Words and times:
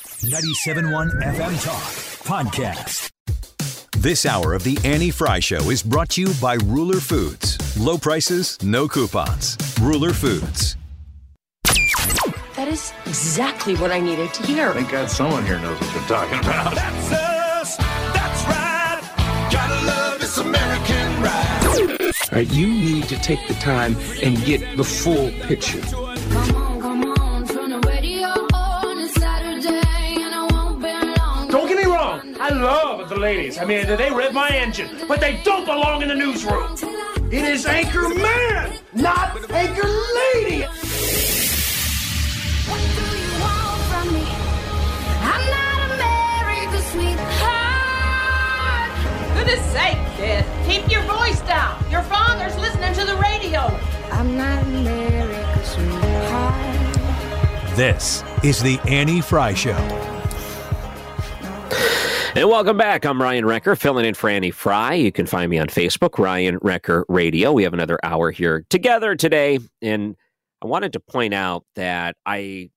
97.1 0.00 1.22
FM 1.22 1.64
Talk 1.64 1.82
Podcast. 2.24 3.10
This 3.98 4.24
hour 4.24 4.54
of 4.54 4.64
the 4.64 4.78
Annie 4.82 5.10
Frey 5.10 5.40
Show 5.40 5.70
is 5.70 5.82
brought 5.82 6.08
to 6.10 6.22
you 6.22 6.32
by 6.40 6.54
Ruler 6.64 7.00
Foods. 7.00 7.78
Low 7.78 7.98
prices, 7.98 8.60
no 8.62 8.88
coupons. 8.88 9.58
Ruler 9.80 10.12
Foods. 10.12 10.76
That 12.56 12.68
is 12.68 12.92
exactly 13.04 13.76
what 13.76 13.90
I 13.90 14.00
needed 14.00 14.32
to 14.34 14.42
hear. 14.44 14.72
Thank 14.72 14.90
God 14.90 15.10
someone 15.10 15.44
here 15.44 15.58
knows 15.58 15.78
what 15.80 15.92
they're 15.92 16.08
talking 16.08 16.38
about. 16.38 16.74
That's 16.74 17.12
us. 17.12 17.76
That's 17.76 18.44
right. 18.46 19.48
Gotta 19.52 19.86
love 19.86 20.18
this 20.20 20.38
American 20.38 21.22
ride. 21.22 22.00
All 22.32 22.38
right, 22.38 22.50
you 22.52 22.68
need 22.68 23.04
to 23.04 23.16
take 23.16 23.46
the 23.48 23.54
time 23.54 23.96
and 24.22 24.42
get 24.44 24.76
the 24.76 24.84
full 24.84 25.30
picture. 25.46 25.80
Ladies. 33.20 33.58
I 33.58 33.66
mean, 33.66 33.86
they 33.86 34.10
rev 34.10 34.32
my 34.32 34.48
engine, 34.48 34.88
but 35.06 35.20
they 35.20 35.42
don't 35.44 35.66
belong 35.66 36.00
in 36.00 36.08
the 36.08 36.14
newsroom. 36.14 36.74
It 37.30 37.44
is 37.44 37.66
Anchor 37.66 38.08
Man, 38.08 38.72
not 38.94 39.36
Anchor 39.50 39.88
Lady. 40.32 40.66
Goodness 49.34 49.64
sake, 49.70 49.98
kid. 50.16 50.46
Keep 50.66 50.90
your 50.90 51.02
voice 51.02 51.42
down. 51.42 51.84
Your 51.90 52.02
father's 52.02 52.56
listening 52.56 52.94
to 52.94 53.04
the 53.04 53.16
radio. 53.16 53.60
I'm 54.10 54.34
not 54.34 54.62
America's 54.62 55.68
sweetheart. 55.68 56.96
This 57.76 58.24
is 58.42 58.62
the 58.62 58.78
Annie 58.88 59.20
Frey 59.20 59.54
Show. 59.54 60.09
And 62.36 62.48
welcome 62.48 62.76
back. 62.76 63.04
I'm 63.04 63.20
Ryan 63.20 63.44
Wrecker, 63.44 63.74
filling 63.74 64.04
in 64.06 64.14
for 64.14 64.30
Annie 64.30 64.52
Frey. 64.52 65.00
You 65.00 65.10
can 65.10 65.26
find 65.26 65.50
me 65.50 65.58
on 65.58 65.66
Facebook, 65.66 66.16
Ryan 66.16 66.58
Wrecker 66.62 67.04
Radio. 67.08 67.50
We 67.50 67.64
have 67.64 67.74
another 67.74 67.98
hour 68.04 68.30
here 68.30 68.64
together 68.70 69.16
today. 69.16 69.58
And 69.82 70.14
I 70.62 70.68
wanted 70.68 70.92
to 70.92 71.00
point 71.00 71.34
out 71.34 71.64
that 71.74 72.16
I 72.24 72.70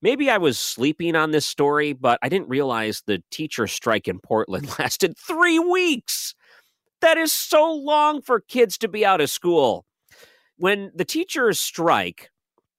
maybe 0.00 0.30
I 0.30 0.38
was 0.38 0.58
sleeping 0.58 1.16
on 1.16 1.32
this 1.32 1.44
story, 1.44 1.92
but 1.92 2.20
I 2.22 2.28
didn't 2.28 2.48
realize 2.48 3.02
the 3.04 3.20
teacher 3.32 3.66
strike 3.66 4.06
in 4.06 4.20
Portland 4.20 4.72
lasted 4.78 5.16
three 5.18 5.58
weeks. 5.58 6.36
That 7.00 7.18
is 7.18 7.32
so 7.32 7.72
long 7.72 8.22
for 8.22 8.38
kids 8.38 8.78
to 8.78 8.88
be 8.88 9.04
out 9.04 9.20
of 9.20 9.28
school. 9.28 9.86
When 10.56 10.92
the 10.94 11.04
teachers 11.04 11.58
strike, 11.58 12.30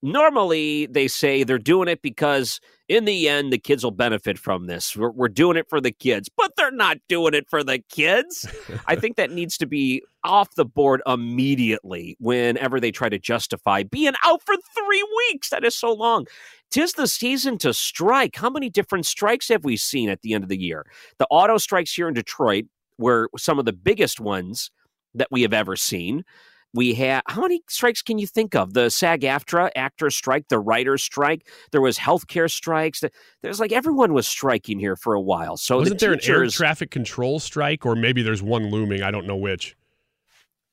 normally 0.02 0.86
they 0.86 1.10
say 1.10 1.44
they're 1.44 1.60
doing 1.60 1.90
it 1.90 2.02
because 2.02 2.62
in 2.92 3.06
the 3.06 3.30
end 3.30 3.54
the 3.54 3.58
kids 3.58 3.86
will 3.86 3.92
benefit 3.92 4.38
from 4.38 4.68
this. 4.68 4.98
We're, 4.98 5.12
we're, 5.12 5.30
doing 5.30 5.56
it 5.56 5.70
for 5.70 5.80
the 5.80 5.92
kids 5.92 6.30
but 6.36 6.52
they're 6.58 6.72
not 6.72 6.98
doing 7.08 7.34
it 7.34 7.50
for 7.50 7.64
the 7.64 7.80
kids. 7.80 8.46
I 8.86 8.98
think 8.98 9.16
that 9.16 9.32
needs 9.32 9.58
to 9.60 9.66
be 9.66 10.04
off 10.26 10.56
the 10.56 10.66
board 10.66 11.02
immediately 11.08 12.18
whenever 12.20 12.82
they 12.82 12.92
try 12.92 13.08
to 13.08 13.18
justify 13.18 13.84
being 13.84 14.14
out 14.26 14.44
for 14.44 14.56
three 14.76 15.08
weeks. 15.30 15.50
That 15.50 15.64
is 15.64 15.76
so 15.76 15.94
long. 15.94 16.28
Tis 16.70 16.94
the 16.94 17.08
season 17.08 17.58
to 17.60 17.74
strike. 17.74 18.36
How 18.36 18.50
many 18.50 18.70
different 18.70 19.06
strikes 19.06 19.48
have 19.48 19.64
we 19.64 19.78
seen 19.78 20.10
at 20.10 20.22
the 20.22 20.34
end 20.34 20.44
of 20.44 20.50
the 20.50 20.62
year? 20.62 20.86
The 21.18 21.28
auto 21.32 21.58
strikes 21.58 21.94
here 21.94 22.10
in 22.10 22.14
detroit 22.14 22.66
were 22.98 23.30
some 23.38 23.58
of 23.58 23.64
the 23.64 23.74
biggest 23.74 24.20
ones 24.20 24.70
that 25.14 25.30
we 25.32 25.44
have 25.44 25.54
ever 25.54 25.78
seen 25.78 26.24
we 26.74 26.94
had 26.94 27.22
how 27.28 27.42
many 27.42 27.62
strikes 27.68 28.02
can 28.02 28.18
you 28.18 28.28
think 28.28 28.56
of? 28.56 28.74
The 28.74 28.90
SAG-AFTRA 28.90 29.72
actor 29.76 30.10
strike, 30.10 30.48
the 30.48 30.60
writer's 30.60 31.04
strike. 31.04 31.48
There 31.72 31.82
was 31.82 31.98
healthcare 31.98 32.50
strikes. 32.50 33.04
There's 33.42 33.60
like 33.60 33.72
everyone 33.72 34.14
was 34.14 34.28
striking 34.28 34.80
here 34.80 34.96
for 34.96 35.14
a 35.14 35.22
while. 35.22 35.58
So 35.58 35.78
wasn't 35.78 36.00
the 36.00 36.06
there 36.06 36.16
teachers, 36.16 36.30
an 36.30 36.44
air 36.44 36.50
traffic 36.50 36.92
control 36.92 37.40
strike, 37.40 37.86
or 37.86 37.96
maybe 37.96 38.22
there's 38.22 38.44
one 38.44 38.70
looming? 38.70 39.04
I 39.04 39.12
don't 39.12 39.28
know 39.28 39.36
which. 39.36 39.76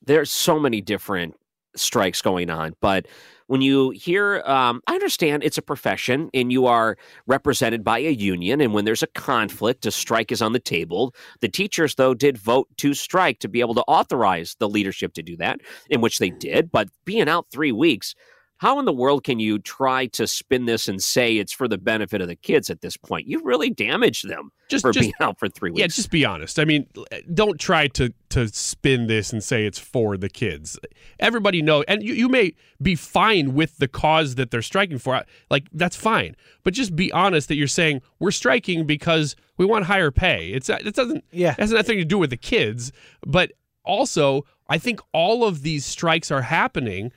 There's 0.04 0.30
so 0.30 0.58
many 0.58 0.80
different 0.80 1.34
strikes 1.78 2.22
going 2.22 2.50
on, 2.50 2.74
but 2.80 3.06
when 3.48 3.62
you 3.62 3.90
hear, 3.90 4.42
um, 4.44 4.82
I 4.86 4.94
understand 4.94 5.42
it's 5.42 5.56
a 5.56 5.62
profession 5.62 6.28
and 6.34 6.52
you 6.52 6.66
are 6.66 6.98
represented 7.26 7.82
by 7.82 7.98
a 7.98 8.10
union. 8.10 8.60
And 8.60 8.74
when 8.74 8.84
there's 8.84 9.02
a 9.02 9.06
conflict, 9.08 9.86
a 9.86 9.90
strike 9.90 10.30
is 10.30 10.42
on 10.42 10.52
the 10.52 10.60
table. 10.60 11.14
The 11.40 11.48
teachers, 11.48 11.94
though, 11.94 12.12
did 12.12 12.36
vote 12.36 12.68
to 12.76 12.92
strike 12.92 13.38
to 13.40 13.48
be 13.48 13.60
able 13.60 13.74
to 13.76 13.84
authorize 13.88 14.54
the 14.58 14.68
leadership 14.68 15.14
to 15.14 15.22
do 15.22 15.34
that, 15.38 15.60
in 15.88 16.02
which 16.02 16.18
they 16.18 16.28
did. 16.28 16.70
But 16.70 16.90
being 17.06 17.26
out 17.26 17.46
three 17.50 17.72
weeks, 17.72 18.14
how 18.58 18.80
in 18.80 18.84
the 18.84 18.92
world 18.92 19.22
can 19.22 19.38
you 19.38 19.60
try 19.60 20.06
to 20.06 20.26
spin 20.26 20.66
this 20.66 20.88
and 20.88 21.00
say 21.00 21.36
it's 21.36 21.52
for 21.52 21.68
the 21.68 21.78
benefit 21.78 22.20
of 22.20 22.26
the 22.26 22.34
kids 22.34 22.70
at 22.70 22.80
this 22.80 22.96
point? 22.96 23.28
You 23.28 23.40
really 23.44 23.70
damaged 23.70 24.28
them 24.28 24.50
just, 24.68 24.82
for 24.82 24.92
just, 24.92 25.02
being 25.02 25.14
out 25.20 25.38
for 25.38 25.48
three 25.48 25.70
weeks. 25.70 25.80
Yeah, 25.80 25.86
just 25.86 26.10
be 26.10 26.24
honest. 26.24 26.58
I 26.58 26.64
mean, 26.64 26.86
eh, 27.12 27.20
don't 27.32 27.58
try 27.60 27.86
to 27.88 28.12
to 28.30 28.48
spin 28.48 29.06
this 29.06 29.32
and 29.32 29.42
say 29.42 29.64
it's 29.64 29.78
for 29.78 30.16
the 30.16 30.28
kids. 30.28 30.78
Everybody 31.20 31.62
know, 31.62 31.84
and 31.86 32.02
you, 32.02 32.14
you 32.14 32.28
may 32.28 32.52
be 32.82 32.94
fine 32.94 33.54
with 33.54 33.78
the 33.78 33.88
cause 33.88 34.34
that 34.34 34.50
they're 34.50 34.60
striking 34.60 34.98
for. 34.98 35.14
Uh, 35.14 35.22
like 35.50 35.68
that's 35.72 35.96
fine, 35.96 36.34
but 36.64 36.74
just 36.74 36.96
be 36.96 37.12
honest 37.12 37.46
that 37.48 37.54
you're 37.54 37.68
saying 37.68 38.02
we're 38.18 38.32
striking 38.32 38.86
because 38.86 39.36
we 39.56 39.66
want 39.66 39.84
higher 39.84 40.10
pay. 40.10 40.48
It's 40.50 40.68
uh, 40.68 40.78
it 40.84 40.96
doesn't 40.96 41.24
yeah 41.30 41.52
it 41.52 41.60
has 41.60 41.70
nothing 41.70 41.98
to 41.98 42.04
do 42.04 42.18
with 42.18 42.30
the 42.30 42.36
kids, 42.36 42.90
but 43.24 43.52
also 43.84 44.44
I 44.68 44.78
think 44.78 45.00
all 45.12 45.44
of 45.44 45.62
these 45.62 45.86
strikes 45.86 46.32
are 46.32 46.42
happening 46.42 47.12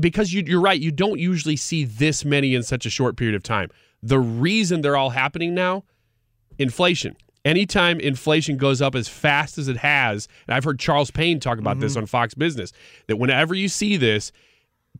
because 0.00 0.32
you, 0.32 0.42
you're 0.46 0.60
right, 0.60 0.80
you 0.80 0.90
don't 0.90 1.18
usually 1.18 1.56
see 1.56 1.84
this 1.84 2.24
many 2.24 2.54
in 2.54 2.62
such 2.62 2.86
a 2.86 2.90
short 2.90 3.16
period 3.16 3.34
of 3.34 3.42
time. 3.42 3.70
The 4.02 4.18
reason 4.18 4.80
they're 4.80 4.96
all 4.96 5.10
happening 5.10 5.54
now, 5.54 5.84
inflation. 6.58 7.16
Anytime 7.44 8.00
inflation 8.00 8.56
goes 8.56 8.82
up 8.82 8.94
as 8.94 9.08
fast 9.08 9.58
as 9.58 9.68
it 9.68 9.78
has, 9.78 10.28
and 10.46 10.54
I've 10.54 10.64
heard 10.64 10.78
Charles 10.78 11.10
Payne 11.10 11.40
talk 11.40 11.58
about 11.58 11.74
mm-hmm. 11.74 11.80
this 11.80 11.96
on 11.96 12.06
Fox 12.06 12.34
Business, 12.34 12.72
that 13.06 13.16
whenever 13.16 13.54
you 13.54 13.68
see 13.68 13.96
this, 13.96 14.32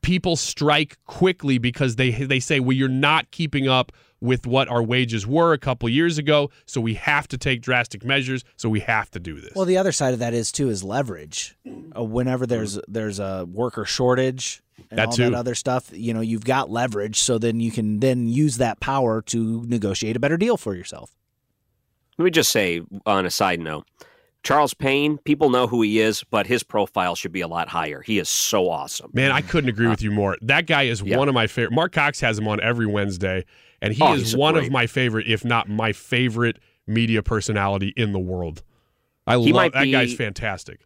people 0.03 0.37
strike 0.37 0.97
quickly 1.05 1.59
because 1.59 1.97
they 1.97 2.11
they 2.11 2.41
say, 2.41 2.61
well, 2.61 2.77
you're 2.77 2.89
not 2.89 3.31
keeping 3.31 3.69
up 3.69 3.93
with 4.21 4.47
what 4.47 4.69
our 4.69 4.83
wages 4.83 5.27
were 5.27 5.53
a 5.53 5.59
couple 5.59 5.88
years 5.88 6.19
ago, 6.19 6.50
so 6.67 6.81
we 6.81 6.94
have 6.94 7.29
to 7.29 7.38
take 7.38 7.62
drastic 7.62 8.05
measures. 8.05 8.44
So 8.56 8.69
we 8.69 8.81
have 8.81 9.11
to 9.12 9.20
do 9.20 9.41
this. 9.41 9.53
Well, 9.55 9.65
the 9.65 9.79
other 9.79 9.93
side 9.93 10.12
of 10.12 10.20
that 10.20 10.35
is 10.35 10.50
too 10.53 10.69
is 10.69 10.82
leverage. 10.82 11.56
Uh, 11.97 12.03
whenever 12.03 12.47
there's 12.47 12.79
there's 12.88 13.19
a 13.19 13.47
worker 13.50 13.85
shortage 13.85 14.62
and 14.91 14.99
that 14.99 15.09
all 15.09 15.12
too. 15.12 15.25
that 15.25 15.35
other 15.35 15.55
stuff, 15.55 15.91
you 15.93 16.15
know, 16.15 16.20
you've 16.20 16.44
got 16.44 16.70
leverage, 16.70 17.20
so 17.20 17.38
then 17.38 17.61
you 17.61 17.70
can 17.70 18.00
then 18.00 18.29
use 18.29 18.56
that 18.59 18.81
power 18.81 19.23
to 19.23 19.65
negotiate 19.67 20.17
a 20.17 20.20
better 20.20 20.37
deal 20.37 20.56
for 20.56 20.75
yourself. 20.75 21.15
Let 22.19 22.25
me 22.25 22.31
just 22.31 22.50
say 22.50 22.82
on 23.06 23.26
a 23.26 23.31
side 23.31 23.61
note. 23.61 23.87
Charles 24.44 24.73
Payne, 24.73 25.19
people 25.19 25.50
know 25.50 25.67
who 25.67 25.82
he 25.82 25.99
is, 25.99 26.25
but 26.31 26.47
his 26.47 26.62
profile 26.62 27.15
should 27.15 27.32
be 27.32 27.41
a 27.41 27.49
lot 27.49 27.69
higher. 27.69 28.00
He 28.00 28.19
is 28.19 28.29
so 28.29 28.70
awesome. 28.70 29.11
Man, 29.12 29.32
I 29.32 29.41
couldn't 29.41 29.69
agree 29.69 29.88
with 29.88 30.00
you 30.00 30.11
more. 30.11 30.37
That 30.41 30.67
guy 30.67 30.85
is 30.85 31.03
yeah. 31.03 31.17
one 31.17 31.29
of 31.29 31.35
my 31.35 31.49
favorite. 31.49 31.75
Marc 31.75 31.93
Cox 31.93 32.20
has 32.20 32.38
him 32.38 32.47
on 32.49 32.61
every 32.61 32.87
Wednesday, 32.87 33.44
and 33.81 33.95
he 33.95 34.03
oh, 34.03 34.15
is 34.15 34.37
one 34.37 34.55
great. 34.55 34.67
of 34.67 34.73
my 34.73 34.87
favorite, 34.87 35.27
if 35.27 35.45
not 35.45 35.69
my 35.69 35.93
favorite, 35.93 36.59
media 36.87 37.23
personality 37.23 37.93
in 37.97 38.13
the 38.13 38.19
world. 38.19 38.63
I 39.27 39.39
he 39.39 39.53
love 39.53 39.73
that 39.73 39.83
be, 39.83 39.93
guy's 39.93 40.15
fantastic. 40.15 40.81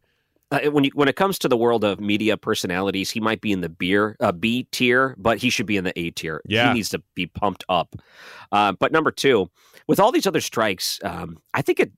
uh, 0.52 0.70
when 0.70 0.84
you, 0.84 0.90
when 0.94 1.08
it 1.08 1.16
comes 1.16 1.38
to 1.38 1.48
the 1.48 1.56
world 1.56 1.82
of 1.82 1.98
media 1.98 2.36
personalities, 2.36 3.10
he 3.10 3.20
might 3.20 3.40
be 3.40 3.52
in 3.52 3.62
the 3.62 3.68
beer 3.70 4.16
uh, 4.20 4.32
B 4.32 4.66
tier, 4.70 5.14
but 5.18 5.38
he 5.38 5.48
should 5.48 5.64
be 5.66 5.76
in 5.76 5.84
the 5.84 5.98
A 5.98 6.10
tier. 6.10 6.42
Yeah. 6.44 6.68
he 6.68 6.74
needs 6.74 6.90
to 6.90 7.02
be 7.14 7.26
pumped 7.26 7.64
up. 7.68 7.96
Uh, 8.50 8.72
but 8.72 8.92
number 8.92 9.10
two, 9.10 9.50
with 9.88 9.98
all 9.98 10.12
these 10.12 10.26
other 10.26 10.42
strikes, 10.42 11.00
um, 11.04 11.38
I 11.54 11.62
think 11.62 11.80
it 11.80 11.92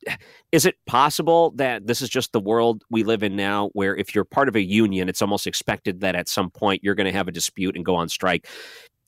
is 0.53 0.65
it 0.67 0.77
possible 0.87 1.53
that 1.57 1.87
this 1.87 2.01
is 2.01 2.09
just 2.09 2.33
the 2.33 2.41
world 2.41 2.85
we 2.91 3.03
live 3.03 3.23
in 3.23 3.35
now, 3.35 3.71
where 3.73 3.97
if 3.97 4.15
you're 4.15 4.25
part 4.25 4.49
of 4.49 4.55
a 4.55 4.63
union, 4.63 5.09
it's 5.09 5.21
almost 5.21 5.47
expected 5.47 6.01
that 6.01 6.15
at 6.15 6.29
some 6.29 6.51
point 6.51 6.85
you're 6.85 6.95
going 6.95 7.07
to 7.07 7.13
have 7.13 7.29
a 7.29 7.33
dispute 7.33 7.75
and 7.75 7.85
go 7.85 7.97
on 7.97 8.09
strike. 8.09 8.47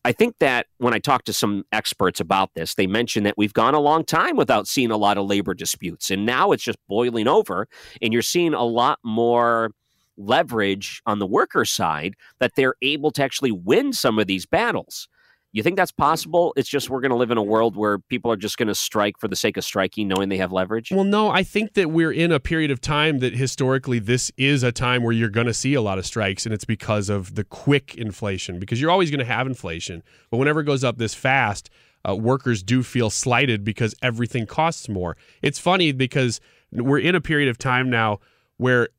I 0.06 0.12
think 0.12 0.38
that 0.38 0.68
when 0.78 0.94
I 0.94 1.00
talk 1.00 1.24
to 1.24 1.32
some 1.32 1.64
experts 1.72 2.20
about 2.20 2.54
this, 2.54 2.76
they 2.76 2.86
mention 2.86 3.24
that 3.24 3.36
we've 3.36 3.52
gone 3.52 3.74
a 3.74 3.80
long 3.80 4.04
time 4.04 4.36
without 4.36 4.68
seeing 4.68 4.92
a 4.92 4.96
lot 4.96 5.18
of 5.18 5.26
labor 5.26 5.52
disputes. 5.52 6.12
And 6.12 6.24
now 6.24 6.52
it's 6.52 6.62
just 6.62 6.78
boiling 6.86 7.26
over, 7.26 7.66
and 8.00 8.12
you're 8.12 8.22
seeing 8.22 8.54
a 8.54 8.62
lot 8.62 9.00
more 9.02 9.72
leverage 10.16 11.02
on 11.06 11.18
the 11.18 11.26
worker 11.26 11.64
side 11.64 12.14
that 12.38 12.52
they're 12.54 12.76
able 12.82 13.10
to 13.10 13.24
actually 13.24 13.50
win 13.50 13.92
some 13.92 14.20
of 14.20 14.28
these 14.28 14.46
battles. 14.46 15.08
You 15.52 15.62
think 15.62 15.76
that's 15.76 15.92
possible? 15.92 16.52
It's 16.56 16.68
just 16.68 16.90
we're 16.90 17.00
going 17.00 17.12
to 17.12 17.16
live 17.16 17.30
in 17.30 17.38
a 17.38 17.42
world 17.42 17.76
where 17.76 17.98
people 17.98 18.30
are 18.30 18.36
just 18.36 18.58
going 18.58 18.68
to 18.68 18.74
strike 18.74 19.18
for 19.18 19.26
the 19.26 19.36
sake 19.36 19.56
of 19.56 19.64
striking, 19.64 20.06
knowing 20.06 20.28
they 20.28 20.36
have 20.36 20.52
leverage? 20.52 20.90
Well, 20.90 21.04
no, 21.04 21.30
I 21.30 21.42
think 21.44 21.74
that 21.74 21.90
we're 21.90 22.12
in 22.12 22.30
a 22.30 22.38
period 22.38 22.70
of 22.70 22.80
time 22.80 23.20
that 23.20 23.34
historically 23.34 23.98
this 23.98 24.30
is 24.36 24.62
a 24.62 24.72
time 24.72 25.02
where 25.02 25.12
you're 25.12 25.30
going 25.30 25.46
to 25.46 25.54
see 25.54 25.72
a 25.74 25.80
lot 25.80 25.98
of 25.98 26.04
strikes, 26.04 26.44
and 26.44 26.52
it's 26.52 26.66
because 26.66 27.08
of 27.08 27.36
the 27.36 27.44
quick 27.44 27.94
inflation, 27.94 28.58
because 28.58 28.80
you're 28.80 28.90
always 28.90 29.10
going 29.10 29.20
to 29.20 29.24
have 29.24 29.46
inflation. 29.46 30.02
But 30.30 30.36
whenever 30.36 30.60
it 30.60 30.64
goes 30.64 30.84
up 30.84 30.98
this 30.98 31.14
fast, 31.14 31.70
uh, 32.06 32.14
workers 32.14 32.62
do 32.62 32.82
feel 32.82 33.08
slighted 33.08 33.64
because 33.64 33.94
everything 34.02 34.46
costs 34.46 34.88
more. 34.88 35.16
It's 35.42 35.58
funny 35.58 35.92
because 35.92 36.40
we're 36.70 36.98
in 36.98 37.14
a 37.14 37.20
period 37.20 37.48
of 37.48 37.58
time 37.58 37.88
now 37.88 38.20
where, 38.58 38.90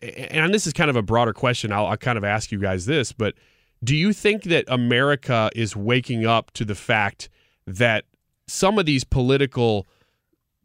and 0.00 0.52
this 0.52 0.66
is 0.66 0.72
kind 0.72 0.90
of 0.90 0.96
a 0.96 1.02
broader 1.02 1.32
question, 1.32 1.72
I'll, 1.72 1.86
I'll 1.86 1.96
kind 1.96 2.18
of 2.18 2.24
ask 2.24 2.50
you 2.50 2.58
guys 2.58 2.86
this, 2.86 3.12
but 3.12 3.34
do 3.82 3.96
you 3.96 4.12
think 4.12 4.44
that 4.44 4.64
America 4.68 5.50
is 5.54 5.76
waking 5.76 6.26
up 6.26 6.50
to 6.52 6.64
the 6.64 6.74
fact 6.74 7.28
that 7.66 8.04
some 8.46 8.78
of 8.78 8.86
these 8.86 9.04
political, 9.04 9.86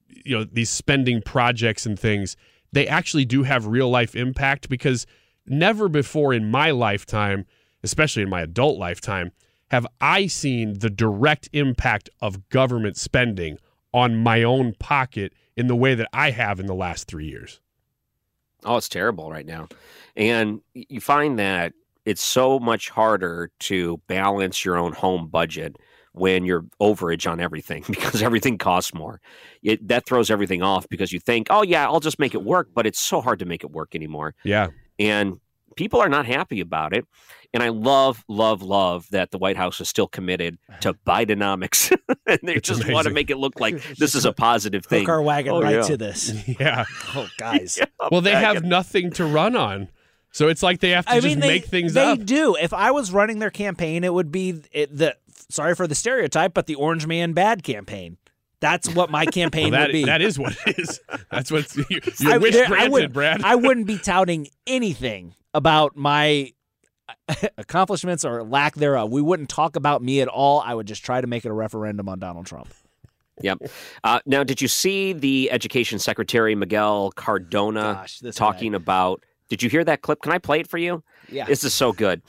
you 0.07 0.37
know, 0.37 0.43
these 0.43 0.69
spending 0.69 1.21
projects 1.21 1.85
and 1.85 1.99
things, 1.99 2.35
they 2.71 2.87
actually 2.87 3.25
do 3.25 3.43
have 3.43 3.65
real 3.65 3.89
life 3.89 4.15
impact? 4.15 4.69
Because 4.69 5.05
never 5.45 5.89
before 5.89 6.33
in 6.33 6.49
my 6.51 6.71
lifetime, 6.71 7.45
especially 7.83 8.23
in 8.23 8.29
my 8.29 8.41
adult 8.41 8.77
lifetime, 8.77 9.31
have 9.71 9.87
I 9.99 10.27
seen 10.27 10.79
the 10.79 10.89
direct 10.89 11.49
impact 11.53 12.09
of 12.21 12.49
government 12.49 12.97
spending 12.97 13.57
on 13.93 14.15
my 14.15 14.43
own 14.43 14.73
pocket 14.79 15.33
in 15.55 15.67
the 15.67 15.75
way 15.75 15.95
that 15.95 16.07
I 16.13 16.31
have 16.31 16.59
in 16.59 16.67
the 16.67 16.75
last 16.75 17.07
three 17.07 17.25
years. 17.25 17.59
Oh, 18.63 18.77
it's 18.77 18.89
terrible 18.89 19.31
right 19.31 19.45
now. 19.45 19.67
And 20.15 20.61
you 20.73 21.01
find 21.01 21.39
that 21.39 21.73
it's 22.07 22.23
so 22.23 22.57
much 22.57 22.89
harder 22.89 23.51
to 23.59 23.97
balance 24.07 24.63
your 24.63 24.77
own 24.77 24.93
home 24.93 25.27
budget 25.27 25.75
when 26.13 26.45
you're 26.45 26.63
overage 26.81 27.29
on 27.29 27.41
everything 27.41 27.83
because 27.89 28.23
everything 28.23 28.57
costs 28.57 28.93
more. 28.93 29.19
It, 29.61 29.85
that 29.89 30.05
throws 30.05 30.31
everything 30.31 30.61
off 30.63 30.87
because 30.87 31.11
you 31.11 31.19
think, 31.19 31.47
oh, 31.49 31.63
yeah, 31.63 31.85
I'll 31.85 31.99
just 31.99 32.17
make 32.17 32.33
it 32.33 32.43
work. 32.45 32.69
But 32.73 32.87
it's 32.87 32.97
so 32.97 33.19
hard 33.19 33.39
to 33.39 33.45
make 33.45 33.65
it 33.65 33.71
work 33.71 33.93
anymore. 33.93 34.35
Yeah. 34.45 34.67
And 34.97 35.41
people 35.75 35.99
are 35.99 36.07
not 36.07 36.25
happy 36.25 36.61
about 36.61 36.95
it. 36.95 37.05
And 37.53 37.61
I 37.61 37.69
love, 37.69 38.23
love, 38.29 38.61
love 38.61 39.05
that 39.11 39.31
the 39.31 39.37
White 39.37 39.57
House 39.57 39.81
is 39.81 39.89
still 39.89 40.07
committed 40.07 40.57
to 40.79 40.93
Bidenomics. 41.05 41.91
and 42.25 42.39
they 42.41 42.55
It's 42.55 42.69
just 42.69 42.89
want 42.89 43.05
to 43.05 43.13
make 43.13 43.29
it 43.29 43.37
look 43.37 43.59
like 43.59 43.83
this 43.97 44.15
is 44.15 44.23
a 44.23 44.31
positive 44.31 44.85
thing. 44.85 45.01
Hook 45.01 45.09
our 45.09 45.21
wagon 45.21 45.53
Oh, 45.55 45.61
right 45.61 45.75
yeah. 45.75 45.81
to 45.81 45.97
this. 45.97 46.31
Yeah. 46.57 46.85
Oh, 47.15 47.27
guys. 47.37 47.79
Well, 48.09 48.21
they 48.21 48.31
back 48.31 48.55
have 48.55 48.63
nothing 48.63 49.11
to 49.11 49.25
run 49.25 49.57
on. 49.57 49.89
So 50.37 50.49
it's 50.49 50.61
like 50.61 50.81
they 50.81 50.91
have 50.91 51.07
to 51.07 51.13
I 51.13 51.15
just 51.15 51.25
mean, 51.25 51.39
they, 51.39 51.47
make 51.47 51.65
things 51.65 51.93
they 51.93 52.03
up. 52.03 52.19
They 52.19 52.23
do. 52.23 52.55
If 52.55 52.71
I 52.71 52.91
was 52.91 53.11
running 53.11 53.39
their 53.39 53.49
campaign, 53.49 54.03
it 54.03 54.13
would 54.13 54.31
be 54.31 54.61
it, 54.71 54.95
the 54.95 55.17
sorry 55.49 55.73
for 55.73 55.87
the 55.87 55.95
stereotype, 55.95 56.53
but 56.53 56.67
the 56.67 56.75
Orange 56.75 57.07
Man 57.07 57.33
Bad 57.33 57.63
campaign. 57.63 58.17
That's 58.59 58.93
what 58.93 59.09
my 59.09 59.25
campaign 59.39 59.71
Well, 59.71 59.81
that, 59.81 59.87
would 59.87 59.93
be. 59.93 60.05
that 60.05 60.21
is 60.21 60.37
what 60.37 60.55
it 60.67 60.77
is. 60.77 60.99
That's 61.31 61.49
what 61.49 61.75
you, 61.75 61.85
your 62.19 62.33
I, 62.33 62.37
wish 62.37 62.53
there- 62.53 62.65
I 62.65 62.67
granted, 62.67 62.91
wouldn't, 62.91 63.13
Brad. 63.13 63.41
I 63.43 63.55
wouldn't 63.55 63.87
be 63.87 63.97
touting 63.97 64.47
anything 64.67 65.33
about 65.55 65.95
my 65.97 66.53
accomplishments 67.57 68.23
or 68.23 68.43
lack 68.43 68.75
thereof. 68.75 69.11
We 69.11 69.23
wouldn't 69.23 69.49
talk 69.49 69.75
about 69.75 70.03
me 70.03 70.21
at 70.21 70.27
all. 70.27 70.61
I 70.61 70.75
would 70.75 70.85
just 70.85 71.03
try 71.03 71.19
to 71.19 71.25
make 71.25 71.45
it 71.45 71.49
a 71.49 71.53
referendum 71.53 72.07
on 72.09 72.19
Donald 72.19 72.45
Trump. 72.45 72.71
Yep. 73.41 73.63
Uh, 74.03 74.19
now, 74.27 74.43
did 74.43 74.61
you 74.61 74.67
see 74.67 75.13
the 75.13 75.49
Education 75.49 75.97
Secretary 75.97 76.53
Miguel 76.53 77.11
Cardona 77.15 77.93
Gosh, 78.01 78.19
this 78.19 78.35
talking 78.35 78.75
about? 78.75 79.23
Did 79.49 79.63
you 79.63 79.69
hear 79.69 79.83
that 79.83 80.01
clip? 80.01 80.21
Can 80.21 80.31
I 80.31 80.37
play 80.37 80.59
it 80.59 80.67
for 80.67 80.77
you? 80.77 81.03
Yeah. 81.29 81.45
This 81.45 81.63
is 81.63 81.73
so 81.73 81.93
good. 81.93 82.21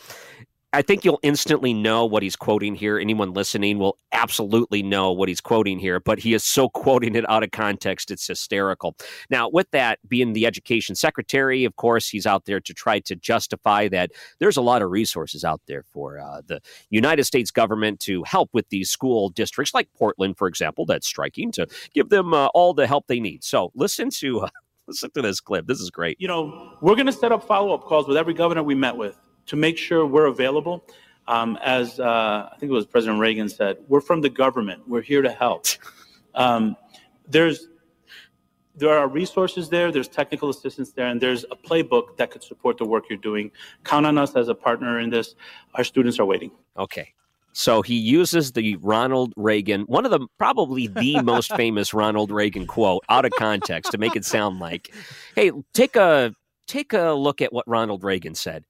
I 0.74 0.82
think 0.82 1.02
you'll 1.02 1.20
instantly 1.22 1.72
know 1.72 2.04
what 2.04 2.22
he's 2.22 2.36
quoting 2.36 2.74
here. 2.74 2.98
Anyone 2.98 3.32
listening 3.32 3.78
will 3.78 3.96
absolutely 4.12 4.82
know 4.82 5.12
what 5.12 5.30
he's 5.30 5.40
quoting 5.40 5.78
here, 5.78 5.98
but 5.98 6.18
he 6.18 6.34
is 6.34 6.44
so 6.44 6.68
quoting 6.74 7.14
it 7.14 7.28
out 7.28 7.42
of 7.42 7.52
context, 7.52 8.10
it's 8.10 8.26
hysterical. 8.26 8.94
Now, 9.30 9.48
with 9.48 9.70
that 9.70 9.98
being 10.06 10.34
the 10.34 10.44
education 10.44 10.94
secretary, 10.94 11.64
of 11.64 11.76
course, 11.76 12.10
he's 12.10 12.26
out 12.26 12.44
there 12.44 12.60
to 12.60 12.74
try 12.74 13.00
to 13.00 13.16
justify 13.16 13.88
that 13.88 14.10
there's 14.40 14.58
a 14.58 14.62
lot 14.62 14.82
of 14.82 14.90
resources 14.90 15.42
out 15.42 15.62
there 15.66 15.84
for 15.90 16.20
uh, 16.20 16.42
the 16.46 16.60
United 16.90 17.24
States 17.24 17.50
government 17.50 17.98
to 18.00 18.22
help 18.24 18.50
with 18.52 18.68
these 18.68 18.90
school 18.90 19.30
districts, 19.30 19.72
like 19.72 19.88
Portland, 19.96 20.36
for 20.36 20.48
example, 20.48 20.84
that's 20.84 21.06
striking, 21.06 21.50
to 21.52 21.66
give 21.94 22.10
them 22.10 22.34
uh, 22.34 22.48
all 22.48 22.74
the 22.74 22.86
help 22.86 23.06
they 23.06 23.20
need. 23.20 23.42
So 23.42 23.72
listen 23.74 24.10
to. 24.18 24.40
Uh, 24.40 24.48
Listen 24.88 25.10
to 25.10 25.22
this 25.22 25.38
clip. 25.38 25.66
This 25.66 25.80
is 25.80 25.90
great. 25.90 26.18
you 26.18 26.26
know, 26.26 26.72
we're 26.80 26.94
going 26.94 27.06
to 27.06 27.12
set 27.12 27.30
up 27.30 27.46
follow 27.46 27.74
up 27.74 27.82
calls 27.82 28.08
with 28.08 28.16
every 28.16 28.32
governor 28.32 28.62
we 28.62 28.74
met 28.74 28.96
with 28.96 29.20
to 29.46 29.54
make 29.54 29.76
sure 29.76 30.06
we're 30.06 30.26
available. 30.26 30.84
Um, 31.26 31.58
as 31.62 32.00
uh, 32.00 32.48
I 32.50 32.56
think 32.58 32.70
it 32.70 32.74
was 32.74 32.86
President 32.86 33.20
Reagan 33.20 33.50
said, 33.50 33.76
we're 33.86 34.00
from 34.00 34.22
the 34.22 34.30
government. 34.30 34.88
We're 34.88 35.02
here 35.02 35.22
to 35.22 35.30
help. 35.30 35.66
Um, 36.34 36.76
there's 37.26 37.66
there 38.76 38.96
are 38.96 39.08
resources 39.08 39.68
there. 39.68 39.90
There's 39.90 40.06
technical 40.06 40.50
assistance 40.50 40.92
there, 40.92 41.08
and 41.08 41.20
there's 41.20 41.44
a 41.50 41.56
playbook 41.56 42.16
that 42.18 42.30
could 42.30 42.44
support 42.44 42.78
the 42.78 42.84
work 42.84 43.04
you're 43.08 43.18
doing. 43.18 43.50
Count 43.82 44.06
on 44.06 44.18
us 44.18 44.36
as 44.36 44.48
a 44.48 44.54
partner 44.54 45.00
in 45.00 45.10
this. 45.10 45.34
Our 45.74 45.82
students 45.82 46.20
are 46.20 46.26
waiting. 46.26 46.52
Okay. 46.76 47.12
So 47.58 47.82
he 47.82 47.96
uses 47.96 48.52
the 48.52 48.76
Ronald 48.76 49.32
Reagan, 49.36 49.80
one 49.82 50.04
of 50.04 50.12
the 50.12 50.28
probably 50.38 50.86
the 50.86 51.20
most 51.24 51.52
famous 51.56 51.92
Ronald 51.92 52.30
Reagan 52.30 52.68
quote 52.68 53.02
out 53.08 53.24
of 53.24 53.32
context 53.36 53.90
to 53.90 53.98
make 53.98 54.14
it 54.14 54.24
sound 54.24 54.60
like, 54.60 54.94
"Hey, 55.34 55.50
take 55.74 55.96
a 55.96 56.32
take 56.68 56.92
a 56.92 57.10
look 57.14 57.42
at 57.42 57.52
what 57.52 57.66
Ronald 57.66 58.04
Reagan 58.04 58.36
said. 58.36 58.64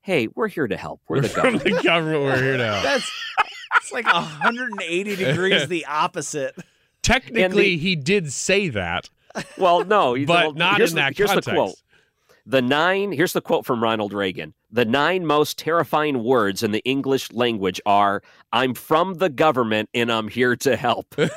Hey, 0.00 0.28
we're 0.34 0.48
here 0.48 0.66
to 0.66 0.76
help. 0.78 1.02
We're 1.06 1.20
the 1.20 1.28
From 1.28 1.58
government." 1.58 1.76
the 1.76 1.82
government, 1.82 2.22
we're 2.22 2.42
here 2.42 2.56
now. 2.56 2.82
That's 2.82 3.12
it's 3.76 3.92
like 3.92 4.06
180 4.06 5.16
degrees 5.16 5.68
the 5.68 5.84
opposite. 5.84 6.56
Technically, 7.02 7.62
the- 7.62 7.76
he 7.76 7.94
did 7.94 8.32
say 8.32 8.70
that. 8.70 9.10
Well, 9.58 9.84
no, 9.84 10.14
he- 10.14 10.24
But 10.24 10.42
well, 10.46 10.52
not 10.54 10.80
in 10.80 10.88
the, 10.88 10.94
that 10.94 11.14
Here's 11.14 11.28
context. 11.28 11.46
the 11.50 11.54
quote. 11.54 11.74
The 12.50 12.60
nine, 12.60 13.12
here's 13.12 13.32
the 13.32 13.40
quote 13.40 13.64
from 13.64 13.80
Ronald 13.80 14.12
Reagan. 14.12 14.54
The 14.72 14.84
nine 14.84 15.24
most 15.24 15.56
terrifying 15.56 16.24
words 16.24 16.64
in 16.64 16.72
the 16.72 16.82
English 16.84 17.30
language 17.30 17.80
are 17.86 18.24
I'm 18.52 18.74
from 18.74 19.14
the 19.14 19.28
government 19.28 19.88
and 19.94 20.10
I'm 20.10 20.26
here 20.26 20.56
to 20.56 20.76
help. 20.76 21.10
to 21.14 21.30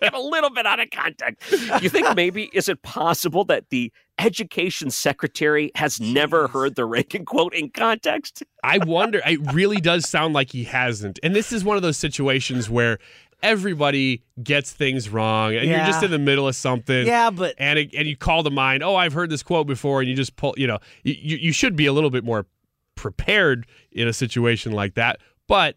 get 0.00 0.14
a 0.14 0.20
little 0.20 0.48
bit 0.48 0.64
out 0.64 0.80
of 0.80 0.88
context. 0.88 1.52
You 1.82 1.90
think 1.90 2.16
maybe 2.16 2.48
is 2.54 2.70
it 2.70 2.80
possible 2.80 3.44
that 3.44 3.68
the 3.68 3.92
education 4.18 4.90
secretary 4.90 5.70
has 5.74 6.00
never 6.00 6.48
heard 6.48 6.76
the 6.76 6.86
Reagan 6.86 7.26
quote 7.26 7.52
in 7.52 7.68
context? 7.68 8.42
I 8.64 8.78
wonder. 8.78 9.20
It 9.26 9.52
really 9.52 9.82
does 9.82 10.08
sound 10.08 10.32
like 10.32 10.50
he 10.50 10.64
hasn't. 10.64 11.18
And 11.22 11.36
this 11.36 11.52
is 11.52 11.62
one 11.62 11.76
of 11.76 11.82
those 11.82 11.98
situations 11.98 12.70
where 12.70 12.98
everybody 13.42 14.22
gets 14.42 14.72
things 14.72 15.08
wrong, 15.08 15.54
and 15.54 15.68
you're 15.68 15.78
just 15.86 16.02
in 16.02 16.10
the 16.10 16.18
middle 16.18 16.48
of 16.48 16.56
something. 16.56 17.06
Yeah, 17.06 17.30
but 17.30 17.54
And 17.58 17.78
it, 17.78 17.94
and 17.94 18.08
you 18.08 18.16
call 18.16 18.42
to 18.44 18.50
mind, 18.50 18.82
oh, 18.82 18.96
I've 18.96 19.12
heard 19.12 19.30
this 19.30 19.42
quote 19.42 19.66
before, 19.66 20.00
and 20.00 20.08
you 20.08 20.16
just 20.16 20.36
pull. 20.36 20.54
You 20.56 20.66
know, 20.66 20.78
you 21.02 21.14
you 21.18 21.36
you 21.36 21.52
should 21.52 21.76
be 21.76 21.86
a 21.86 21.92
little 21.92 22.10
bit 22.10 22.24
more 22.24 22.46
prepared 22.94 23.66
in 23.92 24.08
a 24.08 24.12
situation 24.12 24.72
like 24.72 24.94
that. 24.94 25.20
But 25.48 25.76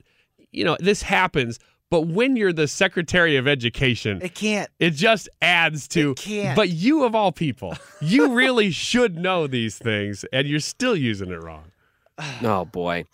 you 0.52 0.64
know, 0.66 0.78
this 0.80 1.02
happens. 1.02 1.60
But 1.92 2.02
when 2.02 2.36
you're 2.36 2.54
the 2.54 2.68
Secretary 2.68 3.36
of 3.36 3.48
Education, 3.48 4.22
it 4.22 4.36
can't. 4.36 4.70
it 4.80 4.92
just 4.92 5.28
adds 5.42 5.88
to. 5.90 6.14
can't. 6.16 6.56
But 6.56 6.70
you 6.70 7.04
of 7.04 7.16
all 7.16 7.32
people, 7.32 7.76
you 8.02 8.34
really 8.34 8.70
should 8.70 9.18
know 9.18 9.48
these 9.48 9.78
things, 9.78 10.24
and 10.32 10.48
you're 10.48 10.60
still 10.60 10.96
using 10.96 11.32
it 11.32 11.42
wrong. 11.42 11.72
Oh 12.44 12.66
boy, 12.66 13.06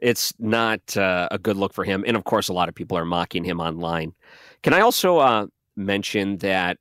it's 0.00 0.32
not 0.38 0.96
uh, 0.96 1.28
a 1.30 1.38
good 1.38 1.56
look 1.56 1.72
for 1.72 1.84
him. 1.84 2.04
And 2.06 2.16
of 2.16 2.24
course, 2.24 2.48
a 2.48 2.52
lot 2.52 2.68
of 2.68 2.74
people 2.74 2.96
are 2.96 3.04
mocking 3.04 3.44
him 3.44 3.60
online. 3.60 4.14
Can 4.62 4.72
I 4.72 4.80
also 4.80 5.18
uh, 5.18 5.46
mention 5.76 6.38
that 6.38 6.78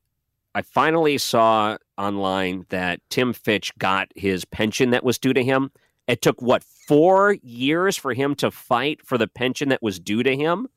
I 0.56 0.62
finally 0.62 1.18
saw 1.18 1.78
online 1.98 2.66
that 2.70 3.00
Tim 3.10 3.34
Fitch 3.34 3.72
got 3.78 4.10
his 4.16 4.46
pension 4.46 4.92
that 4.92 5.04
was 5.04 5.18
due 5.18 5.34
to 5.34 5.44
him. 5.44 5.72
It 6.08 6.22
took 6.22 6.42
what 6.42 6.64
four 6.64 7.38
years 7.42 7.98
for 7.98 8.14
him 8.14 8.36
to 8.36 8.52
fight 8.52 9.06
for 9.06 9.18
the 9.18 9.28
pension 9.28 9.70
that 9.70 9.82
was 9.82 10.00
due 10.00 10.22
to 10.24 10.36
him. 10.36 10.68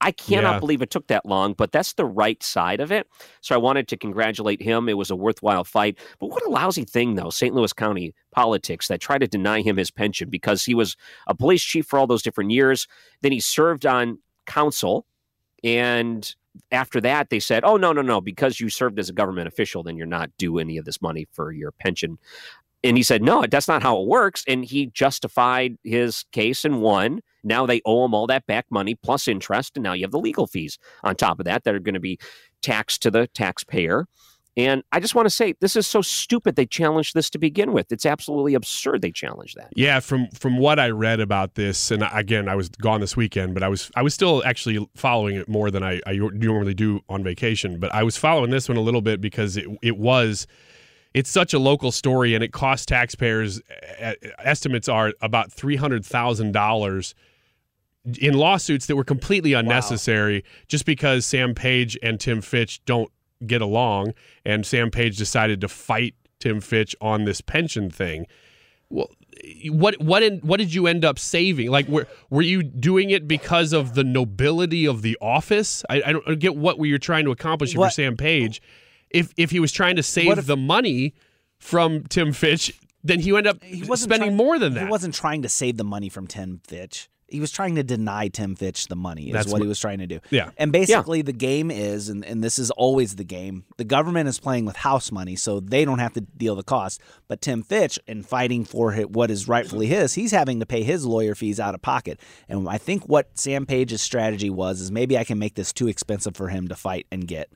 I 0.00 0.12
cannot 0.12 0.54
Yeah. 0.54 0.58
believe 0.60 0.82
it 0.82 0.90
took 0.90 1.06
that 1.08 1.26
long, 1.26 1.52
but 1.52 1.72
that's 1.72 1.92
the 1.92 2.06
right 2.06 2.42
side 2.42 2.80
of 2.80 2.90
it. 2.90 3.06
So 3.42 3.54
I 3.54 3.58
wanted 3.58 3.86
to 3.88 3.96
congratulate 3.96 4.62
him. 4.62 4.88
It 4.88 4.96
was 4.96 5.10
a 5.10 5.16
worthwhile 5.16 5.64
fight. 5.64 5.98
But 6.18 6.28
what 6.30 6.44
a 6.46 6.50
lousy 6.50 6.84
thing, 6.84 7.16
though, 7.16 7.30
St. 7.30 7.54
Louis 7.54 7.72
County 7.72 8.14
politics 8.32 8.88
that 8.88 9.00
tried 9.00 9.18
to 9.18 9.26
deny 9.28 9.60
him 9.60 9.76
his 9.76 9.90
pension 9.90 10.30
because 10.30 10.64
he 10.64 10.74
was 10.74 10.96
a 11.26 11.34
police 11.34 11.62
chief 11.62 11.86
for 11.86 11.98
all 11.98 12.06
those 12.06 12.22
different 12.22 12.50
years. 12.50 12.88
Then 13.20 13.32
he 13.32 13.40
served 13.40 13.84
on 13.84 14.18
council. 14.46 15.06
And 15.62 16.34
after 16.72 17.00
that, 17.02 17.28
they 17.28 17.38
said, 17.40 17.62
oh, 17.64 17.76
no, 17.76 17.92
no, 17.92 18.00
no, 18.02 18.20
because 18.20 18.58
you 18.58 18.70
served 18.70 18.98
as 18.98 19.08
a 19.10 19.12
government 19.12 19.48
official, 19.48 19.82
then 19.82 19.96
you're 19.96 20.06
not 20.06 20.30
due 20.38 20.58
any 20.58 20.78
of 20.78 20.84
this 20.86 21.02
money 21.02 21.28
for 21.32 21.52
your 21.52 21.72
pension. 21.72 22.18
And 22.82 22.96
he 22.96 23.02
said, 23.02 23.22
no, 23.22 23.44
that's 23.46 23.68
not 23.68 23.82
how 23.82 24.00
it 24.00 24.08
works. 24.08 24.42
And 24.48 24.64
he 24.64 24.86
justified 24.86 25.76
his 25.84 26.24
case 26.32 26.64
and 26.64 26.80
won. 26.80 27.20
Now 27.42 27.66
they 27.66 27.80
owe 27.84 28.02
them 28.02 28.14
all 28.14 28.26
that 28.28 28.46
back 28.46 28.66
money 28.70 28.94
plus 28.94 29.28
interest. 29.28 29.76
And 29.76 29.84
now 29.84 29.92
you 29.92 30.04
have 30.04 30.10
the 30.10 30.18
legal 30.18 30.46
fees 30.46 30.78
on 31.02 31.16
top 31.16 31.38
of 31.38 31.44
that 31.46 31.64
that 31.64 31.74
are 31.74 31.80
going 31.80 31.94
to 31.94 32.00
be 32.00 32.18
taxed 32.62 33.02
to 33.02 33.10
the 33.10 33.26
taxpayer. 33.28 34.06
And 34.56 34.82
I 34.90 34.98
just 34.98 35.14
want 35.14 35.26
to 35.26 35.30
say, 35.30 35.54
this 35.60 35.76
is 35.76 35.86
so 35.86 36.02
stupid 36.02 36.56
they 36.56 36.66
challenged 36.66 37.14
this 37.14 37.30
to 37.30 37.38
begin 37.38 37.72
with. 37.72 37.92
It's 37.92 38.04
absolutely 38.04 38.54
absurd 38.54 39.00
they 39.00 39.12
challenged 39.12 39.56
that. 39.56 39.68
Yeah, 39.76 40.00
from 40.00 40.28
from 40.30 40.58
what 40.58 40.80
I 40.80 40.90
read 40.90 41.20
about 41.20 41.54
this, 41.54 41.90
and 41.92 42.04
again, 42.12 42.48
I 42.48 42.56
was 42.56 42.68
gone 42.68 43.00
this 43.00 43.16
weekend, 43.16 43.54
but 43.54 43.62
I 43.62 43.68
was 43.68 43.90
I 43.94 44.02
was 44.02 44.12
still 44.12 44.42
actually 44.44 44.86
following 44.96 45.36
it 45.36 45.48
more 45.48 45.70
than 45.70 45.84
I, 45.84 46.00
I 46.04 46.14
normally 46.14 46.74
do 46.74 47.00
on 47.08 47.22
vacation. 47.22 47.78
But 47.78 47.94
I 47.94 48.02
was 48.02 48.16
following 48.16 48.50
this 48.50 48.68
one 48.68 48.76
a 48.76 48.82
little 48.82 49.02
bit 49.02 49.20
because 49.20 49.56
it 49.56 49.66
it 49.82 49.96
was 49.96 50.48
it's 51.14 51.30
such 51.30 51.54
a 51.54 51.58
local 51.58 51.92
story, 51.92 52.34
and 52.34 52.42
it 52.42 52.52
cost 52.52 52.88
taxpayers 52.88 53.62
estimates 54.40 54.88
are 54.88 55.14
about 55.20 55.52
three 55.52 55.76
hundred 55.76 56.04
thousand 56.04 56.52
dollars 56.52 57.14
in 58.18 58.34
lawsuits 58.34 58.86
that 58.86 58.96
were 58.96 59.04
completely 59.04 59.52
unnecessary 59.52 60.44
just 60.68 60.86
because 60.86 61.26
Sam 61.26 61.54
Page 61.54 61.98
and 62.02 62.18
Tim 62.18 62.40
Fitch 62.40 62.82
don't 62.84 63.10
get 63.46 63.60
along 63.60 64.14
and 64.44 64.64
Sam 64.64 64.90
Page 64.90 65.16
decided 65.18 65.60
to 65.60 65.68
fight 65.68 66.14
Tim 66.38 66.60
Fitch 66.60 66.96
on 67.00 67.24
this 67.24 67.40
pension 67.40 67.90
thing. 67.90 68.26
Well, 68.88 69.10
what 69.70 70.00
what 70.02 70.22
in, 70.22 70.38
what 70.38 70.58
did 70.58 70.74
you 70.74 70.86
end 70.86 71.04
up 71.04 71.18
saving? 71.18 71.70
Like, 71.70 71.86
were 71.88 72.08
were 72.30 72.42
you 72.42 72.62
doing 72.62 73.10
it 73.10 73.28
because 73.28 73.72
of 73.72 73.94
the 73.94 74.02
nobility 74.04 74.86
of 74.86 75.02
the 75.02 75.16
office? 75.20 75.84
I, 75.88 76.02
I 76.04 76.12
don't 76.12 76.38
get 76.40 76.56
what 76.56 76.78
were 76.78 76.86
you 76.86 76.98
trying 76.98 77.24
to 77.26 77.30
accomplish 77.30 77.70
if 77.70 77.74
you're 77.76 77.90
Sam 77.90 78.16
Page. 78.16 78.60
If 79.10 79.32
if 79.36 79.50
he 79.50 79.60
was 79.60 79.72
trying 79.72 79.96
to 79.96 80.02
save 80.02 80.38
if- 80.38 80.46
the 80.46 80.56
money 80.56 81.14
from 81.58 82.04
Tim 82.04 82.32
Fitch, 82.32 82.72
then 83.04 83.20
he 83.20 83.32
would 83.32 83.46
end 83.46 83.56
up 83.58 83.62
He 83.62 83.82
wasn't 83.84 84.10
spending 84.10 84.28
trying- 84.30 84.36
more 84.36 84.58
than 84.58 84.74
that. 84.74 84.84
He 84.84 84.90
wasn't 84.90 85.14
trying 85.14 85.42
to 85.42 85.48
save 85.48 85.76
the 85.76 85.84
money 85.84 86.08
from 86.08 86.26
Tim 86.26 86.60
Fitch. 86.66 87.08
He 87.30 87.40
was 87.40 87.50
trying 87.50 87.76
to 87.76 87.82
deny 87.82 88.28
Tim 88.28 88.56
Fitch 88.56 88.88
the 88.88 88.96
money. 88.96 89.28
Is 89.28 89.32
That's 89.32 89.46
what 89.46 89.54
what- 89.54 89.62
he 89.62 89.68
was 89.68 89.78
trying 89.78 89.98
to 90.00 90.06
do. 90.06 90.20
Yeah. 90.30 90.50
And 90.56 90.72
basically, 90.72 91.22
the 91.22 91.32
game 91.32 91.70
is, 91.70 92.08
and, 92.08 92.24
and 92.24 92.42
this 92.42 92.58
is 92.58 92.70
always 92.72 93.16
the 93.16 93.24
game. 93.24 93.64
The 93.76 93.84
government 93.84 94.28
is 94.28 94.38
playing 94.38 94.64
with 94.64 94.76
house 94.76 95.12
money, 95.12 95.36
so 95.36 95.60
they 95.60 95.84
don't 95.84 95.98
have 95.98 96.12
to 96.14 96.20
deal 96.20 96.56
the 96.56 96.62
cost. 96.62 97.00
But 97.28 97.40
Tim 97.40 97.62
Fitch, 97.62 97.98
in 98.06 98.22
fighting 98.22 98.64
for 98.64 98.92
what 98.92 99.30
is 99.30 99.48
rightfully 99.48 99.86
his, 99.86 100.14
he's 100.14 100.32
having 100.32 100.60
to 100.60 100.66
pay 100.66 100.82
his 100.82 101.06
lawyer 101.06 101.34
fees 101.34 101.60
out 101.60 101.74
of 101.74 101.82
pocket. 101.82 102.20
And 102.48 102.68
I 102.68 102.78
think 102.78 103.04
what 103.04 103.38
Sam 103.38 103.66
Page's 103.66 104.02
strategy 104.02 104.50
was 104.50 104.80
is 104.80 104.90
maybe 104.90 105.16
I 105.16 105.24
can 105.24 105.38
make 105.38 105.54
this 105.54 105.72
too 105.72 105.88
expensive 105.88 106.36
for 106.36 106.48
him 106.48 106.68
to 106.68 106.74
fight 106.74 107.06
and 107.10 107.26
get. 107.26 107.50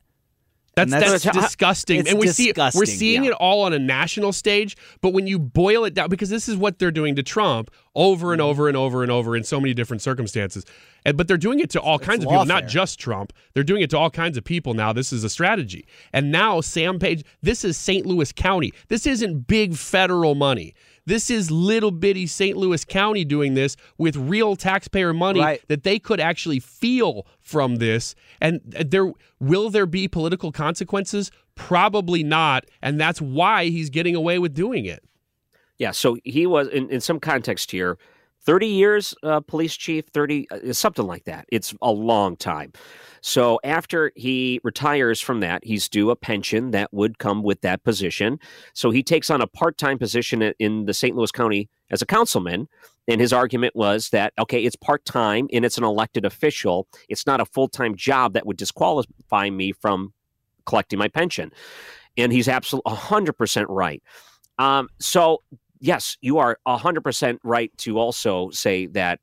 That's, 0.77 0.93
And 0.93 1.03
that's, 1.03 1.23
that's- 1.25 1.45
disgusting, 1.45 2.01
it's 2.01 2.11
and 2.11 2.19
we 2.19 2.27
see 2.29 2.53
we're 2.57 2.85
seeing 2.87 3.25
yeah. 3.25 3.31
it 3.31 3.35
all 3.35 3.63
on 3.63 3.73
a 3.73 3.79
national 3.79 4.33
stage. 4.33 4.77
But 5.01 5.13
when 5.13 5.27
you 5.27 5.39
boil 5.39 5.85
it 5.85 5.95
down, 5.95 6.09
because 6.09 6.31
this 6.31 6.49
is 6.49 6.57
what 6.57 6.79
they're 6.79 6.91
doing 6.91 7.15
to 7.17 7.23
Trump 7.23 7.71
over 7.95 8.27
Mm-hmm. 8.27 8.33
and 8.33 8.41
over 8.41 8.69
and 8.69 8.77
over 8.77 9.03
and 9.03 9.13
over 9.13 9.37
in 9.37 9.45
so 9.45 9.61
many 9.61 9.73
different 9.73 10.03
circumstances, 10.03 10.65
and, 11.05 11.17
but 11.17 11.29
they're 11.29 11.37
doing 11.37 11.61
it 11.61 11.71
to 11.71 11.81
all 11.81 11.99
kinds 11.99 12.25
of 12.25 12.31
people, 12.31 12.45
not 12.45 12.67
just 12.67 12.99
Trump. 12.99 13.33
They're 13.53 13.63
doing 13.63 13.83
it 13.83 13.91
to 13.91 13.99
all 13.99 14.11
kinds 14.11 14.37
of 14.37 14.43
people 14.45 14.75
now. 14.75 14.93
This 14.93 15.13
is 15.13 15.23
a 15.23 15.29
strategy, 15.31 15.87
and 16.13 16.33
now 16.33 16.61
Sam 16.61 16.99
Page. 16.99 17.25
This 17.43 17.65
is 17.65 17.77
St. 17.77 18.05
Louis 18.07 18.33
County. 18.33 18.73
This 18.89 19.07
isn't 19.07 19.47
big 19.47 19.75
federal 19.77 20.35
money. 20.35 20.75
This 21.07 21.31
is 21.31 21.51
little 21.51 21.91
bitty 21.91 22.27
St. 22.27 22.57
Louis 22.57 22.85
County 22.85 23.25
doing 23.25 23.55
this 23.55 23.77
with 23.99 24.17
real 24.17 24.57
taxpayer 24.57 25.13
money 25.13 25.41
Right. 25.41 25.61
that 25.69 25.83
they 25.83 25.99
could 25.99 26.21
actually 26.21 26.61
feel 26.61 27.27
from 27.41 27.77
this. 27.77 28.15
And 28.41 28.61
there 28.65 29.13
will 29.39 29.69
there 29.71 29.87
be 29.87 30.09
political 30.09 30.51
consequences? 30.51 31.31
Probably 31.55 32.23
not. 32.25 32.65
And 32.83 32.99
that's 33.01 33.21
why 33.21 33.67
he's 33.67 33.91
getting 33.91 34.15
away 34.17 34.39
with 34.39 34.55
doing 34.55 34.87
it. 34.87 35.05
Yeah, 35.79 35.91
so 35.91 36.17
he 36.25 36.47
was 36.47 36.69
in, 36.69 36.89
in 36.89 37.01
some 37.01 37.19
context 37.21 37.71
here, 37.73 37.99
30 38.45 38.67
years 38.67 39.15
uh, 39.23 39.41
police 39.41 39.77
chief, 39.77 40.07
30 40.13 40.49
uh, 40.51 40.73
something 40.73 41.07
like 41.07 41.25
that. 41.25 41.47
It's 41.51 41.75
a 41.83 41.91
long 41.91 42.37
time. 42.37 42.73
So 43.21 43.59
after 43.65 44.13
he 44.17 44.61
retires 44.65 45.21
from 45.21 45.41
that, 45.41 45.65
he's 45.65 45.89
due 45.89 46.11
a 46.11 46.17
pension 46.17 46.73
that 46.73 46.93
would 46.93 47.19
come 47.19 47.43
with 47.43 47.63
that 47.63 47.83
position. 47.83 48.39
So 48.75 48.91
he 48.91 49.03
takes 49.03 49.31
on 49.31 49.41
a 49.41 49.47
part-time 49.47 49.99
position 49.99 50.43
in 50.43 50.85
the 50.85 50.93
St. 50.93 51.17
Louis 51.17 51.33
County 51.33 51.71
as 51.91 52.03
a 52.03 52.07
councilman, 52.07 52.69
and 53.09 53.21
his 53.21 53.33
argument 53.33 53.75
was 53.75 54.11
that 54.11 54.33
okay, 54.39 54.63
it's 54.63 54.77
part-time 54.77 55.49
and 55.53 55.65
it's 55.65 55.79
an 55.79 55.85
elected 55.85 56.25
official. 56.25 56.87
It's 57.09 57.27
not 57.27 57.41
a 57.41 57.47
full-time 57.47 57.97
job 57.97 58.35
that 58.35 58.47
would 58.47 58.57
disqualify 58.59 59.51
me 59.51 59.73
from 59.73 60.13
collecting 60.67 60.99
my 60.99 61.09
pension. 61.09 61.51
And 62.17 62.33
he's 62.33 62.49
absolutely 62.49 62.93
100% 62.93 63.67
right. 63.69 64.03
Um, 64.59 64.89
so, 65.01 65.43
yes, 65.85 66.17
you 66.23 66.39
are 66.39 66.59
100% 66.67 67.39
right 67.45 67.71
to 67.77 67.99
also 67.99 68.49
say 68.51 68.87
that 68.87 69.21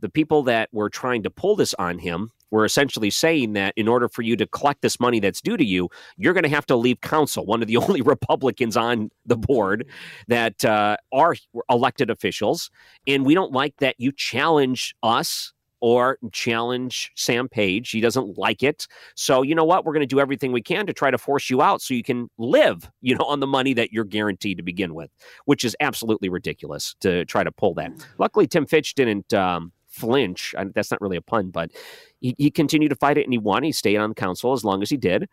the 0.00 0.10
people 0.10 0.42
that 0.42 0.68
were 0.70 0.90
trying 0.90 1.22
to 1.22 1.30
pull 1.30 1.56
this 1.56 1.74
on 1.74 1.98
him 1.98 2.30
were 2.50 2.66
essentially 2.66 3.08
saying 3.08 3.54
that 3.54 3.72
in 3.78 3.88
order 3.88 4.08
for 4.10 4.20
you 4.20 4.36
to 4.36 4.46
collect 4.48 4.82
this 4.82 5.00
money 5.00 5.20
that's 5.20 5.40
due 5.40 5.56
to 5.56 5.64
you, 5.64 5.88
you're 6.18 6.34
going 6.34 6.42
to 6.42 6.50
have 6.50 6.66
to 6.66 6.76
leave 6.76 7.00
council. 7.00 7.46
One 7.46 7.62
of 7.62 7.68
the 7.68 7.76
only 7.78 8.02
Republicans 8.02 8.76
on 8.76 9.10
the 9.24 9.38
board 9.38 9.86
that 10.28 10.62
uh, 10.66 10.98
are 11.12 11.34
elected 11.70 12.10
officials. 12.10 12.70
And 13.06 13.24
we 13.24 13.34
don't 13.34 13.52
like 13.52 13.76
that 13.78 13.94
you 13.98 14.12
challenge 14.12 14.94
us 15.02 15.54
or 15.82 16.16
challenge 16.30 17.10
Sam 17.16 17.48
Page. 17.48 17.90
He 17.90 18.00
doesn't 18.00 18.38
like 18.38 18.62
it. 18.62 18.86
So, 19.16 19.42
you 19.42 19.54
know 19.54 19.64
what? 19.64 19.84
We're 19.84 19.92
going 19.92 20.06
to 20.08 20.14
do 20.14 20.20
everything 20.20 20.52
we 20.52 20.62
can 20.62 20.86
to 20.86 20.92
try 20.92 21.10
to 21.10 21.18
force 21.18 21.50
you 21.50 21.60
out 21.60 21.82
so 21.82 21.92
you 21.92 22.04
can 22.04 22.30
live, 22.38 22.88
you 23.02 23.16
know, 23.16 23.24
on 23.24 23.40
the 23.40 23.48
money 23.48 23.74
that 23.74 23.92
you're 23.92 24.04
guaranteed 24.04 24.56
to 24.56 24.62
begin 24.62 24.94
with, 24.94 25.10
which 25.44 25.64
is 25.64 25.76
absolutely 25.80 26.28
ridiculous 26.28 26.94
to 27.00 27.24
try 27.24 27.42
to 27.42 27.50
pull 27.50 27.74
that. 27.74 27.92
Luckily, 28.18 28.46
Tim 28.46 28.64
Fitch 28.64 28.94
didn't 28.94 29.34
um, 29.34 29.72
flinch. 29.88 30.54
I, 30.56 30.66
that's 30.72 30.92
not 30.92 31.00
really 31.00 31.16
a 31.16 31.22
pun, 31.22 31.50
but 31.50 31.72
he, 32.20 32.36
he 32.38 32.50
continued 32.50 32.90
to 32.90 32.96
fight 32.96 33.18
it 33.18 33.24
and 33.24 33.32
he 33.32 33.38
won. 33.38 33.64
He 33.64 33.72
stayed 33.72 33.96
on 33.96 34.10
the 34.10 34.14
council 34.14 34.52
as 34.52 34.64
long 34.64 34.82
as 34.82 34.88
he 34.90 34.96
did. 34.96 35.28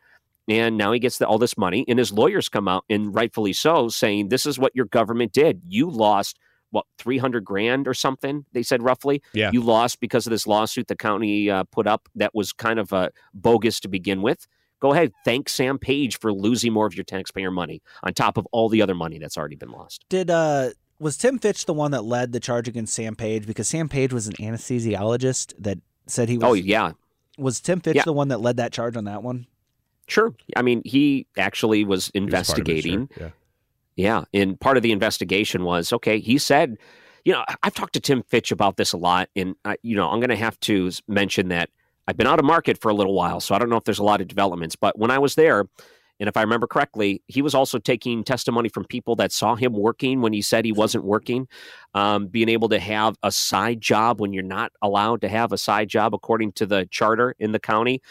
And 0.47 0.77
now 0.77 0.91
he 0.91 0.99
gets 0.99 1.19
the, 1.19 1.27
all 1.27 1.37
this 1.37 1.59
money, 1.59 1.85
and 1.87 1.99
his 1.99 2.11
lawyers 2.11 2.49
come 2.49 2.67
out, 2.67 2.83
and 2.89 3.13
rightfully 3.13 3.53
so, 3.53 3.87
saying 3.87 4.29
this 4.29 4.47
is 4.47 4.57
what 4.57 4.75
your 4.75 4.85
government 4.85 5.31
did. 5.31 5.61
You 5.67 5.91
lost 5.91 6.39
what 6.71 6.85
300 6.97 7.43
grand 7.43 7.87
or 7.87 7.93
something 7.93 8.45
they 8.53 8.63
said 8.63 8.81
roughly 8.83 9.21
Yeah. 9.33 9.51
you 9.53 9.61
lost 9.61 9.99
because 9.99 10.27
of 10.27 10.31
this 10.31 10.45
lawsuit 10.47 10.87
the 10.87 10.95
county 10.95 11.49
uh, 11.49 11.63
put 11.65 11.87
up 11.87 12.07
that 12.15 12.33
was 12.35 12.53
kind 12.53 12.79
of 12.79 12.93
uh, 12.93 13.09
bogus 13.33 13.79
to 13.81 13.87
begin 13.87 14.21
with 14.21 14.47
go 14.79 14.93
ahead 14.93 15.11
thank 15.25 15.49
sam 15.49 15.77
page 15.79 16.19
for 16.19 16.31
losing 16.33 16.71
more 16.73 16.85
of 16.85 16.95
your 16.95 17.03
taxpayer 17.03 17.51
money 17.51 17.81
on 18.03 18.13
top 18.13 18.37
of 18.37 18.45
all 18.51 18.69
the 18.69 18.81
other 18.81 18.95
money 18.95 19.17
that's 19.19 19.37
already 19.37 19.55
been 19.55 19.71
lost 19.71 20.05
Did 20.09 20.29
uh 20.29 20.69
was 20.99 21.15
Tim 21.17 21.39
Fitch 21.39 21.65
the 21.65 21.73
one 21.73 21.91
that 21.91 22.03
led 22.03 22.33
the 22.33 22.41
charge 22.41 22.67
against 22.67 22.93
Sam 22.93 23.15
Page 23.15 23.47
because 23.47 23.69
Sam 23.69 23.87
Page 23.87 24.11
was 24.11 24.27
an 24.27 24.33
anesthesiologist 24.33 25.53
that 25.59 25.77
said 26.07 26.29
he 26.29 26.37
was 26.37 26.43
oh 26.45 26.53
yeah 26.53 26.91
was 27.37 27.61
Tim 27.61 27.79
Fitch 27.79 27.95
Yeah. 27.95 28.03
the 28.03 28.13
one 28.13 28.27
that 28.29 28.41
led 28.41 28.57
that 28.57 28.71
charge 28.73 28.95
on 28.97 29.05
that 29.05 29.23
one? 29.23 29.47
sure 30.07 30.33
i 30.55 30.61
mean 30.63 30.81
he 30.85 31.27
actually 31.37 31.83
was 31.85 32.09
He 32.13 32.19
was 32.19 32.31
part 32.31 32.33
of 32.33 32.39
it, 32.39 32.45
sure. 32.47 32.57
investigating 32.65 33.09
Yeah. 33.19 33.29
Yeah, 33.99 34.23
and 34.33 34.57
part 34.57 34.77
of 34.77 34.83
the 34.83 34.93
investigation 34.93 35.65
was 35.65 35.91
okay. 35.91 36.21
He 36.21 36.37
said, 36.37 36.77
you 37.25 37.33
know, 37.33 37.43
I've 37.63 37.73
talked 37.73 37.91
to 37.95 37.99
Tim 37.99 38.23
Fitch 38.23 38.49
about 38.49 38.77
this 38.77 38.93
a 38.93 38.97
lot, 38.97 39.27
and 39.35 39.55
uh, 39.65 39.75
you 39.83 39.93
know, 39.93 40.09
I'm 40.09 40.21
going 40.21 40.29
to 40.29 40.37
have 40.37 40.57
to 40.61 40.89
mention 41.09 41.49
that 41.49 41.69
I've 42.07 42.15
been 42.15 42.25
out 42.25 42.39
of 42.39 42.45
market 42.45 42.79
for 42.79 42.87
a 42.87 42.93
little 42.93 43.13
while, 43.13 43.41
so 43.41 43.53
I 43.53 43.59
don't 43.59 43.69
know 43.69 43.75
if 43.75 43.83
there's 43.83 43.99
a 43.99 44.03
lot 44.05 44.21
of 44.21 44.29
developments. 44.29 44.77
But 44.77 44.97
when 44.97 45.11
I 45.11 45.19
was 45.19 45.35
there, 45.35 45.65
and 46.17 46.29
if 46.29 46.37
I 46.37 46.41
remember 46.43 46.65
correctly, 46.65 47.21
he 47.27 47.41
was 47.41 47.53
also 47.53 47.77
taking 47.77 48.23
testimony 48.23 48.69
from 48.69 48.85
people 48.85 49.17
that 49.17 49.33
saw 49.33 49.55
him 49.55 49.73
working 49.73 50.21
when 50.21 50.31
he 50.31 50.41
said 50.41 50.63
he 50.63 50.71
wasn't 50.71 51.03
working, 51.03 51.49
um, 51.93 52.27
being 52.27 52.47
able 52.47 52.69
to 52.69 52.79
have 52.79 53.17
a 53.21 53.33
side 53.33 53.81
job 53.81 54.21
when 54.21 54.31
you're 54.31 54.43
not 54.43 54.71
allowed 54.81 55.19
to 55.21 55.27
have 55.27 55.51
a 55.51 55.57
side 55.57 55.89
job 55.89 56.13
according 56.13 56.53
to 56.53 56.65
the 56.65 56.87
charter 56.89 57.35
in 57.37 57.51
the 57.51 57.59
county. 57.59 58.01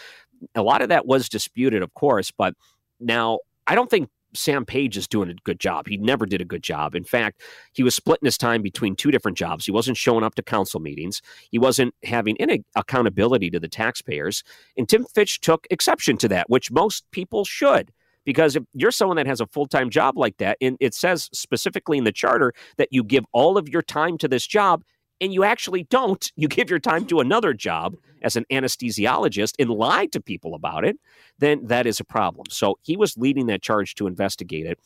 A 0.54 0.62
lot 0.62 0.82
of 0.82 0.90
that 0.90 1.06
was 1.06 1.30
disputed, 1.30 1.82
of 1.82 1.94
course, 1.94 2.30
but 2.30 2.52
now 3.00 3.38
I 3.66 3.74
don't 3.74 3.88
think 3.88 4.10
Sam 4.38 4.64
Page 4.64 4.96
is 4.96 5.08
doing 5.08 5.30
a 5.30 5.34
good 5.44 5.60
job. 5.60 5.88
He 5.88 5.96
never 5.96 6.26
did 6.26 6.40
a 6.40 6.44
good 6.44 6.62
job. 6.62 6.94
In 6.94 7.04
fact, 7.04 7.42
he 7.72 7.82
was 7.82 7.94
splitting 7.94 8.26
his 8.26 8.38
time 8.38 8.62
between 8.62 8.96
two 8.96 9.10
different 9.10 9.36
jobs. 9.36 9.66
He 9.66 9.72
wasn't 9.72 9.96
showing 9.96 10.24
up 10.24 10.34
to 10.36 10.42
council 10.42 10.80
meetings. 10.80 11.20
He 11.50 11.58
wasn't 11.58 11.94
having 12.04 12.40
any 12.40 12.64
accountability 12.74 13.50
to 13.50 13.60
the 13.60 13.68
taxpayers. 13.68 14.42
And 14.76 14.88
Tim 14.88 15.04
Fitch 15.04 15.40
took 15.40 15.66
exception 15.70 16.16
to 16.18 16.28
that, 16.28 16.48
which 16.48 16.70
most 16.70 17.04
people 17.10 17.44
should. 17.44 17.92
Because 18.24 18.56
if 18.56 18.64
you're 18.74 18.90
someone 18.90 19.16
that 19.16 19.26
has 19.26 19.40
a 19.40 19.46
full 19.46 19.66
time 19.66 19.88
job 19.88 20.18
like 20.18 20.36
that, 20.36 20.58
and 20.60 20.76
it 20.80 20.94
says 20.94 21.30
specifically 21.32 21.96
in 21.96 22.04
the 22.04 22.12
charter 22.12 22.52
that 22.76 22.88
you 22.90 23.02
give 23.02 23.24
all 23.32 23.56
of 23.56 23.68
your 23.68 23.82
time 23.82 24.18
to 24.18 24.28
this 24.28 24.46
job, 24.46 24.82
and 25.20 25.32
you 25.32 25.44
actually 25.44 25.84
don't, 25.84 26.30
you 26.36 26.48
give 26.48 26.70
your 26.70 26.78
time 26.78 27.06
to 27.06 27.20
another 27.20 27.52
job 27.52 27.96
as 28.22 28.36
an 28.36 28.44
anesthesiologist 28.50 29.54
and 29.58 29.70
lie 29.70 30.06
to 30.06 30.20
people 30.20 30.54
about 30.54 30.84
it, 30.84 30.98
then 31.38 31.66
that 31.66 31.86
is 31.86 32.00
a 32.00 32.04
problem. 32.04 32.46
So 32.50 32.78
he 32.82 32.96
was 32.96 33.16
leading 33.16 33.46
that 33.46 33.62
charge 33.62 33.94
to 33.96 34.06
investigate 34.06 34.66
it. 34.66 34.78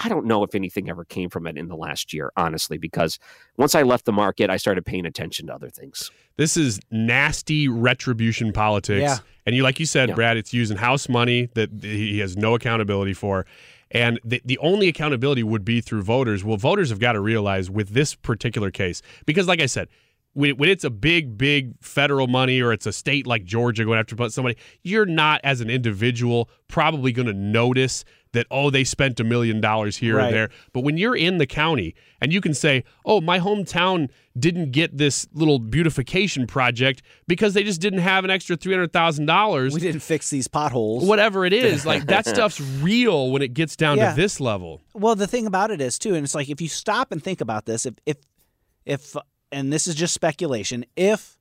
I 0.00 0.08
don't 0.08 0.26
know 0.26 0.44
if 0.44 0.54
anything 0.54 0.88
ever 0.88 1.04
came 1.04 1.28
from 1.28 1.46
it 1.46 1.58
in 1.58 1.66
the 1.66 1.74
last 1.74 2.12
year, 2.14 2.30
honestly, 2.36 2.78
because 2.78 3.18
once 3.56 3.74
I 3.74 3.82
left 3.82 4.04
the 4.04 4.12
market, 4.12 4.48
I 4.48 4.56
started 4.56 4.86
paying 4.86 5.04
attention 5.06 5.48
to 5.48 5.54
other 5.54 5.70
things. 5.70 6.10
This 6.36 6.56
is 6.56 6.78
nasty 6.92 7.66
retribution 7.66 8.52
politics. 8.52 9.02
Yeah. 9.02 9.18
And 9.44 9.56
you, 9.56 9.64
like 9.64 9.80
you 9.80 9.86
said, 9.86 10.10
Yeah. 10.10 10.14
Brad, 10.14 10.36
it's 10.36 10.54
using 10.54 10.76
house 10.76 11.08
money 11.08 11.48
that 11.54 11.70
he 11.82 12.20
has 12.20 12.36
no 12.36 12.54
accountability 12.54 13.12
for. 13.12 13.44
And 13.90 14.20
the, 14.24 14.42
the 14.44 14.58
only 14.58 14.88
accountability 14.88 15.42
would 15.42 15.64
be 15.64 15.80
through 15.80 16.02
voters. 16.02 16.44
Well, 16.44 16.56
voters 16.56 16.90
have 16.90 16.98
got 16.98 17.12
to 17.12 17.20
realize 17.20 17.70
with 17.70 17.90
this 17.90 18.14
particular 18.14 18.70
case, 18.70 19.02
because 19.24 19.48
like 19.48 19.60
I 19.60 19.66
said, 19.66 19.88
when, 20.34 20.68
it's 20.68 20.84
a 20.84 20.90
big, 20.90 21.36
big 21.36 21.74
federal 21.80 22.28
money 22.28 22.60
or 22.60 22.72
it's 22.72 22.86
a 22.86 22.92
state 22.92 23.26
like 23.26 23.44
Georgia 23.44 23.84
going 23.84 23.98
after 23.98 24.16
somebody, 24.28 24.56
you're 24.82 25.06
not, 25.06 25.40
as 25.42 25.60
an 25.60 25.70
individual, 25.70 26.48
probably 26.68 27.12
going 27.12 27.26
to 27.26 27.34
notice 27.34 28.04
that, 28.32 28.46
oh, 28.50 28.70
they 28.70 28.84
spent 28.84 29.18
a 29.20 29.24
million 29.24 29.60
dollars 29.60 29.96
here 29.96 30.16
Right. 30.16 30.28
or 30.28 30.32
there. 30.32 30.50
But 30.72 30.80
when 30.84 30.96
you're 30.98 31.16
in 31.16 31.38
the 31.38 31.46
county 31.46 31.94
and 32.20 32.32
you 32.32 32.40
can 32.40 32.54
say, 32.54 32.84
oh, 33.04 33.20
my 33.20 33.38
hometown 33.38 34.08
didn't 34.38 34.70
get 34.72 34.96
this 34.98 35.26
little 35.32 35.58
beautification 35.58 36.46
project 36.46 37.02
because 37.26 37.54
they 37.54 37.62
just 37.64 37.80
didn't 37.80 38.00
have 38.00 38.24
an 38.24 38.30
extra 38.30 38.56
$300,000. 38.56 39.72
We 39.74 39.80
didn't 39.80 40.00
fix 40.02 40.30
these 40.30 40.48
potholes. 40.48 41.04
Whatever 41.06 41.44
it 41.44 41.52
is, 41.52 41.84
like 41.86 42.06
that 42.06 42.26
stuff's 42.34 42.60
real 42.60 43.30
when 43.30 43.42
it 43.42 43.54
gets 43.54 43.76
down 43.76 43.98
Yeah. 43.98 44.10
to 44.10 44.16
this 44.16 44.40
level. 44.40 44.82
Well, 44.94 45.14
the 45.14 45.26
thing 45.26 45.46
about 45.46 45.70
it 45.70 45.80
is 45.80 45.98
too, 45.98 46.14
and 46.14 46.24
it's 46.24 46.34
like 46.34 46.48
if 46.48 46.60
you 46.60 46.68
stop 46.68 47.12
and 47.12 47.22
think 47.22 47.40
about 47.40 47.66
this, 47.66 47.86
if 47.86 47.94
if 48.06 48.16
if 48.84 49.16
and 49.52 49.72
this 49.72 49.86
is 49.86 49.94
just 49.94 50.12
speculation, 50.14 50.84
if 50.96 51.38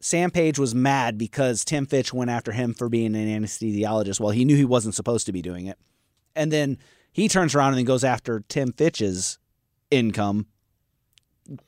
Sam 0.00 0.30
Page 0.30 0.58
was 0.58 0.74
mad 0.74 1.18
because 1.18 1.64
Tim 1.64 1.84
Fitch 1.86 2.12
went 2.14 2.30
after 2.30 2.52
him 2.52 2.72
for 2.74 2.88
being 2.88 3.14
an 3.14 3.42
anesthesiologist, 3.42 4.18
well, 4.20 4.30
he 4.30 4.44
knew 4.44 4.56
he 4.56 4.64
wasn't 4.64 4.94
supposed 4.94 5.26
to 5.26 5.32
be 5.32 5.42
doing 5.42 5.66
it, 5.66 5.78
and 6.36 6.52
then 6.52 6.78
he 7.12 7.28
turns 7.28 7.54
around 7.54 7.70
and 7.70 7.78
then 7.78 7.84
goes 7.84 8.04
after 8.04 8.42
Tim 8.48 8.72
Fitch's 8.72 9.38
income. 9.90 10.46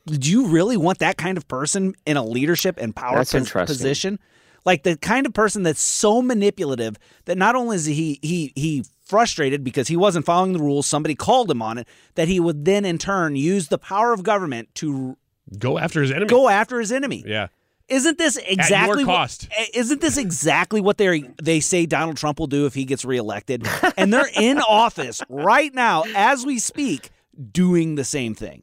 Do 0.07 0.31
you 0.31 0.47
really 0.47 0.76
want 0.76 1.00
that 1.00 1.16
kind 1.16 1.37
of 1.37 1.49
person 1.49 1.95
in 2.07 2.16
a 2.16 2.25
leadership 2.25 2.78
and 2.78 2.95
power 2.95 3.16
That's 3.16 3.33
pos- 3.33 3.66
position? 3.66 4.19
Like 4.64 4.85
the 4.85 4.97
kind 4.97 5.26
of 5.26 5.35
person 5.35 5.64
that's 5.64 5.81
so 5.81 6.23
manipulative 6.23 6.97
that 7.25 7.37
not 7.37 7.57
only 7.57 7.75
is 7.76 7.85
he 7.87 8.21
he 8.23 8.52
he 8.54 8.85
frustrated 9.04 9.64
because 9.64 9.88
he 9.88 9.97
wasn't 9.97 10.25
following 10.25 10.52
the 10.52 10.61
rules, 10.61 10.87
somebody 10.87 11.16
called 11.16 11.50
him 11.50 11.61
on 11.61 11.78
it, 11.78 11.88
that 12.14 12.28
he 12.28 12.38
would 12.38 12.64
then 12.64 12.85
in 12.85 12.97
turn 12.99 13.35
use 13.35 13.69
the 13.69 13.78
power 13.78 14.12
of 14.12 14.23
government 14.23 14.73
to 14.76 15.16
Go 15.59 15.78
after 15.78 16.00
his 16.00 16.12
enemy. 16.12 16.26
go 16.28 16.49
after 16.49 16.78
his 16.78 16.92
enemy. 16.92 17.25
Yeah. 17.26 17.49
Isn't 17.92 18.18
this 18.18 18.37
your 18.37 18.44
exactly 18.49 19.04
what- 19.04 19.12
cost. 19.16 19.49
eh, 19.56 19.66
isn't 19.75 20.00
this 20.00 20.16
exactly 20.16 20.80
what 20.80 20.99
they 20.99 21.22
they 21.42 21.61
say 21.61 21.87
Donald 21.87 22.16
Trump 22.16 22.38
will 22.38 22.46
do 22.46 22.66
if 22.66 22.75
he 22.75 22.84
gets 22.84 23.04
reelected? 23.04 23.66
and 23.96 24.12
they're 24.12 24.30
in 24.34 24.58
office 24.68 25.20
right 25.28 25.75
now 25.75 26.04
as 26.14 26.44
we 26.46 26.58
speak 26.58 27.11
doing 27.52 27.94
the 27.96 28.04
same 28.04 28.34
thing. 28.34 28.62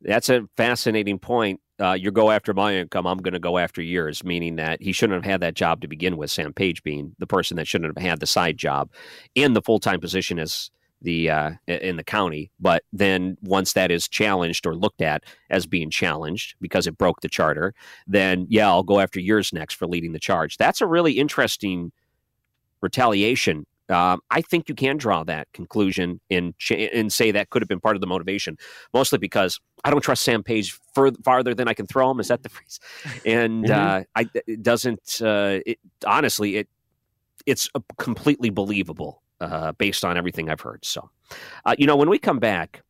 That's 0.00 0.28
a 0.28 0.46
fascinating 0.56 1.18
point. 1.18 1.60
Uh, 1.80 1.92
you 1.92 2.12
go 2.12 2.30
after 2.30 2.54
my 2.54 2.74
income, 2.76 3.04
I'm 3.06 3.18
going 3.18 3.34
to 3.34 3.40
go 3.40 3.58
after 3.58 3.82
yours, 3.82 4.22
meaning 4.22 4.56
that 4.56 4.80
he 4.80 4.92
shouldn't 4.92 5.24
have 5.24 5.28
had 5.30 5.40
that 5.40 5.54
job 5.54 5.80
to 5.80 5.88
begin 5.88 6.16
with. 6.16 6.30
Sam 6.30 6.52
Page 6.52 6.82
being 6.84 7.16
the 7.18 7.26
person 7.26 7.56
that 7.56 7.66
shouldn't 7.66 7.98
have 7.98 8.06
had 8.06 8.20
the 8.20 8.26
side 8.26 8.56
job 8.58 8.90
in 9.34 9.54
the 9.54 9.62
full 9.62 9.80
time 9.80 9.98
position 10.00 10.38
as 10.38 10.70
the 11.04 11.30
uh, 11.30 11.50
in 11.68 11.96
the 11.96 12.04
county. 12.04 12.50
But 12.58 12.82
then 12.92 13.36
once 13.42 13.74
that 13.74 13.90
is 13.90 14.08
challenged 14.08 14.66
or 14.66 14.74
looked 14.74 15.00
at 15.00 15.22
as 15.50 15.66
being 15.66 15.90
challenged 15.90 16.56
because 16.60 16.86
it 16.86 16.98
broke 16.98 17.20
the 17.20 17.28
charter, 17.28 17.74
then 18.06 18.46
yeah, 18.50 18.68
I'll 18.68 18.82
go 18.82 18.98
after 18.98 19.20
yours 19.20 19.52
next 19.52 19.74
for 19.74 19.86
leading 19.86 20.12
the 20.12 20.18
charge. 20.18 20.56
That's 20.56 20.80
a 20.80 20.86
really 20.86 21.12
interesting 21.12 21.92
retaliation. 22.80 23.66
Um, 23.90 24.20
I 24.30 24.40
think 24.40 24.68
you 24.70 24.74
can 24.74 24.96
draw 24.96 25.24
that 25.24 25.46
conclusion 25.52 26.18
and 26.30 26.56
ch- 26.58 26.72
and 26.72 27.12
say 27.12 27.30
that 27.32 27.50
could 27.50 27.60
have 27.60 27.68
been 27.68 27.80
part 27.80 27.96
of 27.96 28.00
the 28.00 28.06
motivation, 28.06 28.56
mostly 28.94 29.18
because 29.18 29.60
I 29.84 29.90
don't 29.90 30.00
trust 30.00 30.22
Sam 30.22 30.42
Page 30.42 30.78
fur- 30.94 31.12
farther 31.22 31.54
than 31.54 31.68
I 31.68 31.74
can 31.74 31.86
throw 31.86 32.10
him. 32.10 32.18
Is 32.18 32.28
that 32.28 32.42
the 32.42 32.48
phrase? 32.48 32.80
And 33.26 33.70
uh, 33.70 34.04
I, 34.16 34.26
it 34.46 34.62
doesn't. 34.62 35.20
Uh, 35.20 35.60
it, 35.66 35.78
honestly, 36.06 36.56
it 36.56 36.68
it's 37.44 37.68
completely 37.98 38.48
believable 38.48 39.22
uh, 39.44 39.72
based 39.72 40.04
on 40.04 40.16
everything 40.16 40.48
I've 40.48 40.60
heard. 40.60 40.84
So, 40.84 41.10
uh, 41.64 41.74
you 41.78 41.86
know, 41.86 41.96
when 41.96 42.08
we 42.08 42.18
come 42.18 42.38
back, 42.38 42.82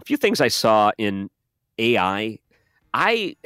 a 0.00 0.04
few 0.04 0.16
things 0.16 0.40
I 0.40 0.48
saw 0.48 0.92
in 0.98 1.30
AI, 1.78 2.38
I 2.94 3.36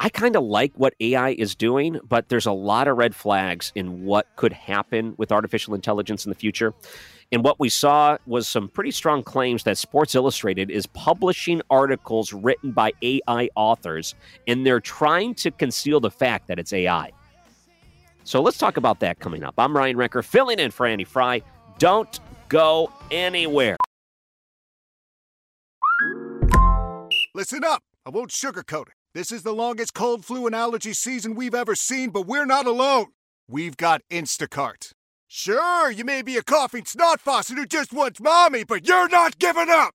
I 0.00 0.08
kind 0.08 0.34
of 0.34 0.42
like 0.42 0.72
what 0.74 0.94
AI 1.00 1.30
is 1.30 1.54
doing, 1.54 2.00
but 2.06 2.28
there's 2.28 2.46
a 2.46 2.52
lot 2.52 2.88
of 2.88 2.96
red 2.96 3.14
flags 3.14 3.72
in 3.74 4.04
what 4.04 4.26
could 4.36 4.52
happen 4.52 5.14
with 5.18 5.30
artificial 5.30 5.74
intelligence 5.74 6.26
in 6.26 6.30
the 6.30 6.34
future. 6.34 6.74
And 7.32 7.44
what 7.44 7.58
we 7.58 7.68
saw 7.68 8.18
was 8.26 8.48
some 8.48 8.68
pretty 8.68 8.90
strong 8.90 9.22
claims 9.22 9.62
that 9.64 9.78
Sports 9.78 10.14
Illustrated 10.14 10.70
is 10.70 10.86
publishing 10.86 11.62
articles 11.70 12.32
written 12.32 12.72
by 12.72 12.92
AI 13.02 13.48
authors, 13.54 14.14
and 14.46 14.66
they're 14.66 14.80
trying 14.80 15.34
to 15.36 15.50
conceal 15.50 16.00
the 16.00 16.10
fact 16.10 16.48
that 16.48 16.58
it's 16.58 16.72
AI. 16.72 17.10
So 18.24 18.40
let's 18.40 18.58
talk 18.58 18.76
about 18.76 19.00
that 19.00 19.20
coming 19.20 19.44
up. 19.44 19.54
I'm 19.58 19.76
Ryan 19.76 19.96
Wrecker, 19.96 20.22
filling 20.22 20.58
in 20.58 20.70
for 20.70 20.86
Annie 20.86 21.04
Frey. 21.04 21.42
Don't 21.78 22.20
go 22.48 22.92
anywhere. 23.10 23.76
Listen 27.34 27.64
up. 27.64 27.82
I 28.06 28.10
won't 28.10 28.30
sugarcoat 28.30 28.88
it. 28.88 28.94
This 29.12 29.32
is 29.32 29.42
the 29.42 29.52
longest 29.52 29.94
cold, 29.94 30.24
flu, 30.24 30.46
and 30.46 30.54
allergy 30.54 30.92
season 30.92 31.34
we've 31.34 31.54
ever 31.54 31.74
seen, 31.74 32.10
but 32.10 32.26
we're 32.26 32.46
not 32.46 32.66
alone. 32.66 33.06
We've 33.48 33.76
got 33.76 34.02
Instacart. 34.10 34.92
Sure, 35.26 35.90
you 35.90 36.04
may 36.04 36.22
be 36.22 36.36
a 36.36 36.42
coughing 36.42 36.84
snot 36.84 37.20
faucet 37.20 37.56
who 37.56 37.66
just 37.66 37.92
wants 37.92 38.20
mommy, 38.20 38.62
but 38.64 38.86
you're 38.86 39.08
not 39.08 39.38
giving 39.38 39.68
up! 39.68 39.94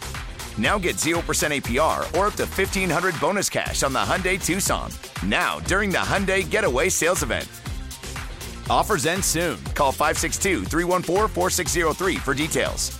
Now 0.57 0.77
get 0.77 0.95
0% 0.97 1.15
APR 1.21 1.99
or 2.17 2.27
up 2.27 2.33
to 2.35 2.43
1500 2.45 3.19
bonus 3.19 3.49
cash 3.49 3.83
on 3.83 3.93
the 3.93 3.99
Hyundai 3.99 4.43
Tucson. 4.43 4.91
Now, 5.25 5.59
during 5.61 5.89
the 5.91 5.97
Hyundai 5.99 6.47
Getaway 6.49 6.89
Sales 6.89 7.23
Event. 7.23 7.47
Offers 8.69 9.05
end 9.05 9.23
soon. 9.23 9.61
Call 9.75 9.91
562 9.91 10.65
314 10.65 11.27
4603 11.29 12.15
for 12.17 12.33
details. 12.33 12.97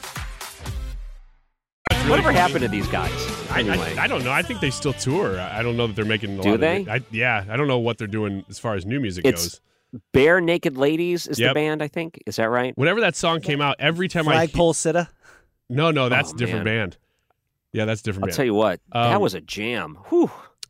Whatever 2.07 2.31
happened 2.31 2.61
to 2.61 2.67
these 2.67 2.87
guys? 2.87 3.11
I, 3.51 3.59
Anyway. 3.59 3.95
I, 3.97 4.03
I 4.03 4.07
don't 4.07 4.23
know. 4.23 4.31
I 4.31 4.41
think 4.41 4.59
they 4.59 4.69
still 4.71 4.93
tour. 4.93 5.39
I 5.39 5.59
I 5.59 5.63
don't 5.63 5.77
know 5.77 5.87
that 5.87 5.95
they're 5.95 6.05
making 6.05 6.39
a 6.39 6.41
Do 6.41 6.51
lot 6.51 6.59
they? 6.59 6.81
of 6.81 6.89
I, 6.89 7.01
yeah, 7.11 7.45
I 7.49 7.55
don't 7.57 7.67
know 7.67 7.77
what 7.79 7.97
they're 7.97 8.07
doing 8.07 8.43
as 8.49 8.57
far 8.59 8.75
as 8.75 8.85
new 8.85 8.99
music 8.99 9.25
It's 9.25 9.59
goes. 9.93 10.01
Barenaked 10.13 10.77
Ladies 10.77 11.27
is 11.27 11.37
the 11.37 11.53
band, 11.53 11.83
I 11.83 11.87
think. 11.89 12.21
Is 12.25 12.37
that 12.37 12.49
right? 12.49 12.75
Whenever 12.77 13.01
that 13.01 13.15
song 13.15 13.39
came 13.41 13.61
out, 13.61 13.75
every 13.79 14.07
time 14.07 14.27
I 14.27 14.47
Flagpole 14.47 14.73
Sitta. 14.73 15.09
no, 15.69 15.91
no, 15.91 16.09
that's 16.09 16.31
Oh, 16.31 16.35
a 16.35 16.37
different 16.37 16.65
man. 16.65 16.89
band. 16.89 16.97
Yeah, 17.73 17.85
that's 17.85 18.01
a 18.01 18.03
different. 18.03 18.23
I'll 18.25 18.27
band. 18.27 18.35
tell 18.35 18.45
you 18.45 18.53
what, 18.53 18.79
that 18.93 19.13
Um, 19.15 19.21
was 19.21 19.33
a 19.33 19.41
jam. 19.41 19.97
Whew. 20.09 20.29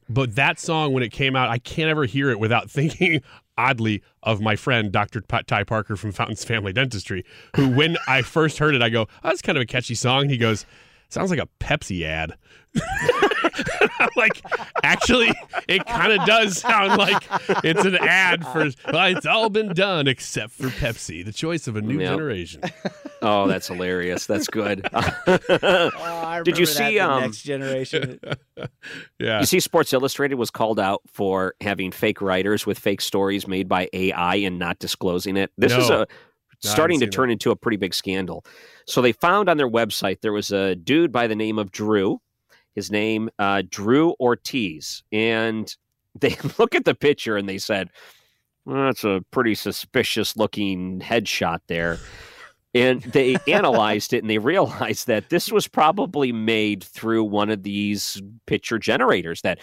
But 0.10 0.36
that 0.36 0.60
song, 0.60 0.92
when 0.94 1.04
it 1.04 1.12
came 1.12 1.36
out, 1.36 1.50
I 1.50 1.58
can't 1.58 1.90
ever 1.90 2.06
hear 2.06 2.30
it 2.32 2.40
without 2.40 2.70
thinking, 2.72 3.22
oddly, 3.58 4.04
of 4.24 4.42
my 4.42 4.56
friend 4.56 4.92
Dr. 4.92 5.22
Pa- 5.22 5.42
Ty 5.48 5.64
Parker 5.64 5.96
from 5.96 6.12
Fountains 6.12 6.44
Family 6.44 6.74
Dentistry, 6.74 7.24
who, 7.56 7.70
when 7.70 7.98
I 8.08 8.22
first 8.22 8.58
heard 8.60 8.76
it, 8.76 8.82
I 8.82 8.90
go, 8.90 9.04
oh, 9.04 9.08
"That's 9.24 9.42
kind 9.42 9.58
of 9.58 9.62
a 9.62 9.66
catchy 9.66 9.96
song." 9.96 10.28
He 10.30 10.38
goes, 10.38 10.66
"Sounds 11.10 11.30
like 11.32 11.40
a 11.40 11.48
Pepsi 11.60 12.04
ad." 12.04 12.34
I'm 14.00 14.10
like, 14.16 14.42
actually, 14.84 15.34
it 15.68 15.86
kind 15.86 16.14
of 16.14 16.26
does 16.26 16.58
sound 16.60 16.98
like 16.98 17.22
it's 17.66 17.84
an 17.84 17.96
ad 17.98 18.46
for. 18.48 18.70
Well, 18.92 19.16
it's 19.16 19.26
all 19.26 19.50
been 19.50 19.74
done 19.74 20.08
except 20.08 20.54
for 20.54 20.68
Pepsi, 20.68 21.24
the 21.26 21.34
choice 21.34 21.68
of 21.68 21.76
a 21.76 21.82
new 21.82 22.00
Yep. 22.00 22.10
generation. 22.12 22.62
Oh, 23.22 23.48
that's 23.48 23.68
hilarious. 23.68 24.26
That's 24.26 24.48
good. 24.48 24.88
I 26.42 26.44
Did 26.44 26.58
you 26.58 26.66
remember 26.66 26.80
that, 26.84 26.90
see? 26.90 26.98
the 26.98 27.00
Um, 27.10 27.22
next 27.22 27.42
generation? 27.44 28.20
Yeah. 29.20 29.40
You 29.40 29.46
see, 29.46 29.60
Sports 29.60 29.94
Illustrated 29.94 30.36
was 30.36 30.52
called 30.52 30.80
out 30.80 31.02
for 31.08 31.56
having 31.62 31.92
fake 31.92 32.22
writers 32.22 32.66
with 32.66 32.78
fake 32.80 33.02
stories 33.02 33.48
made 33.48 33.68
by 33.70 33.88
AI 33.94 34.36
and 34.36 34.58
not 34.60 34.80
disclosing 34.80 35.38
it. 35.38 35.52
This 35.58 35.72
is 35.74 35.90
No. 35.90 35.96
a 35.96 36.00
No, 36.00 36.06
starting 36.60 37.00
to 37.00 37.06
didn't 37.06 37.14
see 37.14 37.16
turn 37.18 37.32
into 37.32 37.52
a 37.52 37.56
pretty 37.56 37.78
big 37.78 37.94
scandal. 37.94 38.46
So 38.86 39.02
they 39.02 39.12
found 39.14 39.50
on 39.50 39.58
their 39.58 39.70
website 39.70 40.22
there 40.22 40.34
was 40.34 40.52
a 40.52 40.76
dude 40.76 41.12
by 41.12 41.28
the 41.28 41.36
name 41.36 41.58
of 41.60 41.72
Drew. 41.72 42.20
His 42.76 42.90
name 42.92 43.30
uh, 43.40 43.64
Drew 43.70 44.16
Ortiz, 44.20 45.04
and 45.12 45.74
they 46.20 46.36
look 46.60 46.76
at 46.76 46.86
the 46.86 46.96
picture 46.96 47.38
and 47.38 47.48
they 47.50 47.58
said, 47.58 47.90
well, 48.66 48.86
"That's 48.86 49.04
a 49.04 49.24
pretty 49.32 49.56
suspicious 49.56 50.36
looking 50.38 51.00
headshot 51.00 51.60
there." 51.68 52.00
And 52.74 53.02
they 53.02 53.36
analyzed 53.48 54.14
it 54.14 54.24
and 54.24 54.30
they 54.30 54.38
realized 54.38 55.08
that 55.08 55.30
this 55.30 55.52
was 55.52 55.68
probably 55.68 56.32
made 56.32 56.84
through 56.84 57.26
one 57.26 57.50
of 57.50 57.64
these 57.64 58.22
picture 58.46 58.80
generators 58.80 59.42
that 59.42 59.60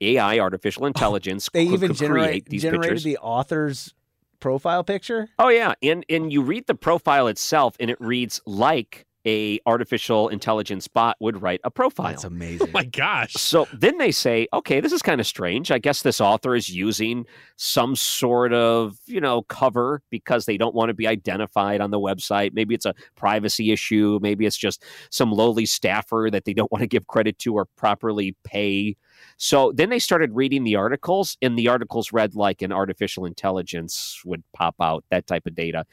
AI, 0.00 0.38
artificial 0.38 0.84
oh, 0.84 0.86
intelligence, 0.86 1.48
They 1.52 1.66
could, 1.66 1.74
even 1.74 1.88
could 1.90 1.98
generate, 1.98 2.24
create 2.24 2.48
these 2.48 2.62
generated 2.62 2.82
pictures. 2.82 3.04
the 3.04 3.18
author's 3.18 3.94
profile 4.40 4.84
picture. 4.84 5.28
Oh 5.38 5.48
yeah, 5.48 5.74
and 5.82 6.04
and 6.08 6.32
you 6.32 6.42
read 6.42 6.66
the 6.66 6.74
profile 6.74 7.28
itself, 7.28 7.76
and 7.80 7.88
it 7.88 8.00
reads 8.00 8.40
like 8.44 9.06
a 9.26 9.60
artificial 9.66 10.28
intelligence 10.28 10.88
bot 10.88 11.16
would 11.20 11.40
write 11.40 11.60
a 11.64 11.70
profile. 11.70 12.08
That's 12.08 12.24
amazing. 12.24 12.52
Oh 12.62 12.70
My 12.72 12.84
gosh. 12.84 13.34
So 13.34 13.66
then 13.72 13.98
they 13.98 14.12
say, 14.12 14.46
okay, 14.52 14.80
this 14.80 14.92
is 14.92 15.02
kind 15.02 15.20
of 15.20 15.26
strange. 15.26 15.70
I 15.70 15.78
guess 15.78 16.02
this 16.02 16.20
author 16.20 16.54
is 16.54 16.68
using 16.68 17.26
some 17.56 17.96
sort 17.96 18.52
of, 18.52 18.96
you 19.06 19.20
know, 19.20 19.42
cover 19.42 20.02
because 20.10 20.46
they 20.46 20.56
don't 20.56 20.74
want 20.74 20.88
to 20.88 20.94
be 20.94 21.06
identified 21.06 21.80
on 21.80 21.90
the 21.90 21.98
website. 21.98 22.52
Maybe 22.54 22.74
it's 22.74 22.86
a 22.86 22.94
privacy 23.16 23.72
issue. 23.72 24.18
Maybe 24.22 24.46
it's 24.46 24.56
just 24.56 24.84
some 25.10 25.32
lowly 25.32 25.66
staffer 25.66 26.28
that 26.32 26.44
they 26.44 26.54
don't 26.54 26.70
want 26.70 26.82
to 26.82 26.88
give 26.88 27.08
credit 27.08 27.38
to 27.40 27.54
or 27.54 27.66
properly 27.76 28.36
pay. 28.44 28.96
So 29.36 29.72
then 29.74 29.90
they 29.90 29.98
started 29.98 30.32
reading 30.32 30.64
the 30.64 30.76
articles, 30.76 31.36
and 31.42 31.58
the 31.58 31.68
articles 31.68 32.12
read 32.12 32.34
like 32.34 32.62
an 32.62 32.72
artificial 32.72 33.24
intelligence 33.24 34.20
would 34.24 34.42
pop 34.52 34.76
out, 34.80 35.04
that 35.10 35.26
type 35.26 35.46
of 35.46 35.54
data. 35.54 35.84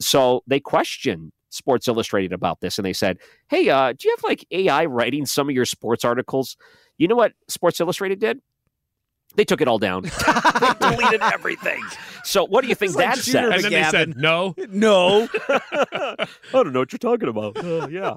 So 0.00 0.42
they 0.46 0.60
questioned 0.60 1.32
Sports 1.56 1.88
Illustrated 1.88 2.32
about 2.32 2.60
this, 2.60 2.78
and 2.78 2.86
they 2.86 2.92
said, 2.92 3.18
"Hey, 3.48 3.68
uh, 3.68 3.92
do 3.92 4.08
you 4.08 4.14
have 4.16 4.24
like 4.24 4.46
AI 4.50 4.84
writing 4.84 5.26
some 5.26 5.48
of 5.48 5.54
your 5.54 5.64
sports 5.64 6.04
articles?" 6.04 6.56
You 6.98 7.08
know 7.08 7.16
what 7.16 7.32
Sports 7.48 7.80
Illustrated 7.80 8.20
did? 8.20 8.40
They 9.34 9.44
took 9.44 9.60
it 9.60 9.68
all 9.68 9.78
down. 9.78 10.02
they 10.26 10.72
deleted 10.78 11.20
everything. 11.20 11.82
So 12.24 12.44
what 12.46 12.62
do 12.62 12.68
you 12.68 12.74
think 12.74 12.90
It's 12.90 12.96
like 12.96 13.14
that 13.16 13.18
Shooter 13.24 13.52
says? 13.52 13.64
And 13.64 13.74
then 13.74 13.82
they 13.82 13.90
said, 13.90 14.16
"No, 14.16 14.54
No. 14.68 15.28
I 15.48 16.26
don't 16.52 16.72
know 16.72 16.80
what 16.80 16.92
you're 16.92 16.98
talking 16.98 17.28
about. 17.28 17.56
Uh, 17.66 17.88
yeah. 17.88 18.14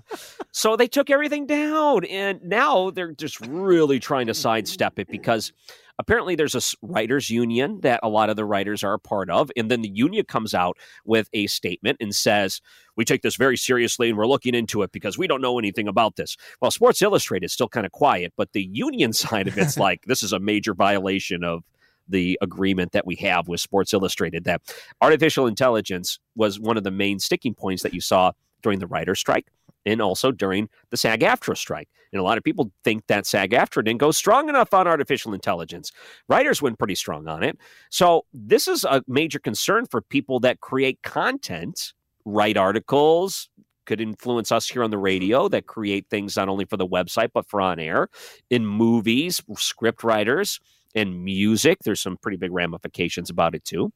So 0.51 0.75
they 0.75 0.87
took 0.87 1.09
everything 1.09 1.45
down, 1.45 2.05
and 2.05 2.41
now 2.43 2.91
they're 2.91 3.11
just 3.13 3.39
really 3.41 3.99
trying 3.99 4.27
to 4.27 4.33
sidestep 4.33 4.99
it 4.99 5.07
because 5.09 5.51
apparently 5.99 6.35
there's 6.35 6.55
a 6.55 6.61
writers 6.81 7.29
union 7.29 7.81
that 7.81 7.99
a 8.01 8.09
lot 8.09 8.29
of 8.29 8.37
the 8.37 8.45
writers 8.45 8.83
are 8.83 8.93
a 8.93 8.99
part 8.99 9.29
of, 9.29 9.51
and 9.55 9.69
then 9.69 9.81
the 9.81 9.91
union 9.93 10.25
comes 10.25 10.53
out 10.53 10.77
with 11.05 11.29
a 11.33 11.45
statement 11.47 11.97
and 11.99 12.15
says, 12.15 12.61
"We 12.95 13.05
take 13.05 13.21
this 13.21 13.35
very 13.35 13.57
seriously, 13.57 14.09
and 14.09 14.17
we're 14.17 14.25
looking 14.25 14.55
into 14.55 14.81
it 14.81 14.91
because 14.91 15.17
we 15.17 15.27
don't 15.27 15.41
know 15.41 15.59
anything 15.59 15.87
about 15.87 16.15
this." 16.15 16.37
Well, 16.61 16.71
Sports 16.71 17.01
Illustrated 17.01 17.45
is 17.45 17.53
still 17.53 17.69
kind 17.69 17.85
of 17.85 17.91
quiet, 17.91 18.33
but 18.37 18.53
the 18.53 18.67
union 18.71 19.13
side 19.23 19.47
of 19.47 19.57
it's 19.57 19.77
like 19.77 20.05
this 20.05 20.23
is 20.23 20.33
a 20.33 20.39
major 20.39 20.73
violation 20.73 21.43
of 21.43 21.63
the 22.07 22.39
agreement 22.41 22.91
that 22.93 23.05
we 23.05 23.15
have 23.17 23.47
with 23.47 23.61
Sports 23.61 23.93
Illustrated 23.93 24.45
that 24.45 24.61
artificial 25.01 25.45
intelligence 25.45 26.17
was 26.35 26.59
one 26.59 26.77
of 26.77 26.83
the 26.83 26.91
main 26.91 27.19
sticking 27.19 27.53
points 27.53 27.83
that 27.83 27.93
you 27.93 28.01
saw 28.01 28.31
during 28.63 28.79
the 28.79 28.87
writer's 28.87 29.19
strike 29.19 29.45
and 29.85 30.01
also 30.01 30.31
during 30.31 30.69
the 30.89 30.97
SAG 30.97 31.21
AFTRA 31.21 31.57
strike. 31.57 31.89
And 32.11 32.19
a 32.19 32.23
lot 32.23 32.37
of 32.37 32.43
people 32.43 32.71
think 32.83 33.05
that 33.07 33.25
SAG 33.25 33.51
AFTRA 33.51 33.85
didn't 33.85 33.99
go 33.99 34.11
strong 34.11 34.49
enough 34.49 34.73
on 34.73 34.87
artificial 34.87 35.33
intelligence. 35.33 35.91
Writers 36.27 36.61
went 36.61 36.79
pretty 36.79 36.95
strong 36.95 37.27
on 37.27 37.43
it. 37.43 37.57
So 37.89 38.25
this 38.33 38.67
is 38.67 38.83
a 38.83 39.03
major 39.07 39.39
concern 39.39 39.85
for 39.85 40.01
people 40.01 40.39
that 40.41 40.59
create 40.59 40.99
content, 41.03 41.93
write 42.25 42.57
articles, 42.57 43.49
could 43.89 43.99
influence 43.99 44.51
us 44.51 44.69
here 44.69 44.83
on 44.83 44.91
the 44.91 44.99
radio 44.99 45.47
that 45.49 45.65
create 45.65 46.05
things 46.11 46.37
not 46.37 46.47
only 46.47 46.63
for 46.63 46.77
the 46.77 46.85
website 46.85 47.29
but 47.33 47.49
for 47.49 47.59
on 47.59 47.79
air 47.79 48.07
in 48.51 48.63
movies 48.63 49.41
script 49.57 50.03
writers 50.03 50.59
and 50.93 51.23
music 51.25 51.79
there's 51.83 51.99
some 51.99 52.15
pretty 52.15 52.37
big 52.37 52.51
ramifications 52.51 53.31
about 53.31 53.55
it 53.55 53.65
too 53.65 53.91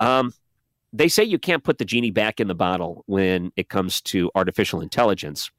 um, 0.00 0.32
they 0.92 1.08
say 1.08 1.24
you 1.24 1.38
can't 1.38 1.64
put 1.64 1.78
the 1.78 1.84
genie 1.84 2.10
back 2.10 2.40
in 2.40 2.48
the 2.48 2.54
bottle 2.54 3.04
when 3.06 3.52
it 3.56 3.68
comes 3.68 4.00
to 4.02 4.30
artificial 4.34 4.80
intelligence. 4.80 5.50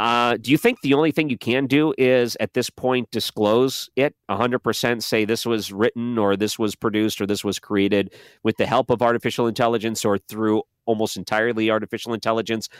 Uh, 0.00 0.38
do 0.40 0.50
you 0.50 0.56
think 0.56 0.80
the 0.80 0.94
only 0.94 1.12
thing 1.12 1.28
you 1.28 1.36
can 1.36 1.66
do 1.66 1.92
is 1.98 2.34
at 2.40 2.54
this 2.54 2.70
point 2.70 3.10
disclose 3.10 3.90
it? 3.96 4.14
100% 4.30 5.02
say 5.02 5.26
this 5.26 5.44
was 5.44 5.72
written 5.72 6.16
or 6.16 6.36
this 6.36 6.58
was 6.58 6.74
produced 6.74 7.20
or 7.20 7.26
this 7.26 7.44
was 7.44 7.58
created 7.58 8.14
with 8.42 8.56
the 8.56 8.64
help 8.64 8.88
of 8.88 9.02
artificial 9.02 9.46
intelligence 9.46 10.02
or 10.02 10.16
through 10.16 10.62
almost 10.86 11.18
entirely 11.18 11.70
artificial 11.70 12.14
intelligence 12.14 12.70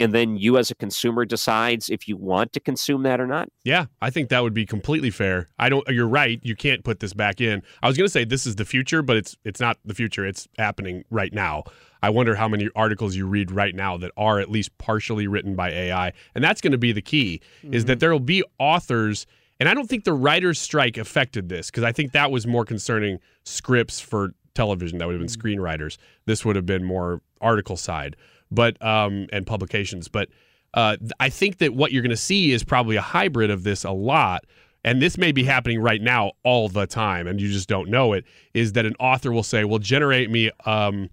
and 0.00 0.14
then 0.14 0.36
you 0.36 0.56
as 0.58 0.70
a 0.70 0.74
consumer 0.74 1.24
decides 1.24 1.90
if 1.90 2.08
you 2.08 2.16
want 2.16 2.52
to 2.52 2.60
consume 2.60 3.02
that 3.02 3.20
or 3.20 3.26
not 3.26 3.48
Yeah, 3.64 3.86
I 4.00 4.10
think 4.10 4.28
that 4.28 4.42
would 4.42 4.54
be 4.54 4.66
completely 4.66 5.10
fair. 5.10 5.48
I 5.58 5.68
don't. 5.68 5.86
You're 5.88 6.08
right. 6.08 6.40
You 6.42 6.56
can't 6.56 6.84
put 6.84 7.00
this 7.00 7.12
back 7.12 7.40
in. 7.40 7.62
I 7.82 7.88
was 7.88 7.96
going 7.96 8.06
to 8.06 8.12
say 8.12 8.24
this 8.24 8.46
is 8.46 8.56
the 8.56 8.64
future, 8.64 9.02
but 9.02 9.16
it's 9.16 9.36
it's 9.44 9.60
not 9.60 9.78
the 9.84 9.94
future. 9.94 10.26
It's 10.26 10.48
happening 10.58 11.04
right 11.10 11.32
now. 11.32 11.64
I 12.02 12.10
wonder 12.10 12.36
how 12.36 12.48
many 12.48 12.68
articles 12.76 13.16
you 13.16 13.26
read 13.26 13.50
right 13.50 13.74
now 13.74 13.96
that 13.96 14.12
are 14.16 14.38
at 14.38 14.50
least 14.50 14.76
partially 14.78 15.26
written 15.26 15.56
by 15.56 15.70
AI, 15.70 16.12
and 16.34 16.44
that's 16.44 16.60
going 16.60 16.72
to 16.72 16.78
be 16.78 16.92
the 16.92 17.02
key. 17.02 17.40
Is 17.62 17.84
that 17.86 17.94
mm-hmm. 17.94 17.98
there 17.98 18.12
will 18.12 18.20
be 18.20 18.44
authors, 18.58 19.26
and 19.58 19.68
I 19.68 19.74
don't 19.74 19.88
think 19.88 20.04
the 20.04 20.12
writers' 20.12 20.58
strike 20.58 20.96
affected 20.96 21.48
this 21.48 21.70
because 21.70 21.84
I 21.84 21.92
think 21.92 22.12
that 22.12 22.30
was 22.30 22.46
more 22.46 22.64
concerning 22.64 23.18
scripts 23.44 24.00
for 24.00 24.34
television. 24.54 24.98
That 24.98 25.06
would 25.06 25.20
have 25.20 25.26
been 25.26 25.28
mm. 25.28 25.58
screenwriters. 25.58 25.98
This 26.26 26.44
would 26.44 26.56
have 26.56 26.66
been 26.66 26.84
more 26.84 27.20
article 27.40 27.76
side, 27.76 28.16
but 28.50 28.80
um 28.84 29.26
and 29.32 29.46
publications, 29.46 30.08
but. 30.08 30.28
Uh, 30.74 30.98
I 31.18 31.30
think 31.30 31.58
that 31.58 31.74
what 31.74 31.92
you're 31.92 32.02
going 32.02 32.10
to 32.10 32.16
see 32.16 32.52
is 32.52 32.62
probably 32.62 32.96
a 32.96 33.00
hybrid 33.00 33.50
of 33.50 33.62
this 33.62 33.84
a 33.84 33.90
lot. 33.90 34.44
And 34.84 35.02
this 35.02 35.16
may 35.16 35.32
be 35.32 35.42
happening 35.42 35.80
right 35.80 36.00
now 36.00 36.32
all 36.44 36.68
the 36.68 36.86
time, 36.86 37.26
and 37.26 37.40
you 37.40 37.50
just 37.50 37.68
don't 37.68 37.88
know 37.88 38.12
it. 38.12 38.24
Is 38.54 38.74
that 38.74 38.86
an 38.86 38.94
author 39.00 39.32
will 39.32 39.42
say, 39.42 39.64
"Well, 39.64 39.78
generate 39.78 40.30
me 40.30 40.50
um, 40.66 41.08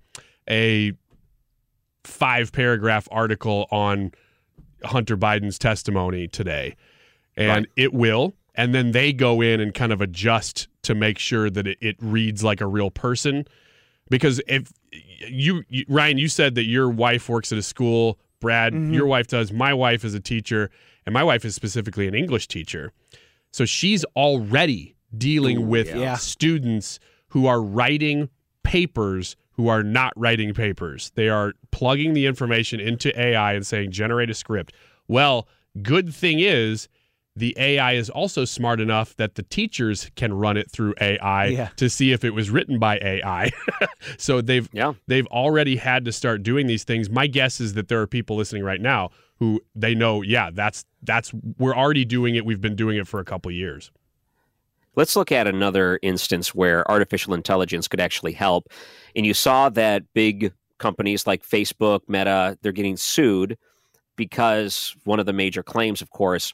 a 0.49 0.91
five 2.03 2.51
paragraph 2.51 3.07
article 3.11 3.67
on 3.71 4.11
Hunter 4.83 5.17
Biden's 5.17 5.57
testimony 5.57 6.27
today," 6.27 6.75
and 7.35 7.67
it 7.75 7.93
will. 7.93 8.35
And 8.55 8.73
then 8.75 8.91
they 8.91 9.11
go 9.11 9.41
in 9.41 9.59
and 9.59 9.73
kind 9.73 9.91
of 9.91 9.99
adjust 9.99 10.67
to 10.83 10.95
make 10.95 11.17
sure 11.17 11.49
that 11.49 11.65
it, 11.65 11.77
it 11.81 11.95
reads 11.99 12.43
like 12.43 12.61
a 12.61 12.67
real 12.67 12.91
person. 12.91 13.45
Because 14.09 14.41
if 14.47 14.71
you, 15.27 15.63
you, 15.69 15.85
Ryan, 15.87 16.17
you 16.17 16.27
said 16.27 16.55
that 16.55 16.65
your 16.65 16.89
wife 16.89 17.27
works 17.29 17.51
at 17.51 17.57
a 17.57 17.63
school. 17.63 18.19
Brad, 18.39 18.73
Mhm. 18.73 18.93
your 18.93 19.07
wife 19.07 19.27
does. 19.27 19.51
My 19.51 19.73
wife 19.73 20.03
is 20.05 20.13
a 20.13 20.19
teacher, 20.19 20.69
and 21.05 21.13
my 21.13 21.23
wife 21.23 21.45
is 21.45 21.55
specifically 21.55 22.07
an 22.07 22.13
English 22.13 22.47
teacher. 22.47 22.91
So 23.51 23.65
she's 23.65 24.03
already 24.15 24.95
dealing 25.17 25.57
Ooh, 25.57 25.61
with 25.61 25.87
yeah. 25.87 26.15
students 26.17 26.99
who 27.29 27.47
are 27.47 27.61
writing 27.61 28.29
papers 28.63 29.35
who 29.51 29.69
are 29.69 29.83
not 29.83 30.11
writing 30.17 30.53
papers. 30.53 31.11
They 31.15 31.29
are 31.29 31.53
plugging 31.71 32.13
the 32.13 32.25
information 32.25 32.81
into 32.81 33.17
AI 33.17 33.53
and 33.53 33.65
saying, 33.65 33.91
generate 33.91 34.29
a 34.29 34.33
script. 34.33 34.73
Well, 35.07 35.47
good 35.81 36.13
thing 36.13 36.39
is, 36.39 36.89
the 37.35 37.53
AI 37.59 37.93
is 37.93 38.09
also 38.09 38.45
smart 38.45 38.79
enough 38.79 39.15
that 39.17 39.35
the 39.35 39.43
teachers 39.43 40.09
can 40.15 40.33
run 40.33 40.55
it 40.55 40.71
through 40.71 40.93
AI 41.01 41.47
Yeah. 41.47 41.69
to 41.75 41.89
see 41.89 42.11
if 42.13 42.23
it 42.23 42.29
was 42.31 42.49
written 42.49 42.79
by 42.79 42.97
AI. 43.01 43.51
so 44.17 44.41
they've 44.41 44.69
yeah. 44.71 44.93
they've 45.07 45.27
already 45.27 45.75
had 45.75 46.05
to 46.05 46.11
start 46.11 46.43
doing 46.43 46.67
these 46.67 46.83
things. 46.85 47.09
My 47.09 47.27
guess 47.27 47.59
is 47.59 47.73
that 47.73 47.89
there 47.89 48.01
are 48.01 48.07
people 48.07 48.37
listening 48.37 48.63
right 48.63 48.79
now 48.79 49.09
who 49.39 49.59
they 49.75 49.93
know, 49.93 50.21
yeah, 50.21 50.49
that's 50.53 50.85
that's 51.03 51.33
we're 51.57 51.75
already 51.75 52.05
doing 52.05 52.35
it. 52.35 52.45
We've 52.45 52.61
been 52.61 52.75
doing 52.75 52.97
it 52.97 53.07
for 53.07 53.19
a 53.19 53.25
couple 53.25 53.51
years. 53.51 53.91
Let's 54.95 55.17
look 55.17 55.29
at 55.33 55.45
another 55.45 55.99
instance 56.01 56.55
where 56.55 56.89
artificial 56.89 57.33
intelligence 57.33 57.89
could 57.89 57.99
actually 57.99 58.31
help. 58.31 58.69
And 59.13 59.25
you 59.25 59.33
saw 59.33 59.67
that 59.69 60.03
big 60.13 60.53
companies 60.77 61.27
like 61.27 61.45
Facebook, 61.45 62.01
Meta, 62.07 62.57
they're 62.61 62.71
getting 62.71 62.95
sued 62.95 63.57
because 64.15 64.95
one 65.03 65.19
of 65.19 65.25
the 65.25 65.33
major 65.33 65.63
claims, 65.63 66.01
of 66.01 66.11
course, 66.11 66.53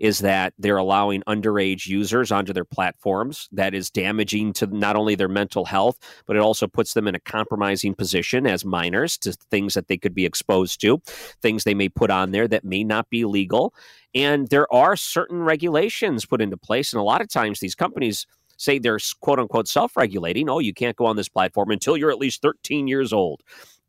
is 0.00 0.18
that 0.20 0.54
they're 0.58 0.78
allowing 0.78 1.22
underage 1.28 1.86
users 1.86 2.32
onto 2.32 2.52
their 2.52 2.64
platforms 2.64 3.48
that 3.52 3.74
is 3.74 3.90
damaging 3.90 4.52
to 4.54 4.66
not 4.66 4.96
only 4.96 5.14
their 5.14 5.28
mental 5.28 5.66
health 5.66 5.98
but 6.26 6.34
it 6.34 6.40
also 6.40 6.66
puts 6.66 6.94
them 6.94 7.06
in 7.06 7.14
a 7.14 7.20
compromising 7.20 7.94
position 7.94 8.46
as 8.46 8.64
minors 8.64 9.16
to 9.18 9.32
things 9.50 9.74
that 9.74 9.86
they 9.86 9.98
could 9.98 10.14
be 10.14 10.26
exposed 10.26 10.80
to 10.80 11.00
things 11.42 11.62
they 11.62 11.74
may 11.74 11.88
put 11.88 12.10
on 12.10 12.32
there 12.32 12.48
that 12.48 12.64
may 12.64 12.82
not 12.82 13.08
be 13.10 13.24
legal. 13.24 13.72
And 14.14 14.48
there 14.48 14.72
are 14.72 14.96
certain 14.96 15.42
regulations 15.42 16.26
put 16.26 16.40
into 16.40 16.56
place 16.56 16.92
and 16.92 17.00
a 17.00 17.04
lot 17.04 17.20
of 17.20 17.28
times 17.28 17.60
these 17.60 17.74
companies 17.74 18.26
say 18.56 18.78
they're 18.78 18.98
quote 19.20 19.38
unquote 19.38 19.68
self-regulating. 19.68 20.48
Oh 20.48 20.58
you 20.58 20.74
can't 20.74 20.96
go 20.96 21.06
on 21.06 21.16
this 21.16 21.28
platform 21.28 21.70
until 21.70 21.96
you're 21.96 22.10
at 22.10 22.18
least 22.18 22.42
13 22.42 22.88
years 22.88 23.12
old. 23.12 23.42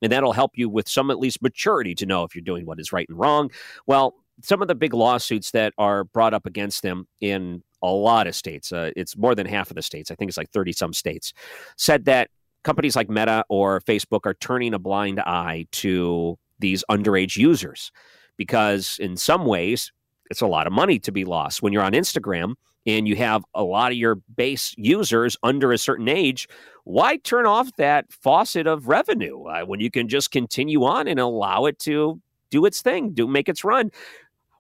And 0.04 0.12
that'll 0.12 0.34
help 0.34 0.58
you 0.58 0.68
with 0.68 0.90
some 0.90 1.12
at 1.12 1.20
least 1.20 1.44
maturity 1.44 1.94
to 1.96 2.08
know 2.08 2.24
if 2.24 2.36
you're 2.36 2.42
doing 2.42 2.66
what 2.66 2.80
is 2.80 2.92
right 2.92 3.08
and 3.08 3.20
wrong. 3.20 3.52
Well 3.86 4.16
some 4.44 4.62
of 4.62 4.68
the 4.68 4.76
big 4.76 4.94
lawsuits 4.94 5.52
that 5.52 5.74
are 5.78 6.04
brought 6.04 6.34
up 6.34 6.46
against 6.46 6.82
them 6.84 7.08
in 7.20 7.64
a 7.82 7.92
lot 7.92 8.28
of 8.28 8.36
states, 8.36 8.72
uh, 8.72 8.92
it's 8.96 9.18
more 9.18 9.36
than 9.36 9.46
half 9.46 9.70
of 9.70 9.76
the 9.76 9.82
states, 9.82 10.12
I 10.12 10.16
think 10.16 10.30
it's 10.30 10.38
like 10.38 10.52
30 10.52 10.74
some 10.74 10.94
states, 10.94 11.34
said 11.78 12.06
that 12.06 12.30
companies 12.64 12.96
like 12.96 13.10
Meta 13.10 13.44
or 13.50 13.82
Facebook 13.82 14.22
are 14.26 14.36
turning 14.36 14.74
a 14.74 14.80
blind 14.80 15.20
eye 15.20 15.66
to 15.72 16.38
these 16.60 16.84
underage 16.90 17.36
users 17.36 17.92
because, 18.38 18.98
in 19.00 19.18
some 19.18 19.46
ways, 19.46 19.92
it's 20.30 20.42
a 20.42 20.48
lot 20.48 20.68
of 20.68 20.74
money 20.74 21.00
to 21.00 21.12
be 21.12 21.26
lost. 21.26 21.62
When 21.62 21.74
you're 21.74 21.84
on 21.84 21.94
Instagram 21.94 22.56
and 22.86 23.08
you 23.08 23.16
have 23.16 23.44
a 23.54 23.64
lot 23.64 23.92
of 23.92 23.98
your 23.98 24.16
base 24.16 24.74
users 24.78 25.38
under 25.44 25.72
a 25.72 25.78
certain 25.78 26.08
age, 26.08 26.48
why 26.84 27.18
turn 27.18 27.46
off 27.46 27.76
that 27.78 28.12
faucet 28.12 28.68
of 28.68 28.88
revenue 28.88 29.44
uh, 29.44 29.64
when 29.66 29.80
you 29.80 29.92
can 29.92 30.08
just 30.08 30.32
continue 30.32 30.84
on 30.84 31.08
and 31.08 31.20
allow 31.20 31.66
it 31.66 31.80
to 31.80 32.22
do 32.50 32.66
its 32.66 32.82
thing, 32.82 33.12
do 33.12 33.28
make 33.28 33.50
its 33.50 33.64
run? 33.64 33.92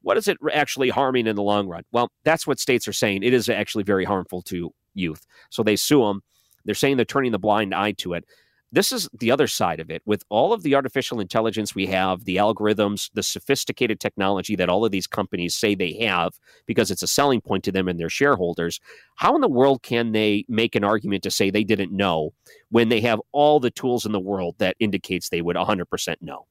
What 0.02 0.18
is 0.18 0.28
it 0.28 0.38
actually 0.54 0.90
harming 0.90 1.28
in 1.28 1.36
the 1.36 1.44
long 1.44 1.68
run? 1.68 1.84
Well, 1.92 2.12
that's 2.24 2.48
what 2.48 2.60
states 2.60 2.88
are 2.88 2.94
saying. 2.94 3.24
It 3.24 3.34
is 3.34 3.50
actually 3.50 3.84
very 3.84 4.06
harmful 4.06 4.42
to 4.44 4.74
youth. 4.94 5.26
So 5.50 5.64
they 5.64 5.76
sue 5.76 6.04
them. 6.04 6.22
They're 6.66 6.76
saying 6.76 6.98
they're 6.98 7.06
turning 7.06 7.32
the 7.32 7.40
blind 7.40 7.74
eye 7.74 7.94
to 7.94 8.14
it. 8.14 8.26
This 8.74 8.94
is 8.94 9.10
the 9.12 9.32
other 9.32 9.48
side 9.48 9.82
of 9.82 9.90
it. 9.90 10.02
With 10.06 10.24
all 10.30 10.54
of 10.54 10.64
the 10.64 10.76
artificial 10.76 11.20
intelligence 11.20 11.76
we 11.76 11.88
have, 11.88 12.24
the 12.24 12.38
algorithms, 12.38 13.10
the 13.14 13.24
sophisticated 13.24 14.00
technology 14.00 14.56
that 14.56 14.70
all 14.70 14.86
of 14.86 14.92
these 14.92 15.08
companies 15.08 15.56
say 15.56 15.76
they 15.76 15.94
have 15.96 16.40
because 16.66 16.90
it's 16.90 17.04
a 17.04 17.08
selling 17.08 17.42
point 17.42 17.66
to 17.66 17.72
them 17.74 17.90
and 17.90 18.00
their 18.00 18.10
shareholders, 18.10 18.80
how 19.16 19.36
in 19.36 19.42
the 19.42 19.50
world 19.50 19.84
can 19.84 20.14
they 20.14 20.46
make 20.48 20.76
an 20.76 20.86
argument 20.86 21.22
to 21.24 21.32
say 21.32 21.50
they 21.50 21.66
didn't 21.66 21.92
know 21.92 22.34
when 22.70 22.88
they 22.88 23.02
have 23.02 23.20
all 23.34 23.60
the 23.60 23.72
tools 23.72 24.06
in 24.06 24.14
the 24.14 24.20
world 24.22 24.56
that 24.60 24.78
indicates 24.80 25.28
they 25.28 25.42
would 25.42 25.58
100% 25.58 26.16
know? 26.22 26.46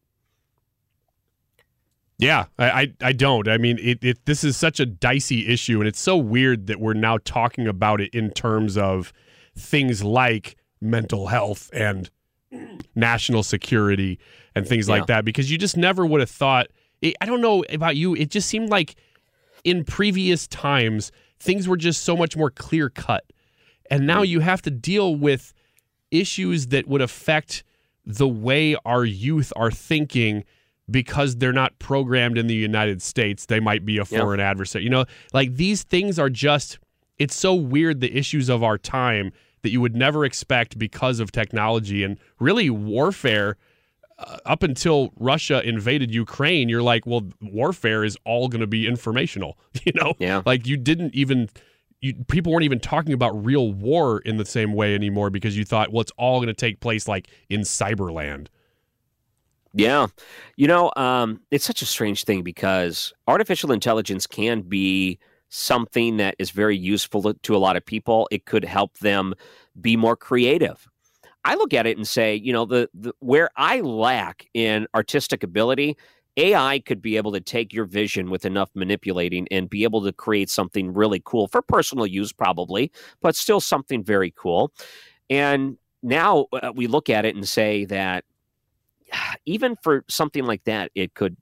Yeah, 2.20 2.46
I, 2.58 2.70
I, 2.70 2.92
I 3.02 3.12
don't. 3.12 3.48
I 3.48 3.56
mean, 3.58 3.78
it, 3.80 4.02
it 4.04 4.24
this 4.26 4.44
is 4.44 4.56
such 4.56 4.78
a 4.80 4.86
dicey 4.86 5.48
issue, 5.48 5.78
and 5.80 5.88
it's 5.88 6.00
so 6.00 6.16
weird 6.16 6.66
that 6.68 6.80
we're 6.80 6.94
now 6.94 7.18
talking 7.24 7.66
about 7.66 8.00
it 8.00 8.14
in 8.14 8.30
terms 8.30 8.76
of 8.76 9.12
things 9.56 10.04
like 10.04 10.56
mental 10.80 11.26
health 11.28 11.70
and 11.72 12.10
national 12.94 13.42
security 13.42 14.18
and 14.54 14.66
things 14.66 14.88
Yeah. 14.88 14.96
like 14.96 15.06
that, 15.06 15.24
because 15.24 15.50
you 15.50 15.58
just 15.58 15.76
never 15.76 16.04
would 16.04 16.20
have 16.20 16.30
thought. 16.30 16.66
It, 17.00 17.14
I 17.20 17.26
don't 17.26 17.40
know 17.40 17.64
about 17.70 17.96
you. 17.96 18.14
It 18.14 18.30
just 18.30 18.48
seemed 18.48 18.68
like 18.68 18.96
in 19.64 19.84
previous 19.84 20.46
times 20.46 21.12
things 21.38 21.66
were 21.68 21.76
just 21.76 22.04
so 22.04 22.16
much 22.16 22.36
more 22.36 22.50
clear 22.50 22.90
cut, 22.90 23.24
and 23.90 24.06
now 24.06 24.22
you 24.22 24.40
have 24.40 24.62
to 24.62 24.70
deal 24.70 25.14
with 25.16 25.54
issues 26.10 26.66
that 26.68 26.86
would 26.88 27.00
affect 27.00 27.62
the 28.04 28.28
way 28.28 28.76
our 28.84 29.04
youth 29.04 29.52
are 29.56 29.70
thinking 29.70 30.44
because 30.90 31.36
they're 31.36 31.52
not 31.52 31.78
programmed 31.78 32.36
in 32.38 32.46
the 32.46 32.54
United 32.54 33.02
States. 33.02 33.46
They 33.46 33.60
might 33.60 33.84
be 33.84 33.96
a 33.98 34.00
Yeah. 34.10 34.18
foreign 34.20 34.40
adversary. 34.40 34.84
You 34.84 34.90
know, 34.90 35.04
like 35.32 35.56
these 35.56 35.82
things 35.82 36.18
are 36.18 36.30
just, 36.30 36.78
it's 37.18 37.34
so 37.36 37.54
weird 37.54 38.00
the 38.00 38.16
issues 38.16 38.48
of 38.48 38.62
our 38.62 38.78
time 38.78 39.32
that 39.62 39.70
you 39.70 39.80
would 39.80 39.94
never 39.94 40.24
expect 40.24 40.78
because 40.78 41.20
of 41.20 41.30
technology 41.32 42.02
and 42.02 42.18
really 42.38 42.70
warfare. 42.70 43.56
Uh, 44.18 44.36
up 44.44 44.62
until 44.62 45.10
Russia 45.18 45.66
invaded 45.66 46.14
Ukraine, 46.14 46.68
you're 46.68 46.82
like, 46.82 47.06
well, 47.06 47.22
warfare 47.40 48.04
is 48.04 48.18
all 48.26 48.48
going 48.48 48.60
to 48.60 48.66
be 48.66 48.86
informational. 48.86 49.58
You 49.84 49.92
know, 49.94 50.14
Yeah. 50.18 50.42
like 50.44 50.66
you 50.66 50.76
didn't 50.76 51.14
even. 51.14 51.48
You, 52.02 52.14
people 52.28 52.50
weren't 52.52 52.64
even 52.64 52.80
talking 52.80 53.12
about 53.12 53.44
real 53.44 53.72
war 53.74 54.20
in 54.20 54.38
the 54.38 54.44
same 54.46 54.72
way 54.72 54.94
anymore 54.94 55.28
because 55.28 55.54
you 55.56 55.66
thought, 55.66 55.92
well, 55.92 56.00
it's 56.00 56.12
all 56.16 56.38
going 56.38 56.46
to 56.48 56.54
take 56.54 56.80
place 56.80 57.06
like 57.06 57.28
in 57.50 57.60
cyberland. 57.60 58.46
Yeah. 59.72 60.08
You 60.56 60.66
know, 60.66 60.90
um, 60.96 61.40
it's 61.50 61.64
such 61.64 61.82
a 61.82 61.86
strange 61.86 62.24
thing 62.24 62.42
because 62.42 63.12
artificial 63.28 63.72
intelligence 63.72 64.26
can 64.26 64.62
be 64.62 65.18
something 65.48 66.16
that 66.16 66.34
is 66.38 66.50
very 66.50 66.76
useful 66.76 67.22
to, 67.22 67.34
to 67.42 67.56
a 67.56 67.58
lot 67.58 67.76
of 67.76 67.84
people. 67.84 68.28
It 68.30 68.46
could 68.46 68.64
help 68.64 68.98
them 68.98 69.34
be 69.80 69.96
more 69.96 70.16
creative. 70.16 70.88
I 71.44 71.54
look 71.54 71.72
at 71.72 71.86
it 71.86 71.96
and 71.96 72.06
say, 72.06 72.34
you 72.34 72.52
know, 72.52 72.66
the, 72.66 72.88
the 72.94 73.12
where 73.20 73.50
I 73.56 73.80
lack 73.80 74.46
in 74.54 74.86
artistic 74.94 75.42
ability, 75.42 75.96
AI 76.36 76.80
could 76.80 77.00
be 77.00 77.16
able 77.16 77.32
to 77.32 77.40
take 77.40 77.72
your 77.72 77.86
vision 77.86 78.30
with 78.30 78.44
enough 78.44 78.70
manipulating 78.74 79.48
and 79.50 79.68
be 79.68 79.84
able 79.84 80.02
to 80.04 80.12
create 80.12 80.50
something 80.50 80.92
really 80.92 81.22
cool 81.24 81.48
for 81.48 81.62
personal 81.62 82.06
use, 82.06 82.32
probably, 82.32 82.92
but 83.22 83.36
still 83.36 83.60
something 83.60 84.04
very 84.04 84.32
cool. 84.36 84.72
And 85.28 85.76
now 86.02 86.46
uh, 86.52 86.72
we 86.74 86.86
look 86.86 87.08
at 87.08 87.24
it 87.24 87.34
and 87.34 87.48
say 87.48 87.84
that 87.86 88.24
even 89.46 89.76
for 89.82 90.04
something 90.08 90.44
like 90.44 90.64
that, 90.64 90.90
it 90.94 91.14
could 91.14 91.36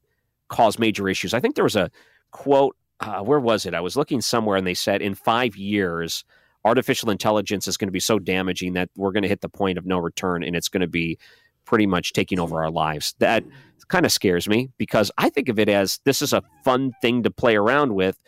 cause 0.48 0.78
major 0.78 1.08
issues. 1.08 1.34
I 1.34 1.40
think 1.40 1.54
there 1.54 1.64
was 1.64 1.76
a 1.76 1.90
quote, 2.30 2.76
uh, 3.00 3.20
where 3.22 3.40
was 3.40 3.66
it? 3.66 3.74
I 3.74 3.80
was 3.80 3.96
looking 3.96 4.20
somewhere 4.20 4.56
and 4.56 4.66
they 4.66 4.74
said 4.74 5.02
in 5.02 5.14
five 5.14 5.56
years, 5.56 6.24
artificial 6.64 7.10
intelligence 7.10 7.68
is 7.68 7.76
going 7.76 7.88
to 7.88 7.92
be 7.92 8.00
so 8.00 8.18
damaging 8.18 8.72
that 8.74 8.90
we're 8.96 9.12
going 9.12 9.22
to 9.22 9.28
hit 9.28 9.40
the 9.40 9.48
point 9.48 9.78
of 9.78 9.86
no 9.86 9.98
return 9.98 10.42
and 10.42 10.56
it's 10.56 10.68
going 10.68 10.80
to 10.80 10.88
be 10.88 11.18
pretty 11.64 11.86
much 11.86 12.12
taking 12.12 12.40
over 12.40 12.62
our 12.62 12.70
lives. 12.70 13.14
That 13.18 13.44
kind 13.88 14.04
of 14.04 14.12
scares 14.12 14.48
me 14.48 14.70
because 14.78 15.10
I 15.18 15.30
think 15.30 15.48
of 15.48 15.58
it 15.58 15.68
as 15.68 16.00
this 16.04 16.20
is 16.22 16.32
a 16.32 16.42
fun 16.64 16.92
thing 17.00 17.22
to 17.22 17.30
play 17.30 17.56
around 17.56 17.94
with. 17.94 18.18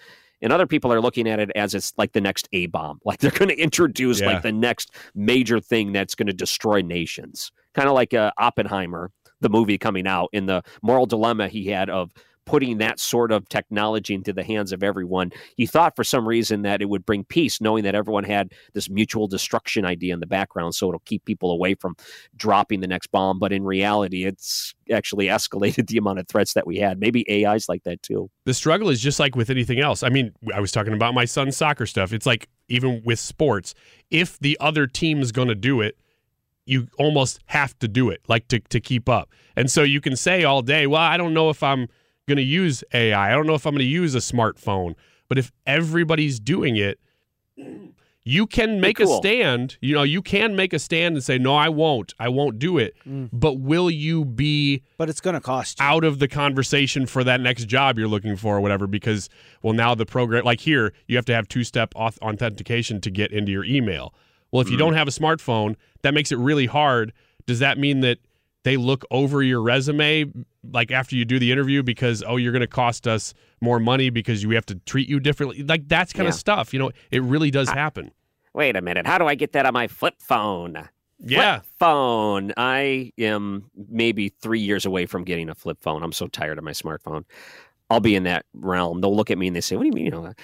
And 0.43 0.53
other 0.55 0.67
people 0.67 0.91
are 0.91 1.03
looking 1.03 1.29
at 1.29 1.39
it 1.39 1.51
as 1.55 1.75
it's 1.75 1.93
like 1.99 2.13
the 2.13 2.21
next 2.21 2.49
A 2.53 2.67
bomb. 2.67 2.99
Like 3.05 3.19
they're 3.19 3.31
going 3.31 3.49
to 3.51 3.59
introduce 3.59 4.21
Yeah. 4.21 4.27
like 4.27 4.43
the 4.43 4.53
next 4.53 4.95
major 5.15 5.61
thing 5.61 5.93
that's 5.93 6.15
going 6.15 6.29
to 6.29 6.33
destroy 6.33 6.81
nations. 6.81 7.53
Kind 7.75 7.89
of 7.89 7.95
like 7.95 8.15
uh, 8.15 8.31
Oppenheimer, 8.39 9.11
the 9.41 9.49
movie 9.49 9.79
coming 9.79 10.07
out, 10.07 10.29
in 10.33 10.47
the 10.47 10.63
moral 10.83 11.07
dilemma 11.07 11.49
he 11.49 11.67
had 11.67 11.91
of 11.91 12.13
putting 12.51 12.79
that 12.79 12.99
sort 12.99 13.31
of 13.31 13.49
technology 13.49 14.13
into 14.13 14.33
the 14.33 14.43
hands 14.43 14.73
of 14.73 14.83
everyone. 14.83 15.31
He 15.57 15.67
thought 15.67 15.95
for 15.95 16.03
some 16.03 16.27
reason 16.27 16.63
that 16.63 16.83
it 16.83 16.89
would 16.89 17.07
bring 17.07 17.23
peace, 17.23 17.61
knowing 17.61 17.85
that 17.85 17.95
everyone 17.95 18.25
had 18.25 18.53
this 18.73 18.91
mutual 18.91 19.29
destruction 19.29 19.85
idea 19.85 20.15
in 20.15 20.19
the 20.19 20.27
background, 20.27 20.75
so 20.75 20.89
it'll 20.89 21.01
keep 21.01 21.25
people 21.25 21.53
away 21.53 21.77
from 21.77 21.95
dropping 22.37 22.81
the 22.81 22.89
next 22.89 23.09
bomb. 23.13 23.39
But 23.39 23.53
in 23.53 23.63
reality, 23.63 24.25
it's 24.25 24.75
actually 24.93 25.27
escalated 25.29 25.87
the 25.87 25.99
amount 25.99 26.19
of 26.19 26.27
threats 26.27 26.55
that 26.55 26.67
we 26.67 26.79
had. 26.79 26.99
Maybe 26.99 27.25
AI's 27.31 27.69
like 27.69 27.85
that 27.85 28.03
too. 28.03 28.31
the 28.47 28.55
struggle 28.55 28.89
is 28.89 29.01
just 29.01 29.21
like 29.21 29.37
with 29.37 29.51
anything 29.51 29.79
else. 29.79 30.03
I 30.03 30.09
mean, 30.09 30.33
I 30.53 30.61
was 30.61 30.73
talking 30.73 30.93
about 30.93 31.15
my 31.15 31.27
son's 31.27 31.57
soccer 31.57 31.87
stuff. 31.87 32.13
It's 32.13 32.27
like 32.27 32.49
even 32.69 33.03
with 33.05 33.21
sports, 33.21 33.75
if 34.11 34.39
the 34.41 34.57
other 34.61 34.89
team 34.89 35.21
is 35.21 35.31
going 35.31 35.49
to 35.49 35.55
do 35.55 35.81
it, 35.81 35.97
you 36.67 36.89
almost 36.99 37.41
have 37.47 37.79
to 37.81 37.89
do 37.89 38.11
it, 38.11 38.21
like 38.29 38.47
to, 38.49 38.61
to 38.61 38.81
keep 38.81 39.09
up. 39.09 39.31
And 39.57 39.71
so 39.71 39.83
you 39.83 40.01
can 40.01 40.17
say 40.17 40.45
all 40.45 40.63
day, 40.63 40.87
well, 40.87 41.01
I 41.03 41.17
don't 41.17 41.35
know 41.35 41.51
if 41.51 41.63
I'm 41.63 41.89
going 42.29 42.37
to 42.37 42.43
use 42.43 42.85
AI. 42.95 43.33
I 43.33 43.35
don't 43.35 43.47
know 43.47 43.55
if 43.55 43.67
I'm 43.67 43.73
going 43.73 43.81
to 43.81 43.85
use 43.85 44.15
a 44.15 44.19
smartphone. 44.19 44.95
But 45.29 45.39
if 45.39 45.51
everybody's 45.67 46.39
doing 46.41 46.77
it, 46.77 46.99
you 48.23 48.47
can 48.47 48.81
make 48.81 48.99
cool. 48.99 49.15
a 49.15 49.17
stand. 49.17 49.79
You 49.81 49.95
know, 49.95 50.03
you 50.03 50.23
can 50.23 50.55
make 50.55 50.73
a 50.73 50.79
stand 50.79 51.15
and 51.17 51.25
say, 51.25 51.39
no, 51.39 51.55
I 51.55 51.69
won't. 51.69 52.15
I 52.19 52.29
won't 52.29 52.59
do 52.59 52.79
it. 52.79 52.95
Mm. 53.09 53.31
But 53.33 53.55
will 53.55 53.91
you 53.91 54.25
be 54.25 54.83
But 54.99 55.09
it's 55.09 55.21
going 55.21 55.35
to 55.35 55.41
cost 55.41 55.81
you. 55.81 55.87
out 55.87 56.05
of 56.05 56.19
the 56.19 56.29
conversation 56.29 57.07
for 57.07 57.25
that 57.25 57.41
next 57.41 57.65
job 57.67 57.99
you're 57.99 58.09
looking 58.09 58.37
for 58.37 58.57
or 58.57 58.61
whatever 58.61 58.87
because 58.87 59.29
well 59.63 59.73
now 59.73 59.95
the 59.95 60.07
program 60.07 60.45
like 60.45 60.61
here 60.61 60.93
you 61.07 61.17
have 61.17 61.25
to 61.27 61.35
have 61.35 61.49
two-step 61.49 61.95
auth- 61.95 62.19
authentication 62.19 63.01
to 63.01 63.11
get 63.11 63.33
into 63.33 63.51
your 63.53 63.65
email 63.65 64.15
well 64.53 64.61
if 64.61 64.71
you 64.71 64.77
don't 64.77 64.91
mm-hmm. 64.91 64.99
have 64.99 65.09
a 65.09 65.13
smartphone 65.13 65.77
that 66.03 66.15
makes 66.15 66.33
it 66.33 66.39
really 66.39 66.67
hard 66.67 67.13
does 67.47 67.59
that 67.59 67.79
mean 67.79 68.01
that 68.01 68.19
they 68.63 68.77
look 68.77 69.05
over 69.11 69.43
your 69.43 69.63
resume 69.63 70.27
like 70.73 70.91
after 70.91 71.17
you 71.17 71.25
do 71.25 71.39
the 71.39 71.51
interview 71.51 71.83
because 71.83 72.23
oh 72.27 72.37
you're 72.37 72.53
going 72.53 72.61
to 72.61 72.67
cost 72.67 73.07
us 73.07 73.35
more 73.61 73.79
money 73.81 74.11
because 74.11 74.47
we 74.47 74.55
have 74.55 74.67
to 74.67 74.75
treat 74.87 75.09
you 75.09 75.21
differently 75.21 75.63
like 75.63 75.89
that's 75.89 76.13
kind 76.13 76.27
Yeah. 76.27 76.31
of 76.31 76.35
stuff 76.35 76.73
you 76.73 76.79
know 76.79 76.91
it 77.11 77.23
really 77.23 77.51
does 77.51 77.69
happen 77.69 78.13
Wait 78.53 78.77
a 78.77 78.81
minute. 78.81 79.07
How 79.07 79.19
do 79.19 79.27
I 79.27 79.35
get 79.35 79.53
that 79.53 79.67
on 79.67 79.73
my 79.73 79.87
flip 79.87 80.15
phone? 80.19 80.89
Yeah. 81.19 81.61
Flip 81.61 81.67
phone. 81.79 82.53
I 82.57 83.13
am 83.19 83.71
maybe 83.89 84.31
three 84.31 84.61
years 84.61 84.87
away 84.87 85.07
from 85.07 85.25
getting 85.25 85.49
a 85.49 85.55
flip 85.55 85.79
phone. 85.81 86.03
I'm 86.03 86.13
so 86.13 86.27
tired 86.27 86.59
of 86.59 86.65
my 86.65 86.73
smartphone. 86.73 87.25
I'll 87.89 88.01
be 88.01 88.15
in 88.15 88.25
that 88.25 88.47
realm. 88.55 89.01
They'll 89.01 89.15
look 89.15 89.31
at 89.31 89.39
me 89.39 89.49
and 89.49 89.57
they 89.57 89.61
say, 89.61 89.77
"What 89.77 89.83
do 89.83 89.89
you 89.89 90.11
mean?" 90.11 90.35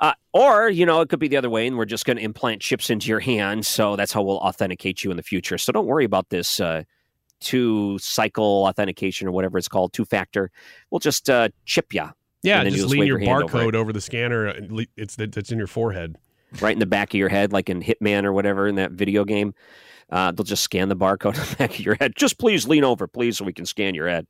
Uh, 0.00 0.12
or 0.32 0.68
you 0.68 0.84
know, 0.84 1.00
it 1.00 1.08
could 1.08 1.18
be 1.18 1.28
the 1.28 1.36
other 1.36 1.50
way, 1.50 1.66
and 1.66 1.76
we're 1.76 1.86
just 1.86 2.04
going 2.04 2.16
to 2.16 2.22
implant 2.22 2.60
chips 2.60 2.90
into 2.90 3.08
your 3.08 3.20
hand, 3.20 3.64
so 3.64 3.96
that's 3.96 4.12
how 4.12 4.22
we'll 4.22 4.38
authenticate 4.38 5.02
you 5.02 5.10
in 5.10 5.16
the 5.16 5.22
future. 5.22 5.56
So 5.56 5.72
don't 5.72 5.86
worry 5.86 6.04
about 6.04 6.28
this 6.28 6.60
uh, 6.60 6.82
two 7.40 7.98
cycle 7.98 8.64
authentication 8.66 9.26
or 9.26 9.30
whatever 9.30 9.56
it's 9.58 9.68
called, 9.68 9.92
two 9.92 10.04
factor. 10.04 10.50
We'll 10.90 10.98
just 10.98 11.30
uh, 11.30 11.48
chip 11.64 11.94
you. 11.94 12.10
yeah 12.42 12.58
and 12.58 12.66
then 12.66 12.74
just 12.74 12.88
lean 12.88 13.00
wave 13.00 13.08
your 13.08 13.18
hand 13.18 13.44
over 13.44 13.58
barcode 13.58 13.74
over, 13.74 13.92
the 13.92 14.00
scanner 14.00 14.54
le- 14.68 14.86
it's 14.96 15.16
that's 15.16 15.50
in 15.50 15.58
your 15.58 15.66
forehead 15.66 16.16
right 16.60 16.72
in 16.72 16.78
the 16.78 16.86
back 16.86 17.10
of 17.10 17.18
your 17.18 17.28
head, 17.28 17.52
like 17.52 17.68
in 17.68 17.82
Hitman 17.82 18.24
or 18.24 18.32
whatever 18.32 18.68
in 18.68 18.76
that 18.76 18.92
video 18.92 19.24
game. 19.24 19.54
Uh, 20.10 20.30
they'll 20.30 20.44
just 20.44 20.62
scan 20.62 20.88
the 20.88 20.96
barcode 20.96 21.38
on 21.40 21.46
the 21.48 21.56
back 21.56 21.70
of 21.70 21.80
your 21.80 21.96
head. 21.96 22.12
Just 22.16 22.38
please 22.38 22.66
lean 22.66 22.84
over, 22.84 23.06
please, 23.06 23.38
so 23.38 23.44
we 23.44 23.52
can 23.52 23.66
scan 23.66 23.94
your 23.94 24.08
head. 24.08 24.26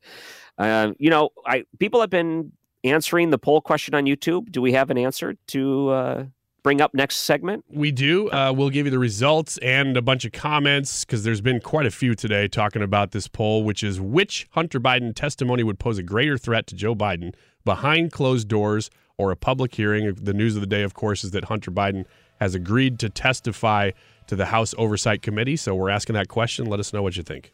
Uh, 0.57 0.93
you 0.97 1.09
know, 1.09 1.29
I 1.45 1.65
people 1.79 2.01
have 2.01 2.09
been 2.09 2.51
answering 2.87 3.29
the 3.29 3.37
poll 3.37 3.61
question 3.61 3.93
on 3.93 4.05
YouTube. 4.05 4.51
Do 4.51 4.61
we 4.61 4.73
have 4.73 4.89
an 4.89 4.97
answer 4.97 5.35
to 5.47 5.89
uh, 5.89 6.25
bring 6.63 6.81
up 6.81 6.93
next 6.93 7.17
segment? 7.17 7.65
We 7.69 7.91
do. 7.91 8.29
Uh, 8.29 8.53
we'll 8.55 8.69
give 8.69 8.85
you 8.85 8.91
the 8.91 8.99
results 8.99 9.57
and 9.59 9.95
a 9.95 10.01
bunch 10.01 10.25
of 10.25 10.31
comments 10.31 11.05
because 11.05 11.23
there's 11.23 11.41
been 11.41 11.59
quite 11.59 11.85
a 11.85 11.91
few 11.91 12.15
today 12.15 12.47
talking 12.47 12.81
about 12.81 13.11
this 13.11 13.27
poll, 13.27 13.63
which 13.63 13.83
is 13.83 14.01
which 14.01 14.47
Hunter 14.51 14.79
Biden 14.79 15.15
testimony 15.15 15.63
would 15.63 15.79
pose 15.79 15.97
a 15.97 16.03
greater 16.03 16.37
threat 16.37 16.67
to 16.67 16.75
Joe 16.75 16.95
Biden 16.95 17.33
behind 17.63 18.11
closed 18.11 18.47
doors 18.47 18.89
or 19.17 19.31
a 19.31 19.35
public 19.35 19.75
hearing. 19.75 20.13
The 20.13 20.33
news 20.33 20.55
of 20.55 20.61
the 20.61 20.67
day, 20.67 20.83
of 20.83 20.93
course, 20.93 21.23
is 21.23 21.31
that 21.31 21.45
Hunter 21.45 21.71
Biden 21.71 22.05
has 22.39 22.53
agreed 22.53 22.99
to 22.99 23.09
testify 23.09 23.91
to 24.27 24.35
the 24.35 24.45
House 24.47 24.75
Oversight 24.77 25.21
Committee. 25.21 25.55
So 25.55 25.73
we're 25.73 25.89
asking 25.89 26.13
that 26.15 26.27
question. 26.27 26.65
Let 26.65 26.79
us 26.79 26.93
know 26.93 27.01
what 27.01 27.17
you 27.17 27.23
think. 27.23 27.53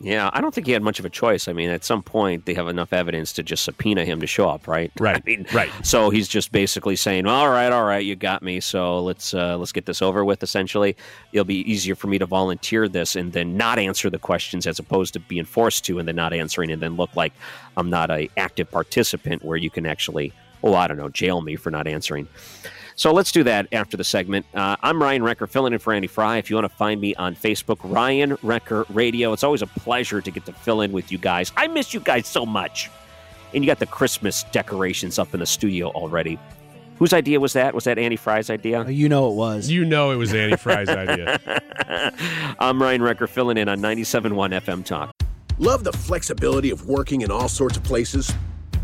Yeah, 0.00 0.30
I 0.32 0.40
don't 0.40 0.54
think 0.54 0.66
he 0.66 0.72
had 0.72 0.82
much 0.82 1.00
of 1.00 1.04
a 1.04 1.10
choice. 1.10 1.48
I 1.48 1.52
mean, 1.52 1.70
at 1.70 1.84
some 1.84 2.02
point, 2.02 2.46
they 2.46 2.54
have 2.54 2.68
enough 2.68 2.92
evidence 2.92 3.32
to 3.32 3.42
just 3.42 3.64
subpoena 3.64 4.04
him 4.04 4.20
to 4.20 4.28
show 4.28 4.48
up, 4.48 4.68
right? 4.68 4.92
Right. 5.00 5.16
I 5.16 5.22
mean, 5.24 5.46
right. 5.52 5.70
So 5.82 6.10
he's 6.10 6.28
just 6.28 6.52
basically 6.52 6.96
saying, 6.96 7.26
"All 7.26 7.48
right, 7.48 7.72
all 7.72 7.84
right, 7.84 8.04
you 8.04 8.14
got 8.14 8.42
me. 8.42 8.60
So 8.60 9.00
let's 9.00 9.32
uh, 9.32 9.56
let's 9.56 9.72
get 9.72 9.86
this 9.86 10.02
over 10.02 10.24
with." 10.24 10.42
Essentially, 10.42 10.96
it'll 11.32 11.44
be 11.44 11.60
easier 11.70 11.94
for 11.94 12.08
me 12.08 12.18
to 12.18 12.26
volunteer 12.26 12.88
this 12.88 13.16
and 13.16 13.32
then 13.32 13.56
not 13.56 13.78
answer 13.78 14.10
the 14.10 14.18
questions 14.18 14.66
as 14.66 14.78
opposed 14.78 15.14
to 15.14 15.20
being 15.20 15.44
forced 15.44 15.84
to 15.86 15.98
and 15.98 16.06
then 16.06 16.16
not 16.16 16.32
answering 16.32 16.70
and 16.70 16.82
then 16.82 16.96
look 16.96 17.14
like 17.16 17.32
I'm 17.76 17.88
not 17.88 18.10
a 18.10 18.28
active 18.36 18.70
participant 18.70 19.44
where 19.44 19.56
you 19.56 19.70
can 19.70 19.86
actually, 19.86 20.32
oh, 20.62 20.74
I 20.74 20.88
don't 20.88 20.98
know, 20.98 21.08
jail 21.08 21.40
me 21.40 21.56
for 21.56 21.70
not 21.70 21.86
answering. 21.86 22.28
So 22.98 23.12
let's 23.12 23.30
do 23.30 23.44
that 23.44 23.68
after 23.70 23.96
the 23.96 24.02
segment. 24.02 24.44
Uh, 24.52 24.74
I'm 24.82 25.00
Ryan 25.00 25.22
Wrecker, 25.22 25.46
filling 25.46 25.72
in 25.72 25.78
for 25.78 25.92
Annie 25.92 26.08
Frey. 26.08 26.40
If 26.40 26.50
you 26.50 26.56
want 26.56 26.64
to 26.64 26.76
find 26.76 27.00
me 27.00 27.14
on 27.14 27.36
Facebook, 27.36 27.78
Ryan 27.84 28.36
Wrecker 28.42 28.86
Radio. 28.88 29.32
It's 29.32 29.44
always 29.44 29.62
a 29.62 29.68
pleasure 29.68 30.20
to 30.20 30.30
get 30.32 30.44
to 30.46 30.52
fill 30.52 30.80
in 30.80 30.90
with 30.90 31.12
you 31.12 31.16
guys. 31.16 31.52
I 31.56 31.68
miss 31.68 31.94
you 31.94 32.00
guys 32.00 32.26
so 32.26 32.44
much. 32.44 32.90
And 33.54 33.62
you 33.62 33.70
got 33.70 33.78
the 33.78 33.86
Christmas 33.86 34.42
decorations 34.50 35.16
up 35.16 35.32
in 35.32 35.38
the 35.38 35.46
studio 35.46 35.90
already. 35.90 36.40
Whose 36.98 37.12
idea 37.12 37.38
was 37.38 37.52
that? 37.52 37.72
Was 37.72 37.84
that 37.84 38.00
Annie 38.00 38.16
Frey's 38.16 38.50
idea? 38.50 38.84
You 38.88 39.08
know 39.08 39.30
it 39.30 39.36
was. 39.36 39.70
You 39.70 39.84
know 39.84 40.10
it 40.10 40.16
was 40.16 40.34
Annie 40.34 40.56
Frey's 40.56 40.88
idea. 40.88 41.38
I'm 42.58 42.82
Ryan 42.82 43.00
Wrecker, 43.00 43.28
filling 43.28 43.58
in 43.58 43.68
on 43.68 43.78
97.1 43.78 44.60
FM 44.60 44.84
Talk. 44.84 45.12
Love 45.58 45.84
the 45.84 45.92
flexibility 45.92 46.70
of 46.70 46.88
working 46.88 47.20
in 47.20 47.30
all 47.30 47.48
sorts 47.48 47.76
of 47.76 47.84
places? 47.84 48.34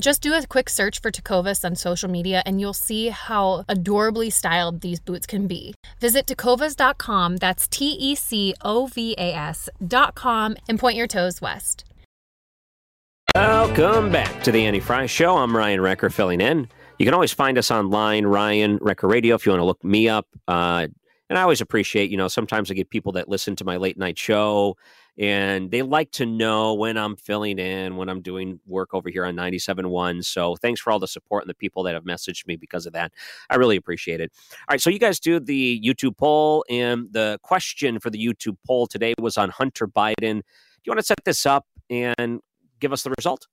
Just 0.00 0.22
do 0.22 0.34
a 0.34 0.44
quick 0.46 0.68
search 0.68 1.00
for 1.00 1.10
Tecovas 1.10 1.64
on 1.64 1.76
social 1.76 2.10
media 2.10 2.42
and 2.44 2.60
you'll 2.60 2.72
see 2.72 3.10
how 3.10 3.64
adorably 3.68 4.28
styled 4.28 4.80
these 4.80 4.98
boots 4.98 5.26
can 5.26 5.46
be. 5.46 5.74
Visit 6.00 6.26
tecovas.com, 6.26 7.36
that's 7.36 7.68
T 7.68 7.90
E 7.92 8.14
C 8.14 8.54
O 8.62 8.86
V 8.86 9.14
A 9.16 9.32
S.com, 9.34 10.56
and 10.68 10.78
point 10.78 10.96
your 10.96 11.06
toes 11.06 11.40
west. 11.40 11.84
Welcome 13.34 14.12
back 14.12 14.42
to 14.44 14.52
the 14.52 14.64
Annie 14.64 14.80
Frey 14.80 15.06
Show. 15.06 15.36
I'm 15.36 15.56
Ryan 15.56 15.80
Wrecker 15.80 16.10
filling 16.10 16.40
in. 16.40 16.68
You 16.98 17.04
can 17.04 17.14
always 17.14 17.32
find 17.32 17.58
us 17.58 17.70
online, 17.70 18.26
Ryan 18.26 18.78
Wrecker 18.80 19.08
Radio, 19.08 19.34
if 19.34 19.44
you 19.44 19.50
want 19.50 19.60
to 19.60 19.64
look 19.64 19.82
me 19.82 20.08
up. 20.08 20.26
Uh, 20.46 20.86
and 21.28 21.38
I 21.38 21.42
always 21.42 21.60
appreciate, 21.60 22.10
you 22.10 22.16
know, 22.16 22.28
sometimes 22.28 22.70
I 22.70 22.74
get 22.74 22.90
people 22.90 23.12
that 23.12 23.28
listen 23.28 23.56
to 23.56 23.64
my 23.64 23.76
late 23.76 23.98
night 23.98 24.18
show 24.18 24.76
and 25.18 25.70
they 25.70 25.82
like 25.82 26.10
to 26.12 26.26
know 26.26 26.74
when 26.74 26.96
I'm 26.96 27.16
filling 27.16 27.58
in, 27.58 27.96
when 27.96 28.08
I'm 28.08 28.20
doing 28.20 28.60
work 28.66 28.94
over 28.94 29.08
here 29.10 29.24
on 29.24 29.36
97.1. 29.36 30.24
So 30.24 30.56
thanks 30.56 30.80
for 30.80 30.90
all 30.90 30.98
the 30.98 31.06
support 31.06 31.44
and 31.44 31.50
the 31.50 31.54
people 31.54 31.82
that 31.84 31.94
have 31.94 32.04
messaged 32.04 32.46
me 32.46 32.56
because 32.56 32.86
of 32.86 32.92
that. 32.94 33.12
I 33.48 33.56
really 33.56 33.76
appreciate 33.76 34.20
it. 34.20 34.32
All 34.52 34.72
right, 34.72 34.80
so 34.80 34.90
you 34.90 34.98
guys 34.98 35.20
do 35.20 35.38
the 35.40 35.80
YouTube 35.80 36.16
poll, 36.16 36.64
and 36.68 37.12
the 37.12 37.38
question 37.42 38.00
for 38.00 38.10
the 38.10 38.24
YouTube 38.24 38.56
poll 38.66 38.86
today 38.86 39.14
was 39.18 39.36
on 39.36 39.50
Hunter 39.50 39.86
Biden. 39.86 40.14
Do 40.40 40.82
you 40.84 40.90
want 40.90 41.00
to 41.00 41.06
set 41.06 41.24
this 41.24 41.46
up 41.46 41.66
and 41.88 42.40
give 42.80 42.92
us 42.92 43.02
the 43.02 43.12
result? 43.16 43.46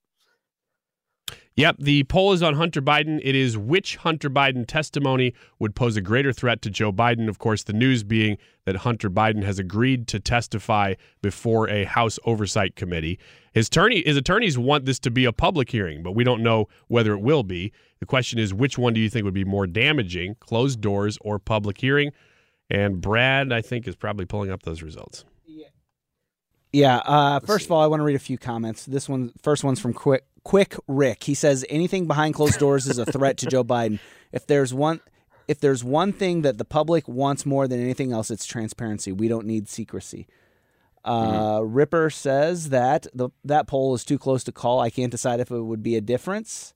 Yep, 1.54 1.76
the 1.80 2.04
poll 2.04 2.32
is 2.32 2.42
on 2.42 2.54
Hunter 2.54 2.80
Biden. 2.80 3.20
It 3.22 3.34
is 3.34 3.58
which 3.58 3.96
Hunter 3.96 4.30
Biden 4.30 4.66
testimony 4.66 5.34
would 5.58 5.74
pose 5.74 5.96
a 5.96 6.00
greater 6.00 6.32
threat 6.32 6.62
to 6.62 6.70
Joe 6.70 6.92
Biden. 6.92 7.28
Of 7.28 7.38
course, 7.38 7.62
the 7.64 7.74
news 7.74 8.04
being 8.04 8.38
that 8.64 8.76
Hunter 8.76 9.10
Biden 9.10 9.42
has 9.42 9.58
agreed 9.58 10.06
to 10.08 10.20
testify 10.20 10.94
before 11.20 11.68
a 11.68 11.84
House 11.84 12.18
Oversight 12.24 12.74
Committee. 12.74 13.18
His 13.52 13.66
attorney, 13.66 14.02
his 14.06 14.16
attorneys 14.16 14.56
want 14.56 14.86
this 14.86 14.98
to 15.00 15.10
be 15.10 15.26
a 15.26 15.32
public 15.32 15.70
hearing, 15.70 16.02
but 16.02 16.12
we 16.12 16.24
don't 16.24 16.42
know 16.42 16.68
whether 16.88 17.12
it 17.12 17.20
will 17.20 17.42
be. 17.42 17.70
The 18.00 18.06
question 18.06 18.38
is, 18.38 18.54
which 18.54 18.78
one 18.78 18.94
do 18.94 19.00
you 19.00 19.10
think 19.10 19.24
would 19.24 19.34
be 19.34 19.44
more 19.44 19.66
damaging, 19.66 20.36
closed 20.40 20.80
doors 20.80 21.18
or 21.20 21.38
public 21.38 21.78
hearing? 21.78 22.12
And 22.70 23.02
Brad, 23.02 23.52
I 23.52 23.60
think, 23.60 23.86
is 23.86 23.94
probably 23.94 24.24
pulling 24.24 24.50
up 24.50 24.62
those 24.62 24.82
results. 24.82 25.26
Yeah. 26.72 26.96
Uh, 27.04 27.40
first 27.40 27.66
of 27.66 27.72
all, 27.72 27.82
I 27.82 27.86
want 27.86 28.00
to 28.00 28.04
read 28.04 28.16
a 28.16 28.20
few 28.20 28.38
comments. 28.38 28.86
This 28.86 29.06
one, 29.06 29.32
first 29.42 29.62
one's 29.62 29.78
from 29.78 29.92
Quick 29.92 30.24
Quick 30.44 30.74
Rick. 30.88 31.24
He 31.24 31.34
says 31.34 31.64
anything 31.68 32.06
behind 32.06 32.34
closed 32.34 32.58
doors 32.58 32.86
is 32.86 32.98
a 32.98 33.06
threat 33.06 33.36
to 33.38 33.46
Joe 33.46 33.64
Biden. 33.64 34.00
If 34.32 34.46
there's 34.46 34.74
one, 34.74 35.00
if 35.46 35.60
there's 35.60 35.84
one 35.84 36.12
thing 36.12 36.42
that 36.42 36.58
the 36.58 36.64
public 36.64 37.06
wants 37.06 37.46
more 37.46 37.68
than 37.68 37.80
anything 37.80 38.12
else, 38.12 38.30
it's 38.30 38.46
transparency. 38.46 39.12
We 39.12 39.28
don't 39.28 39.46
need 39.46 39.68
secrecy. 39.68 40.26
Uh, 41.04 41.60
Mm-hmm. 41.60 41.74
Ripper 41.74 42.10
says 42.10 42.68
that 42.70 43.06
the 43.14 43.30
that 43.44 43.66
poll 43.66 43.94
is 43.94 44.04
too 44.04 44.18
close 44.18 44.44
to 44.44 44.52
call. 44.52 44.80
I 44.80 44.90
can't 44.90 45.10
decide 45.10 45.40
if 45.40 45.50
it 45.50 45.60
would 45.60 45.82
be 45.82 45.96
a 45.96 46.00
difference. 46.00 46.74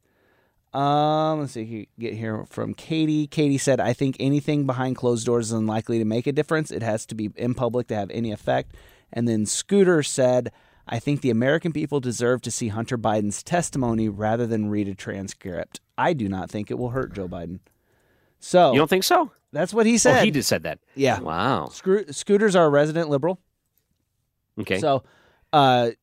Um, 0.75 1.41
let's 1.41 1.53
see. 1.53 1.89
Get 1.99 2.15
here 2.15 2.45
from 2.51 2.75
Katie. 2.75 3.27
Katie 3.27 3.57
said, 3.59 3.81
"I 3.81 3.93
think 3.93 4.17
anything 4.21 4.67
behind 4.67 4.97
closed 4.97 5.27
doors 5.27 5.47
is 5.47 5.53
unlikely 5.53 5.99
to 5.99 6.05
make 6.05 6.27
a 6.27 6.33
difference. 6.33 6.71
It 6.71 6.83
has 6.83 7.07
to 7.07 7.15
be 7.15 7.31
in 7.37 7.55
public 7.55 7.87
to 7.89 7.95
have 7.95 8.11
any 8.11 8.33
effect." 8.33 8.75
And 9.13 9.29
then 9.29 9.47
Scooter 9.47 10.03
said, 10.03 10.51
"I 10.87 10.99
think 10.99 11.21
the 11.21 11.31
American 11.31 11.73
people 11.73 12.01
deserve 12.01 12.43
to 12.43 12.51
see 12.51 12.69
Hunter 12.69 12.97
Biden's 12.99 13.43
testimony 13.43 14.09
rather 14.09 14.47
than 14.47 14.69
read 14.71 14.89
a 14.89 14.95
transcript. 14.95 15.81
I 15.99 16.13
do 16.13 16.29
not 16.29 16.51
think 16.51 16.71
it 16.71 16.79
will 16.79 16.91
hurt 16.91 17.15
Joe 17.15 17.29
Biden." 17.29 17.61
So 18.39 18.73
You 18.73 18.79
don't 18.79 18.89
think 18.91 19.05
so? 19.05 19.31
That's 19.53 19.73
what 19.73 19.87
he 19.87 19.99
said. 19.99 20.21
Oh, 20.21 20.25
he 20.25 20.31
just 20.31 20.49
said 20.49 20.65
that. 20.65 20.79
Yeah. 20.95 21.21
Wow. 21.21 21.69
Scoo- 21.73 22.15
Scooters 22.15 22.55
are 22.55 22.67
a 22.67 22.69
resident 22.69 23.09
liberal. 23.09 23.41
Okay. 24.61 24.79
So, 24.79 25.03
uh, 25.53 25.85
There's 25.85 25.97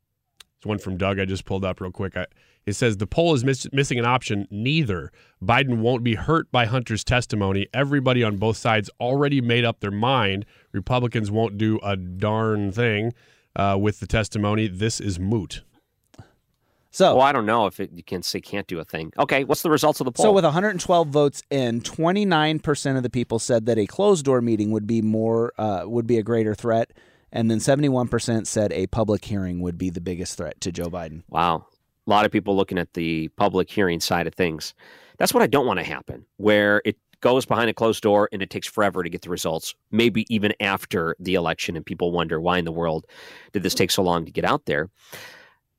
one 0.64 0.80
from 0.80 0.98
Doug 0.98 1.20
I 1.20 1.26
just 1.26 1.46
pulled 1.46 1.64
up 1.64 1.80
real 1.80 1.92
quick. 1.92 2.18
I, 2.18 2.26
it 2.66 2.74
says 2.74 2.98
the 2.98 3.08
poll 3.08 3.34
is 3.34 3.44
miss, 3.44 3.68
missing 3.74 4.00
an 4.00 4.06
option. 4.06 4.48
Neither. 4.50 5.12
Biden 5.44 5.78
won't 5.80 6.04
be 6.04 6.16
hurt 6.16 6.52
by 6.52 6.66
Hunter's 6.66 7.04
testimony. 7.04 7.68
Everybody 7.74 8.24
on 8.24 8.38
both 8.38 8.58
sides 8.58 8.90
already 9.00 9.42
made 9.42 9.66
up 9.66 9.80
their 9.82 9.92
mind. 9.92 10.46
Republicans 10.72 11.30
won't 11.30 11.58
do 11.58 11.80
a 11.84 11.96
darn 11.98 12.72
thing 12.72 13.14
uh, 13.56 13.78
with 13.80 14.00
the 14.00 14.08
testimony. 14.08 14.68
This 14.68 15.00
is 15.00 15.20
moot. 15.20 15.64
So, 16.94 17.16
well, 17.16 17.26
I 17.26 17.32
don't 17.32 17.48
know 17.48 17.66
if 17.66 17.80
it, 17.80 17.92
you 17.92 18.04
can 18.04 18.22
say 18.22 18.40
can't 18.40 18.68
do 18.68 18.80
a 18.80 18.86
thing. 18.86 19.12
Okay, 19.18 19.46
what's 19.46 19.64
the 19.64 19.72
results 19.72 20.00
of 20.00 20.06
the 20.06 20.12
poll? 20.12 20.26
So 20.26 20.32
with 20.32 20.44
112 20.44 21.08
votes 21.08 21.42
in, 21.50 21.82
29% 21.82 22.98
of 22.98 23.02
the 23.02 23.10
people 23.10 23.40
said 23.40 23.66
that 23.66 23.80
a 23.80 23.88
closed 23.88 24.26
door 24.26 24.42
meeting 24.42 24.70
would 24.70 24.86
be 24.86 25.02
more 25.02 25.54
uh, 25.58 25.86
would 25.86 26.06
be 26.06 26.20
a 26.20 26.24
greater 26.24 26.54
threat, 26.54 26.94
and 27.32 27.50
then 27.50 27.58
71% 27.58 28.46
said 28.46 28.72
a 28.74 28.86
public 28.88 29.26
hearing 29.26 29.60
would 29.62 29.76
be 29.76 29.90
the 29.90 30.02
biggest 30.02 30.38
threat 30.38 30.62
to 30.62 30.72
Joe 30.72 30.92
Biden. 30.92 31.24
Wow. 31.30 31.66
A 32.06 32.10
lot 32.10 32.28
of 32.28 32.32
people 32.32 32.56
looking 32.56 32.78
at 32.78 32.94
the 32.94 33.30
public 33.30 33.72
hearing 33.72 34.00
side 34.00 34.28
of 34.28 34.36
things. 34.36 34.76
That's 35.18 35.34
what 35.34 35.42
I 35.42 35.48
don't 35.48 35.66
want 35.66 35.80
to 35.80 35.86
happen, 35.86 36.28
where 36.38 36.84
it 36.86 36.98
goes 37.24 37.46
behind 37.46 37.70
a 37.70 37.74
closed 37.74 38.04
door 38.04 38.28
and 38.34 38.42
it 38.42 38.50
takes 38.50 38.68
forever 38.68 39.02
to 39.02 39.10
get 39.10 39.22
the 39.22 39.30
results, 39.30 39.74
maybe 39.92 40.26
even 40.30 40.54
after 40.60 41.16
the 41.20 41.36
election, 41.36 41.76
and 41.78 41.86
people 41.86 42.12
wonder 42.12 42.40
why 42.40 42.58
in 42.58 42.66
the 42.66 42.72
world 42.72 43.08
did 43.54 43.64
this 43.64 43.74
take 43.74 43.90
so 43.90 44.04
long 44.04 44.26
to 44.26 44.32
get 44.32 44.44
out 44.44 44.66
there. 44.66 44.90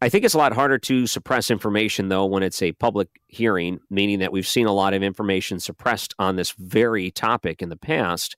I 0.01 0.09
think 0.09 0.25
it's 0.25 0.35
a 0.35 0.39
lot 0.39 0.55
harder 0.55 0.79
to 0.79 1.07
suppress 1.07 1.51
information, 1.51 2.09
though, 2.09 2.25
when 2.25 2.43
it's 2.43 2.63
a 2.63 2.73
public 2.73 3.09
hearing, 3.29 3.79
meaning 3.91 4.19
that 4.21 4.33
we've 4.33 4.47
seen 4.47 4.67
a 4.67 4.73
lot 4.73 4.95
of 4.95 5.03
information 5.03 5.61
suppressed 5.61 6.15
on 6.19 6.37
this 6.37 6.53
very 6.53 7.11
topic 7.11 7.63
in 7.63 7.69
the 7.69 7.77
past, 7.77 8.37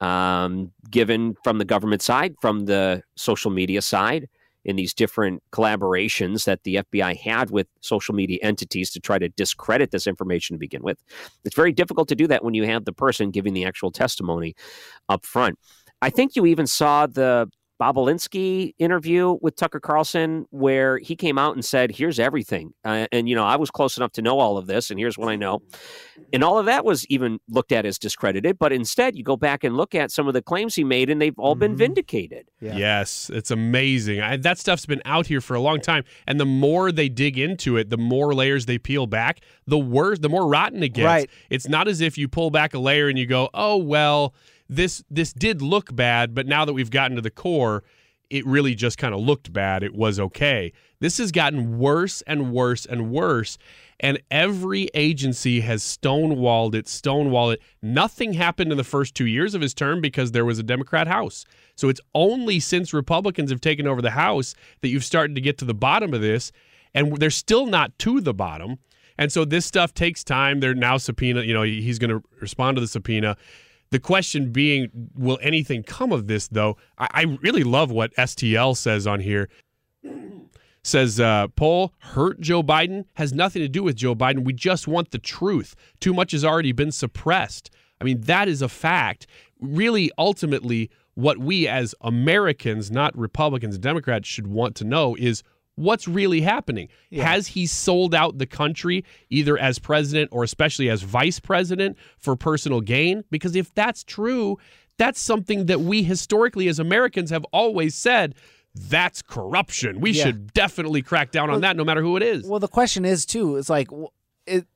um, 0.00 0.72
given 0.90 1.36
from 1.44 1.58
the 1.58 1.64
government 1.64 2.02
side, 2.02 2.34
from 2.40 2.66
the 2.66 3.02
social 3.16 3.50
media 3.50 3.80
side, 3.80 4.28
in 4.64 4.76
these 4.76 4.94
different 4.94 5.42
collaborations 5.52 6.44
that 6.44 6.62
the 6.64 6.76
FBI 6.76 7.16
had 7.16 7.50
with 7.50 7.66
social 7.80 8.14
media 8.14 8.38
entities 8.42 8.90
to 8.90 9.00
try 9.00 9.18
to 9.18 9.28
discredit 9.30 9.90
this 9.90 10.06
information 10.06 10.54
to 10.54 10.58
begin 10.58 10.82
with. 10.82 11.02
It's 11.44 11.56
very 11.56 11.72
difficult 11.72 12.08
to 12.08 12.14
do 12.14 12.26
that 12.28 12.44
when 12.44 12.54
you 12.54 12.64
have 12.64 12.84
the 12.84 12.92
person 12.92 13.30
giving 13.30 13.54
the 13.54 13.64
actual 13.64 13.90
testimony 13.90 14.54
up 15.08 15.24
front. 15.24 15.58
I 16.02 16.10
think 16.10 16.36
you 16.36 16.46
even 16.46 16.66
saw 16.66 17.06
the 17.06 17.50
Bobulinski 17.80 18.74
interview 18.78 19.36
with 19.40 19.56
Tucker 19.56 19.80
Carlson, 19.80 20.46
where 20.50 20.98
he 20.98 21.16
came 21.16 21.38
out 21.38 21.54
and 21.54 21.64
said, 21.64 21.90
"Here's 21.90 22.20
everything," 22.20 22.72
uh, 22.84 23.06
and 23.10 23.28
you 23.28 23.34
know 23.34 23.44
I 23.44 23.56
was 23.56 23.70
close 23.70 23.96
enough 23.96 24.12
to 24.12 24.22
know 24.22 24.38
all 24.38 24.56
of 24.56 24.66
this, 24.66 24.90
and 24.90 24.98
here's 24.98 25.18
what 25.18 25.28
I 25.28 25.36
know, 25.36 25.60
and 26.32 26.44
all 26.44 26.58
of 26.58 26.66
that 26.66 26.84
was 26.84 27.04
even 27.06 27.40
looked 27.48 27.72
at 27.72 27.84
as 27.84 27.98
discredited. 27.98 28.58
But 28.58 28.72
instead, 28.72 29.16
you 29.16 29.24
go 29.24 29.36
back 29.36 29.64
and 29.64 29.76
look 29.76 29.94
at 29.94 30.10
some 30.12 30.28
of 30.28 30.34
the 30.34 30.42
claims 30.42 30.76
he 30.76 30.84
made, 30.84 31.10
and 31.10 31.20
they've 31.20 31.38
all 31.38 31.54
been 31.54 31.76
vindicated. 31.76 32.48
Yes, 32.60 33.30
it's 33.32 33.50
amazing. 33.50 34.20
I, 34.20 34.36
that 34.36 34.58
stuff's 34.58 34.86
been 34.86 35.02
out 35.04 35.26
here 35.26 35.40
for 35.40 35.54
a 35.54 35.60
long 35.60 35.80
time, 35.80 36.04
and 36.26 36.38
the 36.38 36.46
more 36.46 36.92
they 36.92 37.08
dig 37.08 37.38
into 37.38 37.76
it, 37.76 37.90
the 37.90 37.98
more 37.98 38.34
layers 38.34 38.66
they 38.66 38.78
peel 38.78 39.06
back, 39.06 39.40
the 39.66 39.78
worse, 39.78 40.20
the 40.20 40.28
more 40.28 40.46
rotten 40.46 40.82
it 40.82 40.90
gets. 40.90 41.04
Right. 41.04 41.30
It's 41.50 41.68
not 41.68 41.88
as 41.88 42.00
if 42.00 42.16
you 42.16 42.28
pull 42.28 42.50
back 42.50 42.74
a 42.74 42.78
layer 42.78 43.08
and 43.08 43.18
you 43.18 43.26
go, 43.26 43.50
"Oh 43.52 43.76
well, 43.76 44.34
this 44.68 45.04
this 45.10 45.32
did 45.32 45.62
look 45.62 45.94
bad, 45.94 46.34
but 46.34 46.46
now 46.46 46.64
that 46.64 46.72
we've 46.72 46.90
gotten 46.90 47.16
to 47.16 47.22
the 47.22 47.30
core, 47.30 47.84
it 48.30 48.46
really 48.46 48.74
just 48.74 48.98
kind 48.98 49.14
of 49.14 49.20
looked 49.20 49.52
bad. 49.52 49.82
It 49.82 49.94
was 49.94 50.18
okay." 50.18 50.72
This 51.04 51.18
has 51.18 51.32
gotten 51.32 51.78
worse 51.78 52.22
and 52.22 52.50
worse 52.50 52.86
and 52.86 53.10
worse. 53.10 53.58
And 54.00 54.18
every 54.30 54.88
agency 54.94 55.60
has 55.60 55.82
stonewalled 55.82 56.74
it, 56.74 56.86
stonewalled 56.86 57.54
it. 57.54 57.62
Nothing 57.82 58.32
happened 58.32 58.72
in 58.72 58.78
the 58.78 58.84
first 58.84 59.14
two 59.14 59.26
years 59.26 59.54
of 59.54 59.60
his 59.60 59.74
term 59.74 60.00
because 60.00 60.32
there 60.32 60.46
was 60.46 60.58
a 60.58 60.62
Democrat 60.62 61.06
House. 61.06 61.44
So 61.76 61.90
it's 61.90 62.00
only 62.14 62.58
since 62.58 62.94
Republicans 62.94 63.50
have 63.50 63.60
taken 63.60 63.86
over 63.86 64.00
the 64.00 64.12
House 64.12 64.54
that 64.80 64.88
you've 64.88 65.04
started 65.04 65.34
to 65.34 65.42
get 65.42 65.58
to 65.58 65.66
the 65.66 65.74
bottom 65.74 66.14
of 66.14 66.22
this. 66.22 66.52
And 66.94 67.18
they're 67.18 67.28
still 67.28 67.66
not 67.66 67.98
to 67.98 68.22
the 68.22 68.32
bottom. 68.32 68.78
And 69.18 69.30
so 69.30 69.44
this 69.44 69.66
stuff 69.66 69.92
takes 69.92 70.24
time. 70.24 70.60
They're 70.60 70.74
now 70.74 70.96
subpoena, 70.96 71.42
you 71.42 71.52
know, 71.52 71.62
he's 71.62 71.98
going 71.98 72.10
to 72.10 72.22
respond 72.40 72.76
to 72.76 72.80
the 72.80 72.88
subpoena. 72.88 73.36
The 73.94 74.00
question 74.00 74.50
being, 74.50 74.90
will 75.14 75.38
anything 75.40 75.84
come 75.84 76.10
of 76.10 76.26
this, 76.26 76.48
though? 76.48 76.76
I, 76.98 77.06
I 77.12 77.22
really 77.42 77.62
love 77.62 77.92
what 77.92 78.12
STL 78.16 78.76
says 78.76 79.06
on 79.06 79.20
here 79.20 79.48
says 80.82 81.20
uh, 81.20 81.46
poll 81.54 81.94
hurt 82.00 82.40
Joe 82.40 82.64
Biden 82.64 83.04
has 83.12 83.32
nothing 83.32 83.62
to 83.62 83.68
do 83.68 83.84
with 83.84 83.94
Joe 83.94 84.16
Biden. 84.16 84.44
We 84.44 84.52
just 84.52 84.88
want 84.88 85.12
the 85.12 85.20
truth. 85.20 85.76
Too 86.00 86.12
much 86.12 86.32
has 86.32 86.44
already 86.44 86.72
been 86.72 86.90
suppressed. 86.90 87.70
I 88.00 88.04
mean, 88.04 88.22
that 88.22 88.48
is 88.48 88.62
a 88.62 88.68
fact. 88.68 89.28
Really, 89.60 90.10
ultimately, 90.18 90.90
what 91.14 91.38
we 91.38 91.68
as 91.68 91.94
Americans, 92.00 92.90
not 92.90 93.16
Republicans 93.16 93.76
and 93.76 93.84
Democrats, 93.84 94.26
should 94.26 94.48
want 94.48 94.74
to 94.74 94.84
know 94.84 95.14
is 95.20 95.44
what's 95.76 96.06
really 96.06 96.40
happening. 96.40 96.88
Has 97.12 97.48
he 97.48 97.66
sold 97.66 98.14
out 98.14 98.38
the 98.38 98.46
country 98.46 99.04
either 99.30 99.58
as 99.58 99.78
president 99.78 100.30
or 100.32 100.44
especially 100.44 100.88
as 100.88 101.02
vice 101.02 101.40
president 101.40 101.96
for 102.18 102.36
personal 102.36 102.80
gain? 102.80 103.24
Because 103.30 103.56
if 103.56 103.72
that's 103.74 104.04
true, 104.04 104.58
that's 104.98 105.20
something 105.20 105.66
that 105.66 105.80
we 105.80 106.02
historically 106.02 106.68
as 106.68 106.78
Americans 106.78 107.30
have 107.30 107.44
always 107.52 107.94
said 107.94 108.34
that's 108.76 109.22
corruption. 109.22 110.00
We 110.00 110.10
Yeah. 110.10 110.24
should 110.24 110.52
definitely 110.52 111.00
crack 111.02 111.30
down 111.30 111.48
on 111.50 111.60
that 111.60 111.76
no 111.76 111.84
matter 111.84 112.02
who 112.02 112.16
it 112.16 112.22
is. 112.24 112.44
Well, 112.46 112.58
the 112.60 112.68
question 112.68 113.04
is 113.04 113.24
too. 113.24 113.56
It's 113.56 113.70
like, 113.70 113.88
it, 114.46 114.66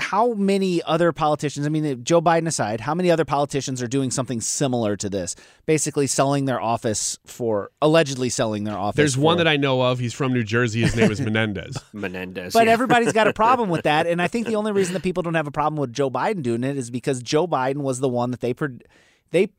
how 0.00 0.34
many 0.34 0.82
other 0.82 1.12
politicians? 1.12 1.66
I 1.66 1.68
mean, 1.68 2.02
Joe 2.04 2.20
Biden 2.20 2.46
aside, 2.46 2.80
how 2.80 2.94
many 2.94 3.10
other 3.10 3.24
politicians 3.24 3.82
are 3.82 3.86
doing 3.86 4.10
something 4.10 4.40
similar 4.40 4.96
to 4.96 5.08
this? 5.08 5.36
Basically, 5.66 6.06
selling 6.06 6.46
their 6.46 6.60
office 6.60 7.18
for 7.24 7.70
allegedly 7.80 8.28
selling 8.28 8.64
their 8.64 8.76
office. 8.76 8.96
There's 8.96 9.18
one 9.18 9.38
that 9.38 9.46
I 9.48 9.56
know 9.56 9.82
of. 9.82 9.98
He's 9.98 10.14
from 10.14 10.32
New 10.32 10.42
Jersey. 10.42 10.80
His 10.80 10.96
name 10.96 11.10
is 11.10 11.20
Menendez. 11.20 11.78
Menendez. 11.92 12.52
But 12.52 12.68
everybody's 12.68 13.12
got 13.12 13.28
a 13.28 13.32
problem 13.32 13.68
with 13.68 13.82
that, 13.82 14.06
and 14.06 14.20
I 14.20 14.26
think 14.26 14.46
the 14.46 14.56
only 14.56 14.72
reason 14.72 14.94
that 14.94 15.02
people 15.02 15.22
don't 15.22 15.34
have 15.34 15.46
a 15.46 15.52
problem 15.52 15.78
with 15.80 15.92
Joe 15.92 16.10
Biden 16.10 16.42
doing 16.42 16.64
it 16.64 16.76
is 16.76 16.90
because 16.90 17.22
Joe 17.22 17.46
Biden 17.46 17.82
was 17.82 18.00
the 18.00 18.08
one 18.08 18.30
that 18.30 18.40
they 18.40 18.54
they 19.30 19.50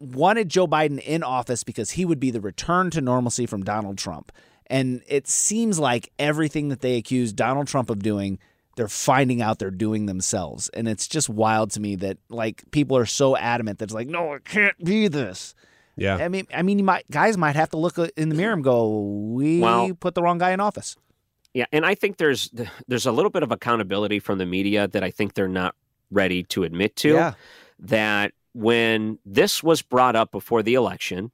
wanted 0.00 0.48
Joe 0.48 0.66
Biden 0.66 1.00
in 1.00 1.22
office 1.22 1.64
because 1.64 1.92
he 1.92 2.04
would 2.04 2.20
be 2.20 2.30
the 2.30 2.40
return 2.40 2.90
to 2.90 3.00
normalcy 3.00 3.46
from 3.46 3.62
Donald 3.62 3.98
Trump. 3.98 4.32
And 4.66 5.02
it 5.06 5.28
seems 5.28 5.78
like 5.78 6.10
everything 6.18 6.68
that 6.68 6.80
they 6.80 6.96
accuse 6.96 7.32
Donald 7.32 7.68
Trump 7.68 7.90
of 7.90 8.02
doing, 8.02 8.38
they're 8.76 8.88
finding 8.88 9.40
out 9.42 9.58
they're 9.58 9.70
doing 9.70 10.06
themselves. 10.06 10.68
And 10.70 10.88
it's 10.88 11.06
just 11.08 11.28
wild 11.28 11.70
to 11.72 11.80
me 11.80 11.96
that 11.96 12.18
like 12.28 12.62
people 12.70 12.96
are 12.96 13.06
so 13.06 13.36
adamant 13.36 13.78
that 13.78 13.86
it's 13.86 13.94
like, 13.94 14.08
no, 14.08 14.34
it 14.34 14.44
can't 14.44 14.76
be 14.84 15.08
this. 15.08 15.54
Yeah. 15.96 16.16
I 16.16 16.28
mean, 16.28 16.46
I 16.52 16.62
mean, 16.62 16.78
you 16.78 16.84
might 16.84 17.08
guys 17.10 17.36
might 17.36 17.56
have 17.56 17.70
to 17.70 17.76
look 17.76 17.98
uh, 17.98 18.08
in 18.16 18.28
the 18.28 18.34
mirror 18.34 18.52
and 18.52 18.64
go, 18.64 19.00
we 19.00 19.60
Well- 19.60 19.94
put 19.94 20.14
the 20.14 20.22
wrong 20.22 20.38
guy 20.38 20.50
in 20.52 20.60
office. 20.60 20.96
Yeah, 21.52 21.66
and 21.70 21.86
I 21.86 21.94
think 21.94 22.16
there's 22.16 22.50
there's 22.88 23.06
a 23.06 23.12
little 23.12 23.30
bit 23.30 23.44
of 23.44 23.52
accountability 23.52 24.18
from 24.18 24.38
the 24.38 24.46
media 24.46 24.88
that 24.88 25.04
I 25.04 25.12
think 25.12 25.34
they're 25.34 25.46
not 25.46 25.76
ready 26.10 26.42
to 26.44 26.64
admit 26.64 26.96
to. 26.96 27.10
Yeah. 27.10 27.34
That 27.78 28.32
when 28.54 29.20
this 29.24 29.62
was 29.62 29.80
brought 29.80 30.16
up 30.16 30.32
before 30.32 30.64
the 30.64 30.74
election, 30.74 31.30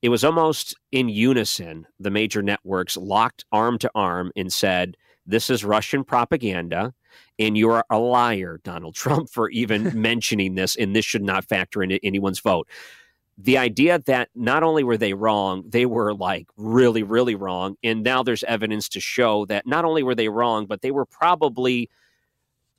it 0.00 0.08
was 0.08 0.24
almost 0.24 0.76
in 0.92 1.10
unison. 1.10 1.86
The 1.98 2.10
major 2.10 2.40
networks 2.40 2.96
locked 2.96 3.44
arm 3.52 3.76
to 3.80 3.90
arm 3.94 4.32
and 4.34 4.50
said, 4.50 4.96
"This 5.30 5.50
is 5.50 5.64
Russian 5.64 6.04
propaganda." 6.04 6.92
And 7.38 7.56
you 7.56 7.70
are 7.70 7.84
a 7.90 7.98
liar, 7.98 8.60
Donald 8.62 8.94
Trump, 8.94 9.30
for 9.30 9.50
even 9.50 9.90
mentioning 10.00 10.54
this, 10.54 10.76
and 10.76 10.94
this 10.94 11.04
should 11.04 11.22
not 11.24 11.44
factor 11.44 11.82
into 11.82 11.98
anyone's 12.04 12.40
vote 12.40 12.68
the 13.42 13.56
idea 13.56 13.98
that 14.00 14.28
not 14.34 14.62
only 14.62 14.84
were 14.84 14.96
they 14.96 15.14
wrong, 15.14 15.64
they 15.66 15.86
were 15.86 16.12
like 16.14 16.46
really, 16.56 17.02
really 17.02 17.34
wrong. 17.34 17.76
And 17.82 18.02
now 18.02 18.22
there's 18.22 18.44
evidence 18.44 18.88
to 18.90 19.00
show 19.00 19.46
that 19.46 19.66
not 19.66 19.84
only 19.84 20.02
were 20.02 20.14
they 20.14 20.28
wrong, 20.28 20.66
but 20.66 20.82
they 20.82 20.90
were 20.90 21.06
probably 21.06 21.88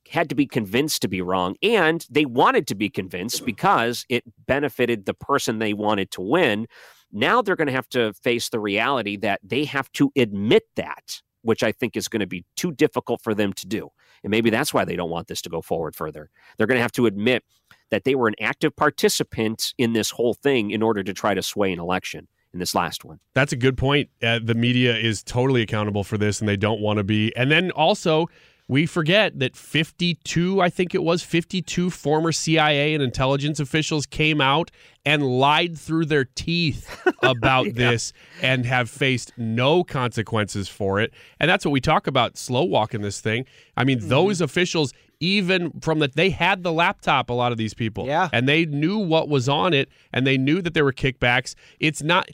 had 0.10 0.30
to 0.30 0.36
be 0.36 0.46
convinced 0.46 1.02
to 1.02 1.08
be 1.08 1.22
wrong. 1.22 1.56
And 1.64 2.06
they 2.10 2.26
wanted 2.26 2.68
to 2.68 2.76
be 2.76 2.90
convinced 2.90 3.46
because 3.46 4.06
it 4.10 4.24
benefited 4.46 5.06
the 5.06 5.14
person 5.14 5.60
they 5.60 5.74
wanted 5.74 6.12
to 6.12 6.22
win. 6.22 6.68
Now 7.12 7.42
they're 7.42 7.56
going 7.56 7.68
to 7.68 7.74
have 7.74 7.90
to 7.90 8.14
face 8.14 8.50
the 8.50 8.60
reality 8.60 9.18
that 9.18 9.40
they 9.44 9.66
have 9.66 9.92
to 9.94 10.12
admit 10.16 10.64
that, 10.76 11.22
which 11.42 11.64
I 11.64 11.72
think 11.72 11.98
is 11.98 12.08
going 12.08 12.20
to 12.20 12.28
be 12.28 12.46
too 12.56 12.72
difficult 12.72 13.22
for 13.22 13.34
them 13.34 13.54
to 13.54 13.68
do. 13.68 13.90
And 14.24 14.32
maybe 14.32 14.50
that's 14.50 14.74
why 14.74 14.86
they 14.86 14.96
don't 14.96 15.10
want 15.10 15.28
this 15.28 15.42
to 15.44 15.50
go 15.50 15.62
forward 15.62 15.96
further. 15.96 16.30
They're 16.58 16.68
going 16.68 16.78
to 16.78 16.84
have 16.84 16.92
to 16.94 17.06
admit 17.06 17.44
that 17.90 18.04
they 18.04 18.16
were 18.16 18.28
an 18.28 18.36
active 18.40 18.76
participant 18.76 19.74
in 19.78 19.94
this 19.94 20.12
whole 20.12 20.34
thing 20.34 20.72
in 20.72 20.82
order 20.82 21.04
to 21.04 21.14
try 21.14 21.34
to 21.34 21.42
sway 21.42 21.72
an 21.72 21.80
election 21.80 22.28
in 22.54 22.60
this 22.60 22.76
last 22.76 23.06
one. 23.06 23.20
That's 23.34 23.54
a 23.54 23.58
good 23.58 23.78
point. 23.78 24.10
Uh, 24.22 24.40
the 24.44 24.56
media 24.56 24.96
is 24.96 25.24
totally 25.24 25.62
accountable 25.62 26.04
for 26.04 26.18
this, 26.18 26.40
and 26.40 26.50
they 26.50 26.58
don't 26.58 26.82
want 26.82 26.98
to 26.98 27.04
be. 27.04 27.36
And 27.36 27.50
then 27.50 27.72
also, 27.72 28.28
we 28.72 28.86
forget 28.86 29.38
that 29.40 29.54
52, 29.54 30.62
I 30.62 30.70
think 30.70 30.96
it 30.96 31.04
was 31.04 31.22
52 31.24 31.90
former 31.90 32.32
CIA 32.32 32.94
and 32.94 33.04
intelligence 33.04 33.60
officials 33.60 34.06
came 34.06 34.40
out 34.40 34.72
and 35.04 35.24
lied 35.24 35.78
through 35.78 36.06
their 36.06 36.24
teeth 36.24 36.90
about 37.22 37.66
yeah. 37.66 37.72
this 37.74 38.14
and 38.42 38.66
have 38.66 38.90
faced 38.90 39.34
no 39.36 39.84
consequences 39.84 40.70
for 40.70 41.02
it. 41.02 41.12
And 41.38 41.50
that's 41.50 41.66
what 41.66 41.72
we 41.72 41.82
talk 41.82 42.08
about 42.08 42.38
slow 42.38 42.64
walking 42.64 43.02
this 43.02 43.20
thing. 43.20 43.46
I 43.76 43.84
mean, 43.84 44.00
mm-hmm. 44.00 44.08
those 44.08 44.40
officials, 44.40 44.94
even 45.22 45.72
from 45.82 46.00
that 46.00 46.16
they 46.16 46.32
had 46.32 46.64
the 46.64 46.74
laptop 46.74 47.30
a 47.30 47.34
lot 47.34 47.54
of 47.54 47.58
these 47.58 47.74
people. 47.74 48.06
Yeah. 48.08 48.28
And 48.34 48.50
they 48.50 48.66
knew 48.66 48.98
what 48.98 49.30
was 49.30 49.48
on 49.48 49.74
it 49.74 49.88
and 50.12 50.28
they 50.28 50.38
knew 50.38 50.62
that 50.62 50.74
there 50.74 50.84
were 50.84 50.92
kickbacks. 50.92 51.56
It's 51.80 52.02
not 52.02 52.30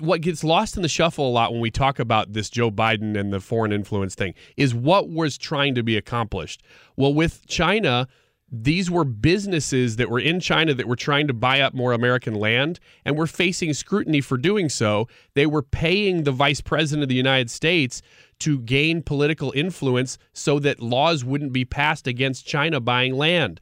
what 0.00 0.22
gets 0.22 0.42
lost 0.42 0.76
in 0.76 0.82
the 0.82 0.88
shuffle 0.88 1.28
a 1.28 1.30
lot 1.30 1.52
when 1.52 1.60
we 1.60 1.70
talk 1.70 1.98
about 1.98 2.32
this 2.32 2.50
joe 2.50 2.70
biden 2.70 3.16
and 3.16 3.32
the 3.32 3.38
foreign 3.38 3.72
influence 3.72 4.14
thing 4.14 4.34
is 4.56 4.74
what 4.74 5.08
was 5.08 5.38
trying 5.38 5.74
to 5.76 5.82
be 5.82 5.96
accomplished. 5.96 6.62
Well 6.96 7.14
with 7.14 7.46
china 7.46 8.08
these 8.54 8.90
were 8.90 9.04
businesses 9.04 9.96
that 9.96 10.10
were 10.10 10.20
in 10.20 10.38
China 10.38 10.74
that 10.74 10.86
were 10.86 10.94
trying 10.94 11.26
to 11.26 11.32
buy 11.32 11.60
up 11.60 11.72
more 11.72 11.94
American 11.94 12.34
land 12.34 12.78
and 13.02 13.16
were 13.16 13.26
facing 13.26 13.72
scrutiny 13.72 14.20
for 14.20 14.36
doing 14.36 14.68
so. 14.68 15.08
They 15.32 15.46
were 15.46 15.62
paying 15.62 16.24
the 16.24 16.32
vice 16.32 16.60
president 16.60 17.02
of 17.02 17.08
the 17.08 17.14
United 17.14 17.50
States 17.50 18.02
to 18.42 18.58
gain 18.60 19.02
political 19.02 19.52
influence 19.54 20.18
so 20.32 20.58
that 20.58 20.80
laws 20.80 21.24
wouldn't 21.24 21.52
be 21.52 21.64
passed 21.64 22.06
against 22.06 22.46
China 22.46 22.80
buying 22.80 23.14
land. 23.14 23.60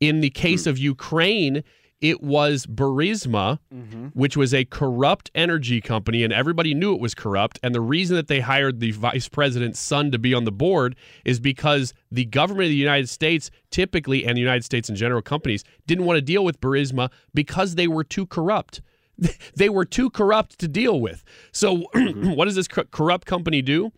In 0.00 0.20
the 0.20 0.30
case 0.30 0.64
mm. 0.64 0.68
of 0.68 0.78
Ukraine, 0.78 1.62
it 2.00 2.22
was 2.22 2.66
Burisma, 2.66 3.58
mm-hmm. 3.72 4.06
which 4.08 4.36
was 4.36 4.52
a 4.52 4.64
corrupt 4.66 5.30
energy 5.34 5.80
company, 5.80 6.22
and 6.24 6.32
everybody 6.32 6.74
knew 6.74 6.94
it 6.94 7.00
was 7.00 7.14
corrupt. 7.14 7.58
And 7.62 7.74
the 7.74 7.80
reason 7.80 8.16
that 8.16 8.28
they 8.28 8.40
hired 8.40 8.80
the 8.80 8.90
vice 8.90 9.28
president's 9.28 9.80
son 9.80 10.10
to 10.10 10.18
be 10.18 10.34
on 10.34 10.44
the 10.44 10.52
board 10.52 10.96
is 11.24 11.40
because 11.40 11.94
the 12.10 12.26
government 12.26 12.66
of 12.66 12.70
the 12.70 12.76
United 12.76 13.08
States, 13.08 13.50
typically, 13.70 14.26
and 14.26 14.36
the 14.36 14.42
United 14.42 14.64
States 14.64 14.90
in 14.90 14.96
general, 14.96 15.22
companies 15.22 15.64
didn't 15.86 16.04
want 16.04 16.18
to 16.18 16.22
deal 16.22 16.44
with 16.44 16.60
Burisma 16.60 17.10
because 17.32 17.74
they 17.74 17.88
were 17.88 18.04
too 18.04 18.26
corrupt. 18.26 18.82
They 19.54 19.70
were 19.70 19.86
too 19.86 20.10
corrupt 20.10 20.58
to 20.58 20.68
deal 20.68 21.00
with. 21.00 21.24
So, 21.50 21.76
mm-hmm. 21.94 22.32
what 22.32 22.44
does 22.44 22.54
this 22.54 22.68
corrupt 22.68 23.26
company 23.26 23.62
do? 23.62 23.90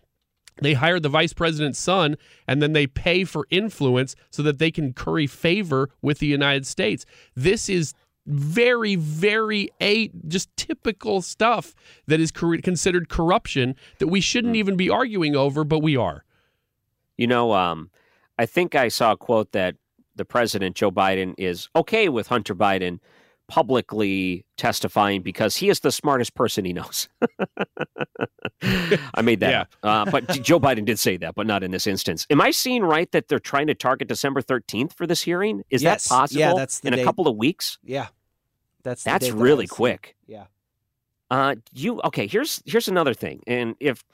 They 0.61 0.75
hire 0.75 1.01
the 1.01 1.09
vice 1.09 1.33
president's 1.33 1.79
son 1.79 2.17
and 2.47 2.61
then 2.61 2.73
they 2.73 2.87
pay 2.87 3.25
for 3.25 3.47
influence 3.51 4.17
so 4.31 4.43
that 4.43 4.59
they 4.59 4.71
can 4.71 4.93
curry 4.93 5.27
favor 5.27 5.91
with 6.03 6.19
the 6.19 6.27
United 6.27 6.67
States. 6.67 7.07
This 7.35 7.69
is 7.69 7.95
very, 8.27 8.95
very 8.95 9.71
a 9.81 10.09
just 10.27 10.55
typical 10.57 11.23
stuff 11.23 11.75
that 12.07 12.21
is 12.21 12.31
considered 12.31 13.09
corruption 13.09 13.75
that 13.99 14.09
we 14.09 14.21
shouldn't 14.21 14.55
hmm. 14.55 14.59
even 14.59 14.77
be 14.77 14.91
arguing 14.91 15.35
over, 15.35 15.65
but 15.65 15.81
we 15.81 15.97
are. 15.97 16.25
You 17.17 17.27
know, 17.27 17.53
um, 17.55 17.91
I 18.39 18.47
think 18.47 18.75
I 18.75 18.89
saw 18.89 19.13
a 19.13 19.17
quote 19.17 19.53
that 19.53 19.77
the 20.15 20.25
president 20.25 20.77
Joe 20.77 20.91
Biden 20.91 21.35
is 21.39 21.69
okay 21.75 22.09
with 22.09 22.29
Hunter 22.29 22.55
Biden 22.55 23.01
publicly 23.49 24.45
testifying 24.57 25.23
because 25.23 25.57
he 25.57 25.71
is 25.71 25.81
the 25.81 25.91
smartest 25.91 26.35
person 26.35 26.65
he 26.65 26.73
knows. 26.73 27.09
I 28.63 29.23
made 29.23 29.41
that 29.41 29.51
yeah. 29.51 29.65
Uh, 29.83 30.11
but 30.11 30.29
Joe 30.43 30.61
Biden 30.61 30.85
did 30.85 30.99
say 30.99 31.17
that, 31.17 31.35
but 31.35 31.47
not 31.47 31.65
in 31.65 31.71
this 31.71 31.87
instance. 31.87 32.27
Am 32.31 32.41
I 32.41 32.51
seeing 32.51 32.83
right 32.83 33.11
that 33.13 33.29
they're 33.29 33.39
trying 33.39 33.67
to 33.69 33.75
target 33.75 34.07
December 34.09 34.43
13th 34.43 34.93
for 34.93 35.07
this 35.07 35.23
hearing? 35.23 35.65
Is 35.71 35.83
yes. 35.83 36.05
that 36.05 36.15
possible? 36.15 36.41
Yeah, 36.41 36.55
that's 36.55 36.81
in 36.81 36.93
date. 36.93 37.01
a 37.01 37.05
couple 37.05 37.27
of 37.27 37.37
weeks. 37.37 37.79
Yeah, 37.83 38.09
that's 38.83 39.03
that's 39.03 39.31
really 39.31 39.67
that 39.67 39.75
quick. 39.75 40.17
Yeah. 40.27 40.45
Uh, 41.31 41.57
you 41.73 42.01
okay? 42.03 42.27
Here's 42.27 42.63
here's 42.67 42.89
another 42.89 43.15
thing, 43.15 43.43
and 43.47 43.75
if 43.81 44.05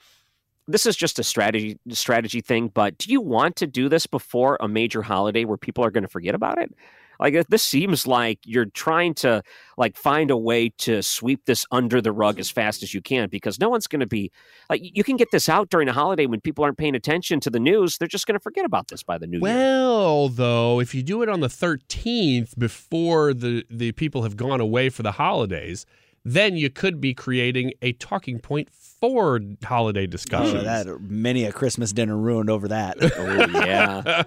this 0.67 0.85
is 0.85 0.95
just 0.95 1.19
a 1.19 1.23
strategy 1.23 1.77
strategy 1.89 2.41
thing, 2.41 2.69
but 2.69 2.97
do 2.97 3.11
you 3.11 3.21
want 3.21 3.55
to 3.57 3.67
do 3.67 3.89
this 3.89 4.07
before 4.07 4.57
a 4.59 4.67
major 4.67 5.01
holiday 5.01 5.45
where 5.45 5.57
people 5.57 5.83
are 5.83 5.91
going 5.91 6.03
to 6.03 6.09
forget 6.09 6.35
about 6.35 6.59
it? 6.61 6.73
Like 7.19 7.35
uh, 7.35 7.43
this 7.49 7.63
seems 7.63 8.07
like 8.07 8.39
you're 8.43 8.65
trying 8.65 9.13
to 9.15 9.43
like 9.77 9.97
find 9.97 10.31
a 10.31 10.37
way 10.37 10.69
to 10.79 11.01
sweep 11.01 11.45
this 11.45 11.65
under 11.71 12.01
the 12.01 12.11
rug 12.11 12.39
as 12.39 12.49
fast 12.49 12.83
as 12.83 12.93
you 12.93 13.01
can 13.01 13.29
because 13.29 13.59
no 13.59 13.69
one's 13.69 13.87
going 13.87 13.99
to 13.99 14.07
be 14.07 14.31
like 14.69 14.81
you 14.83 15.03
can 15.03 15.17
get 15.17 15.31
this 15.31 15.49
out 15.49 15.69
during 15.69 15.87
a 15.87 15.93
holiday 15.93 16.25
when 16.25 16.41
people 16.41 16.63
aren't 16.63 16.77
paying 16.77 16.95
attention 16.95 17.39
to 17.41 17.49
the 17.49 17.59
news. 17.59 17.97
They're 17.97 18.07
just 18.07 18.27
going 18.27 18.37
to 18.37 18.43
forget 18.43 18.65
about 18.65 18.87
this 18.87 19.03
by 19.03 19.17
the 19.17 19.27
new 19.27 19.39
well, 19.39 19.53
year. 19.53 19.65
Well, 19.65 20.29
though, 20.29 20.79
if 20.79 20.95
you 20.95 21.03
do 21.03 21.21
it 21.21 21.29
on 21.29 21.39
the 21.39 21.47
13th 21.47 22.57
before 22.57 23.33
the 23.33 23.65
the 23.69 23.91
people 23.93 24.23
have 24.23 24.37
gone 24.37 24.61
away 24.61 24.89
for 24.89 25.03
the 25.03 25.13
holidays, 25.13 25.85
then 26.25 26.57
you 26.57 26.71
could 26.71 26.99
be 26.99 27.13
creating 27.13 27.73
a 27.83 27.93
talking 27.93 28.39
point 28.39 28.69
for 28.71 29.39
holiday 29.63 30.07
discussions. 30.07 30.61
Oh, 30.61 30.63
that 30.63 31.01
many 31.01 31.45
a 31.45 31.51
Christmas 31.51 31.93
dinner 31.93 32.17
ruined 32.17 32.49
over 32.49 32.67
that. 32.69 32.97
oh 33.17 33.47
yeah, 33.63 34.23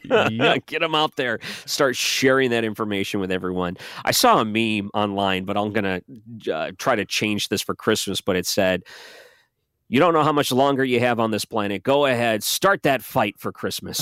yeah. 0.30 0.56
Get 0.66 0.80
them 0.80 0.94
out 0.94 1.16
there. 1.16 1.40
Start 1.66 1.96
sharing 1.96 2.50
that 2.50 2.64
information 2.64 3.18
with 3.18 3.32
everyone. 3.32 3.76
I 4.04 4.12
saw 4.12 4.40
a 4.40 4.44
meme 4.44 4.90
online, 4.94 5.44
but 5.44 5.56
I'm 5.56 5.72
gonna 5.72 6.02
uh, 6.50 6.70
try 6.78 6.94
to 6.94 7.04
change 7.04 7.48
this 7.48 7.60
for 7.60 7.74
Christmas. 7.74 8.20
But 8.20 8.36
it 8.36 8.46
said. 8.46 8.82
You 9.88 10.00
don't 10.00 10.14
know 10.14 10.24
how 10.24 10.32
much 10.32 10.50
longer 10.50 10.82
you 10.82 10.98
have 11.00 11.20
on 11.20 11.30
this 11.30 11.44
planet. 11.44 11.82
Go 11.82 12.06
ahead, 12.06 12.42
start 12.42 12.82
that 12.84 13.02
fight 13.02 13.38
for 13.38 13.52
Christmas. 13.52 13.98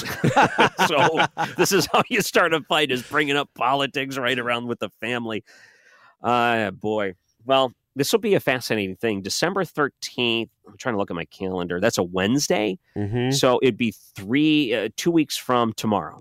so 0.87 1.27
this 1.57 1.73
is 1.73 1.89
how 1.93 2.03
you 2.09 2.23
start 2.23 2.55
a 2.55 2.61
fight: 2.61 2.93
is 2.93 3.03
bringing 3.03 3.37
up 3.37 3.51
politics 3.55 4.17
right 4.17 4.39
around 4.39 4.69
with 4.69 4.79
the 4.79 4.91
family. 5.01 5.43
Ah, 6.23 6.55
uh, 6.55 6.71
boy. 6.71 7.15
Well, 7.45 7.73
this 7.95 8.13
will 8.13 8.21
be 8.21 8.35
a 8.35 8.41
fascinating 8.41 8.97
thing. 8.97 9.23
December 9.23 9.65
13th, 9.65 10.49
I'm 10.67 10.77
trying 10.79 10.95
to 10.95 10.99
look 10.99 11.11
at 11.11 11.15
my 11.15 11.27
calendar. 11.27 11.81
That's 11.81 11.99
a 11.99 12.03
Wednesday. 12.03 12.79
Mm-hmm. 12.97 13.33
So 13.33 13.59
it'd 13.63 13.77
be 13.77 13.95
three, 14.15 14.75
uh, 14.75 14.89
two 14.97 15.11
weeks 15.11 15.37
from 15.37 15.73
tomorrow. 15.75 16.21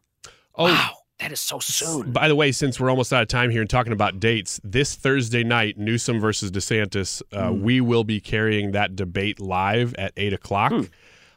Oh, 0.56 0.66
wow. 0.66 0.92
That 1.20 1.32
is 1.32 1.40
so 1.40 1.60
soon. 1.60 2.12
By 2.12 2.28
the 2.28 2.36
way, 2.36 2.52
since 2.52 2.80
we're 2.80 2.90
almost 2.90 3.14
out 3.14 3.22
of 3.22 3.28
time 3.28 3.52
here 3.52 3.62
and 3.62 3.70
talking 3.70 3.94
about 3.94 4.20
dates, 4.20 4.60
this 4.64 4.96
Thursday 4.96 5.44
night, 5.44 5.78
Newsom 5.78 6.20
versus 6.20 6.50
DeSantis, 6.50 7.22
uh, 7.32 7.50
mm. 7.50 7.62
we 7.62 7.80
will 7.80 8.04
be 8.04 8.20
carrying 8.20 8.72
that 8.72 8.96
debate 8.96 9.40
live 9.40 9.94
at 9.96 10.14
eight 10.18 10.34
o'clock. 10.34 10.72
Mm. 10.72 10.90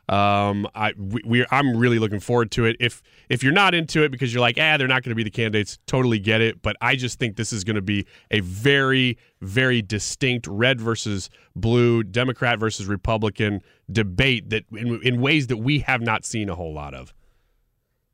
Um, 0.09 0.69
I 0.75 0.93
we, 0.99 1.23
we, 1.25 1.47
I'm 1.51 1.77
really 1.77 1.99
looking 1.99 2.21
forward 2.21 2.51
to 2.53 2.67
it. 2.67 2.77
If 2.79 3.03
if 3.29 3.43
you're 3.43 3.53
not 3.53 3.75
into 3.75 4.03
it 4.03 4.11
because 4.11 4.35
you're 4.35 4.43
like, 4.43 4.59
ah, 4.61 4.77
they're 4.77 4.89
not 4.89 5.03
going 5.03 5.11
to 5.11 5.15
be 5.15 5.23
the 5.23 5.31
candidates, 5.31 5.79
totally 5.87 6.19
get 6.19 6.41
it. 6.41 6.61
But 6.61 6.77
I 6.83 6.95
just 6.95 7.19
think 7.19 7.37
this 7.37 7.53
is 7.53 7.65
going 7.65 7.77
to 7.77 7.83
be 7.83 8.07
a 8.31 8.41
very 8.41 9.17
very 9.41 9.81
distinct 9.81 10.47
red 10.47 10.81
versus 10.81 11.31
blue, 11.57 12.03
Democrat 12.03 12.59
versus 12.59 12.87
Republican 12.87 13.63
debate 13.91 14.51
that 14.51 14.65
in, 14.73 15.01
in 15.03 15.21
ways 15.21 15.47
that 15.47 15.59
we 15.59 15.79
have 15.81 16.03
not 16.03 16.25
seen 16.25 16.49
a 16.49 16.55
whole 16.55 16.75
lot 16.75 16.95
of. 16.95 17.15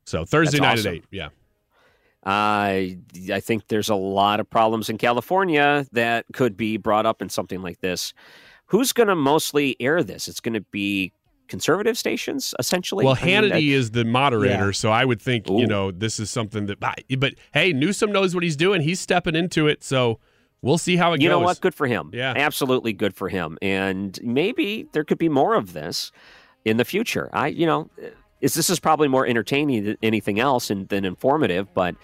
So 0.05 0.23
Thursday 0.23 0.59
That's 0.59 0.61
night 0.61 0.79
awesome. 0.79 0.87
at 0.87 0.93
eight, 0.95 1.05
yeah. 1.11 1.29
I 2.23 2.99
I 3.33 3.39
think 3.41 3.67
there's 3.67 3.89
a 3.89 3.95
lot 3.95 4.39
of 4.39 4.49
problems 4.49 4.89
in 4.89 4.97
California 4.97 5.85
that 5.91 6.25
could 6.33 6.55
be 6.55 6.77
brought 6.77 7.05
up 7.05 7.21
in 7.21 7.29
something 7.29 7.61
like 7.61 7.81
this. 7.81 8.13
Who's 8.67 8.93
going 8.93 9.07
to 9.07 9.15
mostly 9.15 9.75
air 9.81 10.01
this? 10.03 10.29
It's 10.29 10.39
going 10.39 10.53
to 10.53 10.61
be 10.61 11.11
conservative 11.51 11.97
stations, 11.97 12.55
essentially. 12.57 13.05
Well, 13.05 13.15
Hannity 13.15 13.51
I 13.51 13.55
mean, 13.59 13.73
is 13.73 13.91
the 13.91 14.05
moderator, 14.05 14.67
yeah. 14.67 14.71
so 14.71 14.89
I 14.89 15.05
would 15.05 15.21
think 15.21 15.47
Ooh. 15.49 15.59
you 15.59 15.67
know 15.67 15.91
this 15.91 16.19
is 16.19 16.31
something 16.31 16.65
that. 16.65 16.79
But 16.79 17.35
hey, 17.53 17.73
Newsom 17.73 18.11
knows 18.11 18.33
what 18.33 18.43
he's 18.43 18.55
doing. 18.55 18.81
He's 18.81 18.99
stepping 18.99 19.35
into 19.35 19.67
it, 19.67 19.83
so 19.83 20.19
we'll 20.63 20.79
see 20.79 20.95
how 20.95 21.11
it 21.11 21.21
you 21.21 21.27
goes. 21.27 21.35
You 21.35 21.39
know 21.41 21.45
what? 21.45 21.61
Good 21.61 21.75
for 21.75 21.85
him. 21.85 22.09
Yeah, 22.13 22.33
absolutely 22.35 22.93
good 22.93 23.13
for 23.13 23.29
him. 23.29 23.59
And 23.61 24.17
maybe 24.23 24.87
there 24.93 25.03
could 25.03 25.19
be 25.19 25.29
more 25.29 25.53
of 25.53 25.73
this 25.73 26.11
in 26.65 26.77
the 26.77 26.85
future. 26.85 27.29
I, 27.33 27.47
you 27.47 27.67
know, 27.67 27.89
is 28.39 28.55
this 28.55 28.69
is 28.69 28.79
probably 28.79 29.09
more 29.09 29.27
entertaining 29.27 29.83
than 29.83 29.97
anything 30.01 30.39
else 30.39 30.71
and 30.71 30.89
than 30.89 31.05
informative, 31.05 31.71
but. 31.75 31.95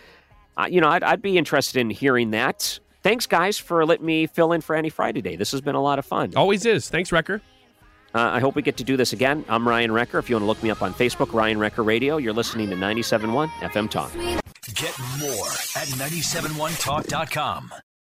Uh, 0.60 0.66
you 0.66 0.82
know, 0.82 0.89
I'd, 0.89 1.04
I'd 1.04 1.22
be 1.22 1.38
interested 1.38 1.80
in 1.80 1.91
hearing 1.91 2.32
that 2.32 2.80
thanks, 3.04 3.28
guys, 3.28 3.60
for 3.60 3.86
letting 3.86 4.08
me 4.08 4.26
fill 4.26 4.54
in 4.54 4.62
for 4.62 4.76
Annie 4.76 4.89
Friday 4.89 5.22
Day. 5.22 5.36
This 5.36 5.52
has 5.52 5.62
been 5.62 5.76
a 5.76 5.82
lot 5.82 6.00
of 6.00 6.06
fun. 6.06 6.34
Always 6.36 6.66
is. 6.66 6.89
Thanks, 6.89 7.12
Wrecker. 7.12 7.43
Uh, 8.18 8.32
I 8.32 8.39
hope 8.39 8.55
we 8.55 8.63
get 8.63 8.78
to 8.78 8.84
do 8.84 8.97
this 8.97 9.13
again. 9.13 9.45
I'm 9.47 9.68
Ryan 9.68 9.91
Wrecker. 9.91 10.18
If 10.18 10.28
you 10.28 10.36
want 10.36 10.41
to 10.41 10.47
look 10.47 10.63
me 10.63 10.72
up 10.72 10.82
on 10.82 10.91
Facebook, 10.91 11.34
Ryan 11.34 11.59
Wrecker 11.59 11.84
Radio, 11.84 12.18
you're 12.18 12.34
listening 12.34 12.68
to 12.72 12.76
97.1 12.76 13.47
FM 13.59 13.91
Talk. 13.91 14.11
Get 14.74 14.97
more 15.20 15.49
at 15.76 15.88
971talk.com. 16.01 17.72